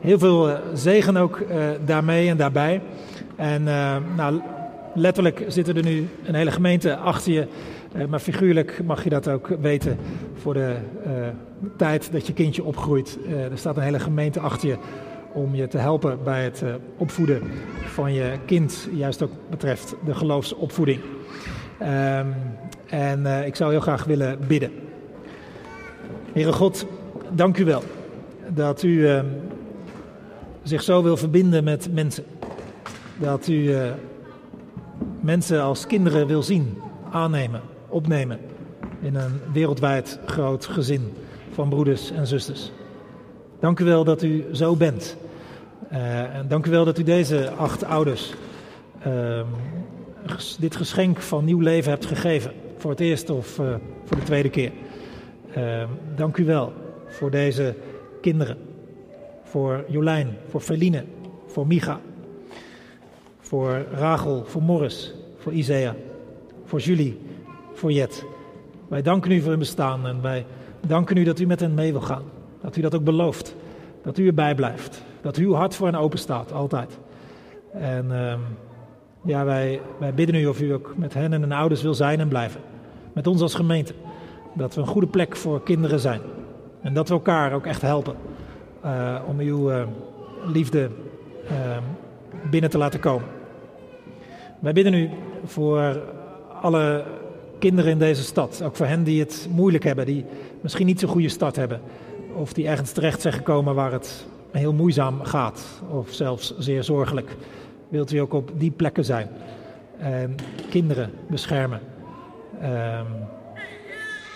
Heel 0.00 0.18
veel 0.18 0.58
zegen 0.74 1.16
ook 1.16 1.42
daarmee 1.84 2.28
en 2.28 2.36
daarbij. 2.36 2.80
En 3.36 3.62
nou, 4.16 4.40
letterlijk 4.94 5.44
zitten 5.48 5.76
er 5.76 5.84
nu 5.84 6.08
een 6.24 6.34
hele 6.34 6.50
gemeente 6.50 6.96
achter 6.96 7.32
je 7.32 7.46
maar 8.08 8.20
figuurlijk 8.20 8.80
mag 8.84 9.04
je 9.04 9.10
dat 9.10 9.28
ook 9.28 9.46
weten 9.46 9.98
voor 10.34 10.54
de 10.54 10.76
uh, 11.06 11.12
tijd 11.76 12.12
dat 12.12 12.26
je 12.26 12.32
kindje 12.32 12.64
opgroeit. 12.64 13.18
Uh, 13.26 13.44
er 13.44 13.58
staat 13.58 13.76
een 13.76 13.82
hele 13.82 13.98
gemeente 13.98 14.40
achter 14.40 14.68
je 14.68 14.76
om 15.32 15.54
je 15.54 15.68
te 15.68 15.78
helpen 15.78 16.18
bij 16.24 16.44
het 16.44 16.62
opvoeden 16.96 17.42
van 17.84 18.12
je 18.12 18.32
kind, 18.44 18.88
juist 18.92 19.22
ook 19.22 19.30
betreft 19.50 19.94
de 20.04 20.14
geloofsopvoeding. 20.14 21.00
Ehm, 21.78 22.26
en 22.86 23.26
ik 23.46 23.56
zou 23.56 23.70
heel 23.70 23.80
graag 23.80 24.04
willen 24.04 24.38
bidden. 24.46 24.70
Heere 26.32 26.52
God, 26.52 26.86
dank 27.30 27.58
u 27.58 27.64
wel 27.64 27.82
dat 28.48 28.82
u 28.82 29.08
ehm, 29.08 29.26
zich 30.62 30.82
zo 30.82 31.02
wil 31.02 31.16
verbinden 31.16 31.64
met 31.64 31.92
mensen. 31.92 32.24
Dat 33.18 33.48
u 33.48 33.74
mensen 35.20 35.62
als 35.62 35.86
kinderen 35.86 36.26
wil 36.26 36.42
zien, 36.42 36.78
aannemen 37.10 37.60
opnemen 37.94 38.38
in 39.00 39.14
een 39.14 39.40
wereldwijd 39.52 40.18
groot 40.26 40.66
gezin 40.66 41.12
van 41.50 41.68
broeders 41.68 42.10
en 42.10 42.26
zusters. 42.26 42.70
Dank 43.60 43.80
u 43.80 43.84
wel 43.84 44.04
dat 44.04 44.22
u 44.22 44.44
zo 44.52 44.76
bent. 44.76 45.16
Uh, 45.92 46.34
en 46.34 46.48
dank 46.48 46.66
u 46.66 46.70
wel 46.70 46.84
dat 46.84 46.98
u 46.98 47.02
deze 47.02 47.50
acht 47.50 47.84
ouders 47.84 48.34
uh, 49.06 49.40
dit 50.58 50.76
geschenk 50.76 51.20
van 51.20 51.44
nieuw 51.44 51.60
leven 51.60 51.90
hebt 51.90 52.06
gegeven. 52.06 52.52
Voor 52.76 52.90
het 52.90 53.00
eerst 53.00 53.30
of 53.30 53.58
uh, 53.58 53.74
voor 54.04 54.16
de 54.16 54.22
tweede 54.22 54.50
keer. 54.50 54.72
Ehm, 55.54 55.88
dank 56.16 56.36
u 56.36 56.44
wel 56.44 56.72
voor 57.06 57.30
deze 57.30 57.74
kinderen. 58.20 58.56
Voor 59.42 59.84
Jolijn, 59.88 60.36
voor 60.48 60.60
Feline, 60.60 61.04
voor 61.46 61.66
Micha. 61.66 62.00
Voor 63.40 63.84
Rachel, 63.92 64.44
voor 64.46 64.62
Morris, 64.62 65.14
voor 65.38 65.52
Isaiah, 65.52 65.94
voor 66.64 66.80
Julie 66.80 67.18
voor 67.74 67.92
Jet. 67.92 68.24
Wij 68.88 69.02
danken 69.02 69.30
u 69.30 69.40
voor 69.40 69.50
hun 69.50 69.58
bestaan 69.58 70.06
en 70.06 70.22
wij 70.22 70.46
danken 70.86 71.16
u 71.16 71.24
dat 71.24 71.40
u 71.40 71.46
met 71.46 71.60
hen 71.60 71.74
mee 71.74 71.92
wil 71.92 72.00
gaan. 72.00 72.22
Dat 72.60 72.76
u 72.76 72.80
dat 72.80 72.94
ook 72.94 73.04
belooft. 73.04 73.54
Dat 74.02 74.18
u 74.18 74.26
erbij 74.26 74.54
blijft. 74.54 75.02
Dat 75.20 75.36
uw 75.36 75.54
hart 75.54 75.74
voor 75.74 75.86
hen 75.86 75.96
open 75.96 76.18
staat, 76.18 76.52
altijd. 76.52 76.98
En 77.72 78.06
uh, 78.10 78.34
ja, 79.24 79.44
wij, 79.44 79.80
wij 79.98 80.14
bidden 80.14 80.34
u 80.34 80.46
of 80.46 80.60
u 80.60 80.72
ook 80.72 80.92
met 80.96 81.14
hen 81.14 81.32
en 81.32 81.40
hun 81.40 81.52
ouders 81.52 81.82
wil 81.82 81.94
zijn 81.94 82.20
en 82.20 82.28
blijven. 82.28 82.60
Met 83.12 83.26
ons 83.26 83.40
als 83.40 83.54
gemeente. 83.54 83.94
Dat 84.54 84.74
we 84.74 84.80
een 84.80 84.86
goede 84.86 85.06
plek 85.06 85.36
voor 85.36 85.62
kinderen 85.62 86.00
zijn. 86.00 86.20
En 86.80 86.94
dat 86.94 87.08
we 87.08 87.14
elkaar 87.14 87.52
ook 87.52 87.66
echt 87.66 87.82
helpen. 87.82 88.16
Uh, 88.84 89.20
om 89.26 89.38
uw 89.38 89.70
uh, 89.70 89.82
liefde 90.46 90.90
ehm, 91.48 91.82
binnen 92.50 92.70
te 92.70 92.78
laten 92.78 93.00
komen. 93.00 93.28
Wij 94.58 94.72
bidden 94.72 94.94
u 94.94 95.10
voor 95.44 96.00
alle 96.62 97.04
kinderen 97.64 97.90
in 97.90 97.98
deze 97.98 98.22
stad. 98.22 98.62
Ook 98.64 98.76
voor 98.76 98.86
hen 98.86 99.04
die 99.04 99.20
het 99.20 99.48
moeilijk 99.50 99.84
hebben, 99.84 100.06
die 100.06 100.24
misschien 100.60 100.86
niet 100.86 101.00
zo'n 101.00 101.08
goede 101.08 101.28
start 101.28 101.56
hebben. 101.56 101.80
Of 102.34 102.52
die 102.52 102.68
ergens 102.68 102.92
terecht 102.92 103.20
zijn 103.20 103.34
gekomen 103.34 103.74
waar 103.74 103.92
het 103.92 104.26
heel 104.50 104.72
moeizaam 104.72 105.22
gaat, 105.22 105.82
of 105.90 106.12
zelfs 106.12 106.54
zeer 106.58 106.84
zorgelijk, 106.84 107.36
wilt 107.88 108.12
u 108.12 108.18
ook 108.18 108.32
op 108.32 108.50
die 108.54 108.70
plekken 108.70 109.04
zijn. 109.04 109.28
En 109.98 110.34
kinderen 110.70 111.10
beschermen. 111.28 111.80
Ehm, 112.60 113.06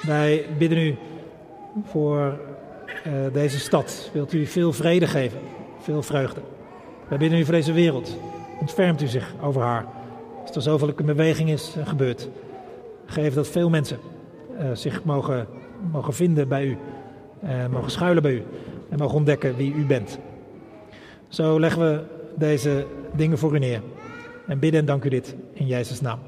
wij 0.06 0.44
bidden 0.58 0.78
u 0.78 0.96
voor 1.84 2.40
eh, 3.04 3.12
deze 3.32 3.58
stad. 3.58 4.10
Wilt 4.12 4.32
u 4.32 4.46
veel 4.46 4.72
vrede 4.72 5.06
geven, 5.06 5.40
veel 5.80 6.02
vreugde. 6.02 6.40
Wij 7.08 7.18
bidden 7.18 7.38
u 7.38 7.44
voor 7.44 7.54
deze 7.54 7.72
wereld. 7.72 8.16
Ontfermt 8.60 9.02
u 9.02 9.06
zich 9.06 9.34
over 9.42 9.62
haar. 9.62 9.86
Als 10.46 10.56
er 10.56 10.62
zoveel 10.62 10.92
in 10.96 11.06
beweging 11.06 11.50
is 11.50 11.74
en 11.78 11.86
gebeurt. 11.86 12.28
Geef 13.10 13.34
dat 13.34 13.48
veel 13.48 13.70
mensen 13.70 13.98
uh, 14.60 14.70
zich 14.72 15.04
mogen, 15.04 15.46
mogen 15.92 16.14
vinden 16.14 16.48
bij 16.48 16.64
u. 16.64 16.76
En 17.40 17.70
mogen 17.70 17.90
schuilen 17.90 18.22
bij 18.22 18.32
u. 18.32 18.42
En 18.88 18.98
mogen 18.98 19.16
ontdekken 19.16 19.56
wie 19.56 19.74
u 19.74 19.86
bent. 19.86 20.18
Zo 21.28 21.60
leggen 21.60 21.82
we 21.82 22.02
deze 22.36 22.86
dingen 23.14 23.38
voor 23.38 23.54
u 23.54 23.58
neer. 23.58 23.82
En 24.46 24.58
bidden 24.58 24.80
en 24.80 24.86
dank 24.86 25.04
u 25.04 25.08
dit 25.08 25.36
in 25.52 25.66
Jezus' 25.66 26.00
naam. 26.00 26.18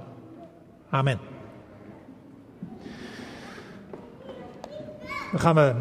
Amen. 0.90 1.18
Dan 5.30 5.40
gaan 5.40 5.54
we 5.54 5.74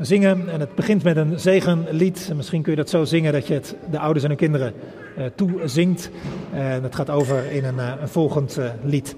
zingen 0.00 0.48
en 0.48 0.60
het 0.60 0.74
begint 0.74 1.02
met 1.02 1.16
een 1.16 1.40
zegenlied. 1.40 2.26
En 2.30 2.36
misschien 2.36 2.62
kun 2.62 2.70
je 2.70 2.78
dat 2.78 2.90
zo 2.90 3.04
zingen 3.04 3.32
dat 3.32 3.46
je 3.46 3.54
het 3.54 3.76
de 3.90 3.98
ouders 3.98 4.24
en 4.24 4.30
de 4.30 4.36
kinderen 4.36 4.72
uh, 5.18 5.24
toezingt. 5.34 6.10
En 6.52 6.82
het 6.82 6.94
gaat 6.94 7.10
over 7.10 7.50
in 7.50 7.64
een, 7.64 7.78
een 7.78 8.08
volgend 8.08 8.58
lied. 8.82 9.16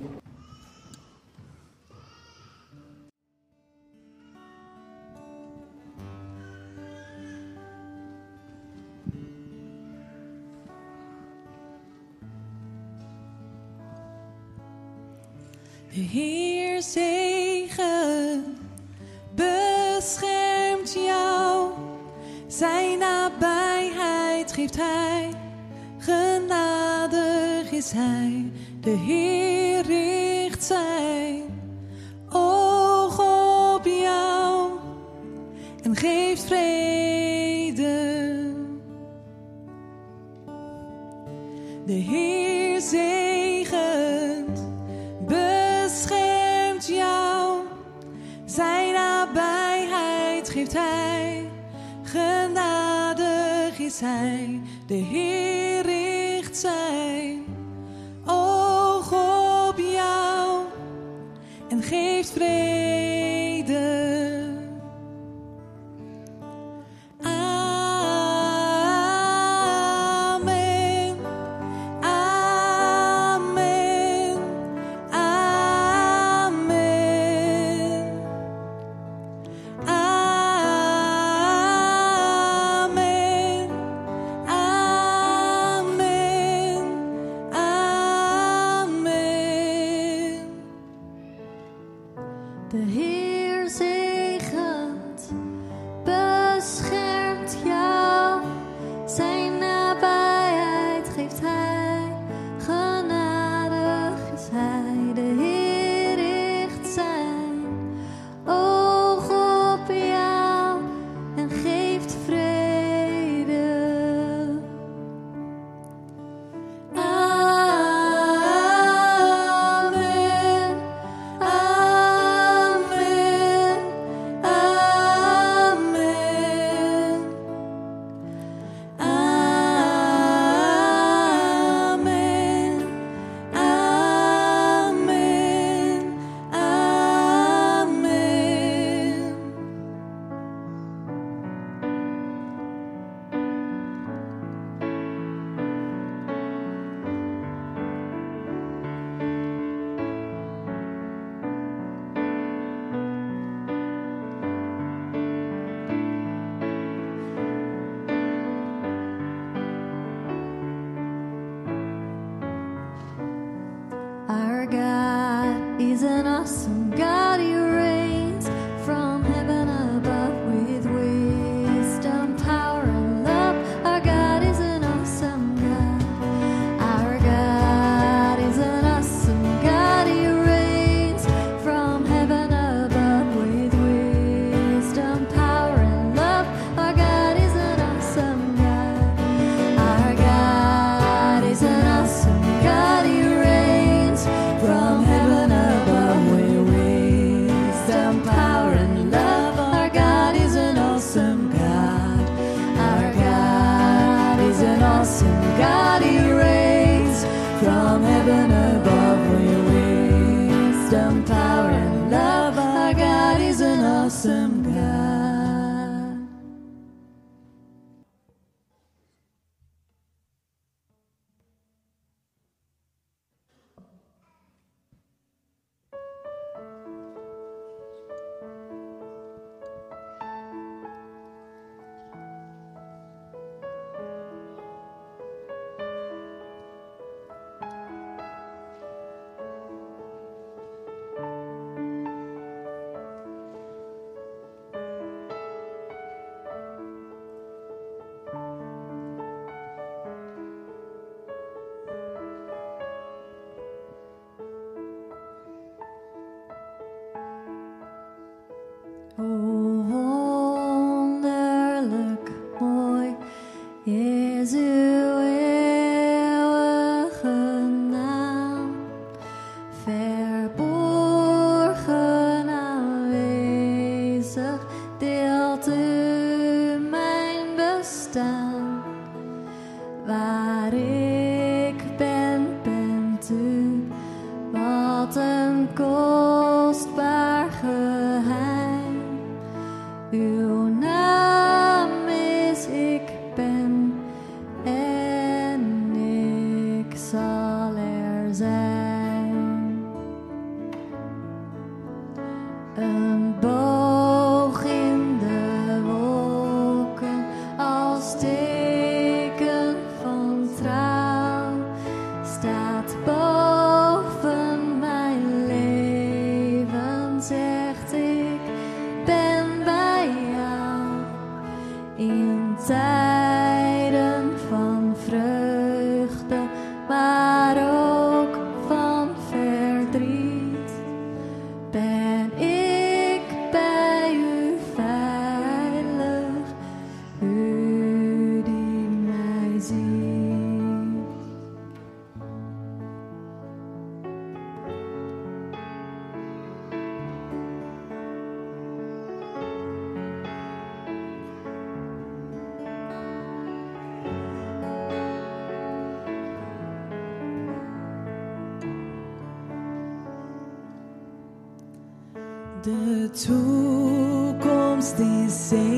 De 363.19 363.25
toekomst 363.25 364.99
is 364.99 365.49
zeker, 365.49 365.78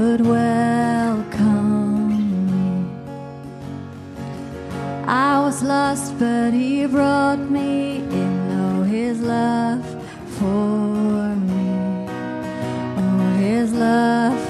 would 0.00 0.22
welcome 0.22 2.08
me. 2.08 2.90
I 5.06 5.40
was 5.44 5.62
lost, 5.62 6.18
but 6.18 6.54
He 6.54 6.86
brought 6.86 7.38
me 7.38 7.96
in. 8.22 8.50
Oh, 8.62 8.82
His 8.82 9.20
love 9.20 9.84
for 10.38 11.36
me. 11.48 12.08
Oh, 12.96 13.34
His 13.44 13.72
love 13.74 14.49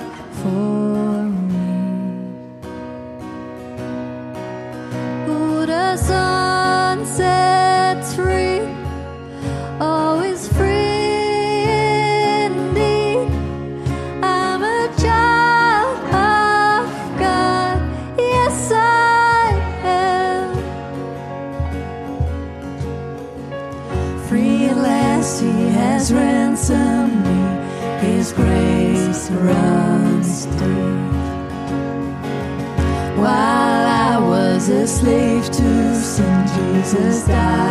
Jesus 36.91 37.23
died. 37.29 37.70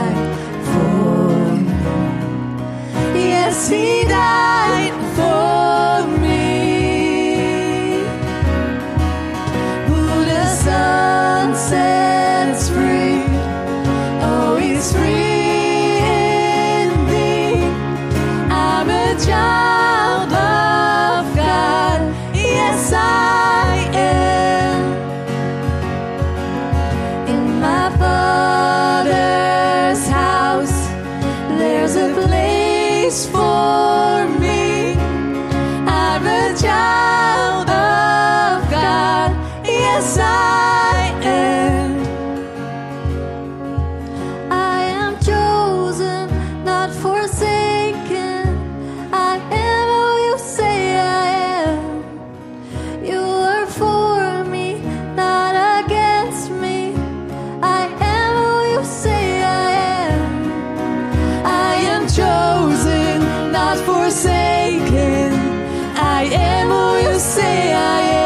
I 66.20 66.24
am 66.24 66.68
who 66.70 67.12
you 67.12 67.20
say 67.20 67.74
I 67.74 68.02
am. 68.02 68.19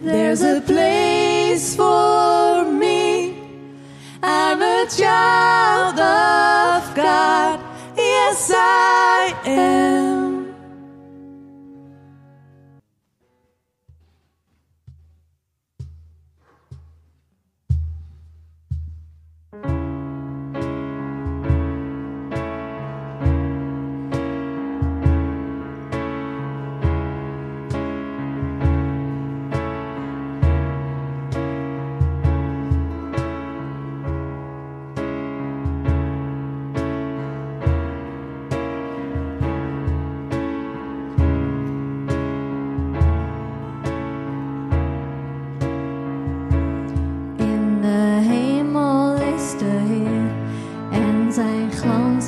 there's 0.00 0.40
a 0.42 0.60
place 0.60 1.74
for 1.74 2.64
me. 2.64 3.34
I'm 4.22 4.62
a 4.62 4.86
child 4.88 5.98
of 5.98 6.94
God. 6.94 7.58
Yes, 7.96 8.52
I 8.54 9.34
am. 9.46 10.17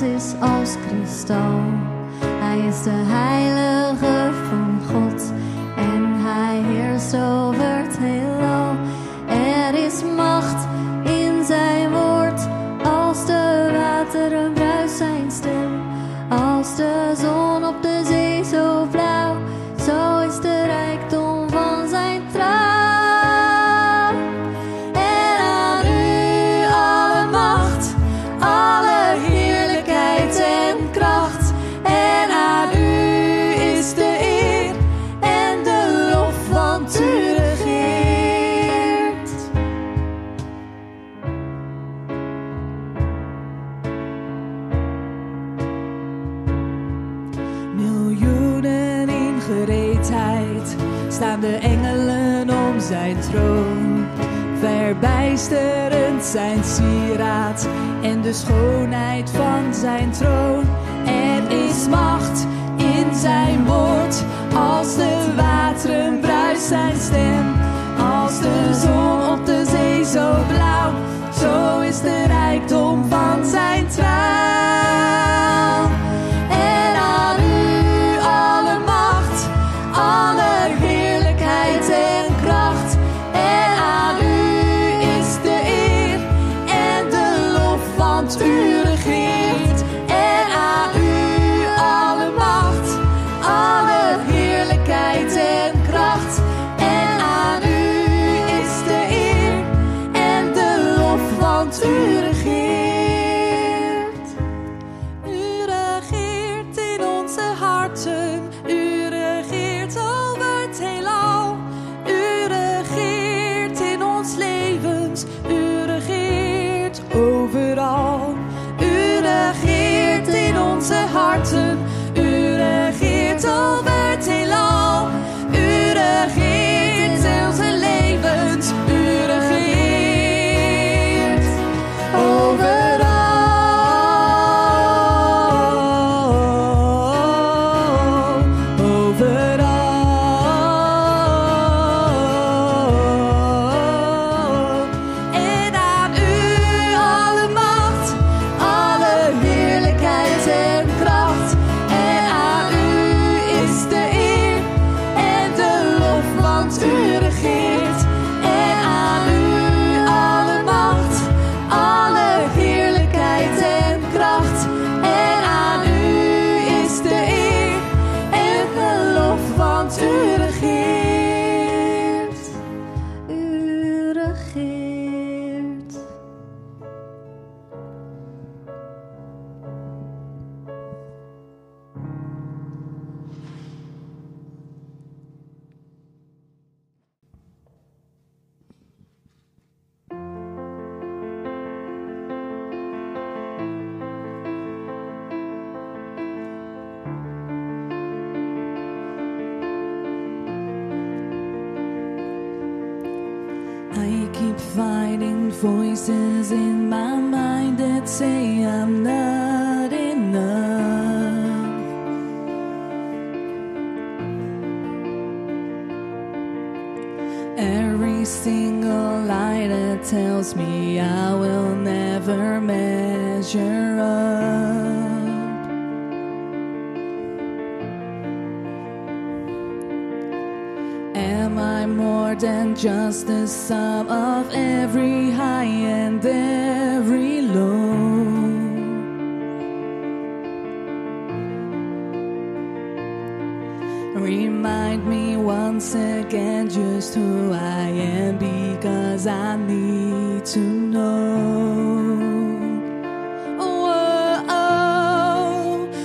Is 0.01 0.33
als 0.39 0.75
kristal. 0.87 1.59
Hij 2.25 2.59
is 2.67 2.83
de 2.83 2.89
heilige 2.89 4.33
van 4.49 4.81
God 4.91 5.33
en 5.75 6.13
hij 6.23 6.61
heerst 6.61 7.15
over. 7.15 7.50
zijn 56.31 56.63
sieraad 56.63 57.67
en 58.01 58.21
de 58.21 58.33
schoonheid 58.33 59.29
van 59.29 59.73
zijn 59.73 60.11
troon. 60.11 60.65
Er 61.05 61.51
is 61.67 61.87
macht 61.87 62.47
in 62.77 63.15
zijn 63.15 63.65
woord. 63.65 63.90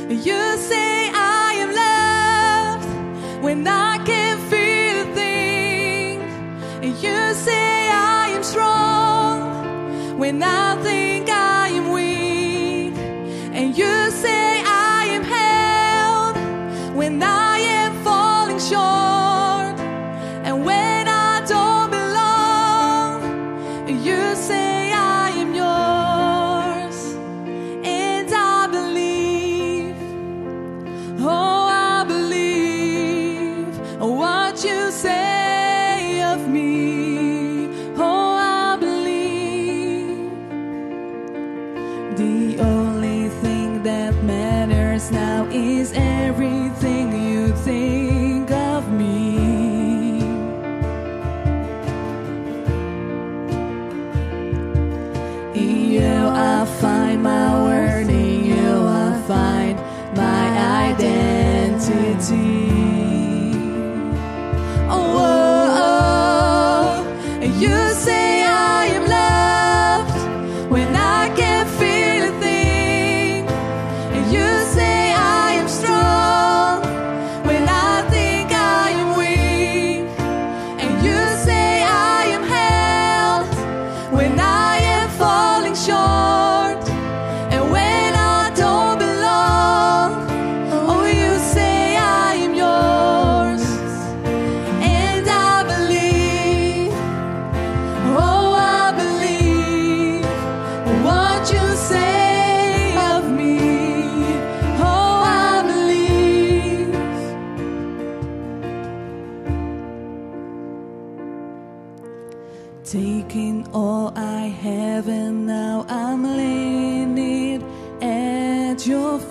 You 0.09 0.57
say 0.57 0.86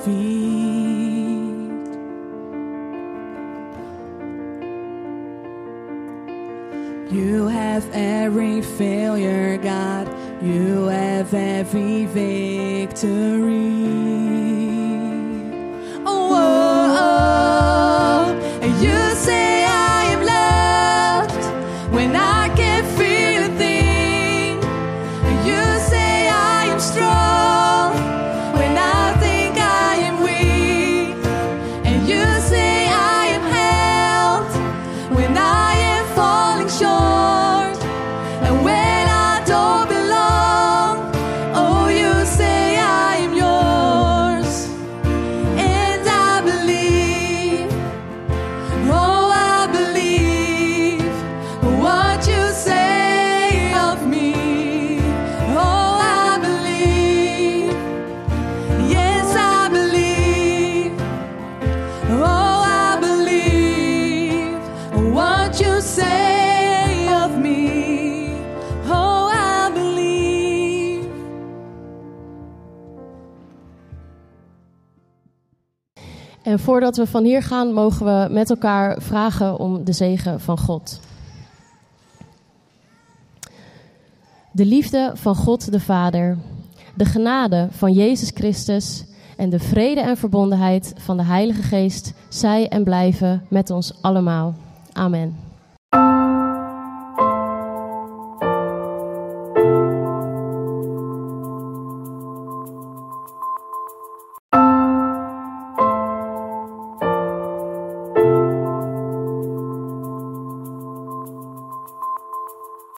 feet. 0.06 0.46
You 7.12 7.48
have 7.48 7.90
every 7.92 8.62
failure, 8.62 9.58
God. 9.58 10.08
You 10.44 10.86
have 10.86 11.34
every 11.34 12.06
victory. 12.06 13.85
Voordat 76.66 76.98
we 76.98 77.08
van 77.08 77.24
hier 77.24 77.44
gaan, 77.44 77.74
mogen 77.74 78.06
we 78.06 78.34
met 78.34 78.50
elkaar 78.50 79.02
vragen 79.02 79.60
om 79.60 79.84
de 79.84 79.92
zegen 79.92 80.42
van 80.42 80.58
God. 80.58 81.00
De 84.52 84.66
liefde 84.66 85.12
van 85.14 85.36
God 85.36 85.72
de 85.72 85.80
Vader, 85.80 86.38
de 86.96 87.06
genade 87.06 87.68
van 87.72 87.94
Jezus 87.94 88.32
Christus 88.34 89.06
en 89.38 89.50
de 89.50 89.60
vrede 89.60 90.02
en 90.02 90.18
verbondenheid 90.18 90.94
van 90.98 91.18
de 91.18 91.24
Heilige 91.24 91.62
Geest 91.62 92.14
zij 92.30 92.68
en 92.68 92.84
blijven 92.84 93.46
met 93.50 93.70
ons 93.70 93.94
allemaal. 94.02 94.56
Amen. 94.94 95.55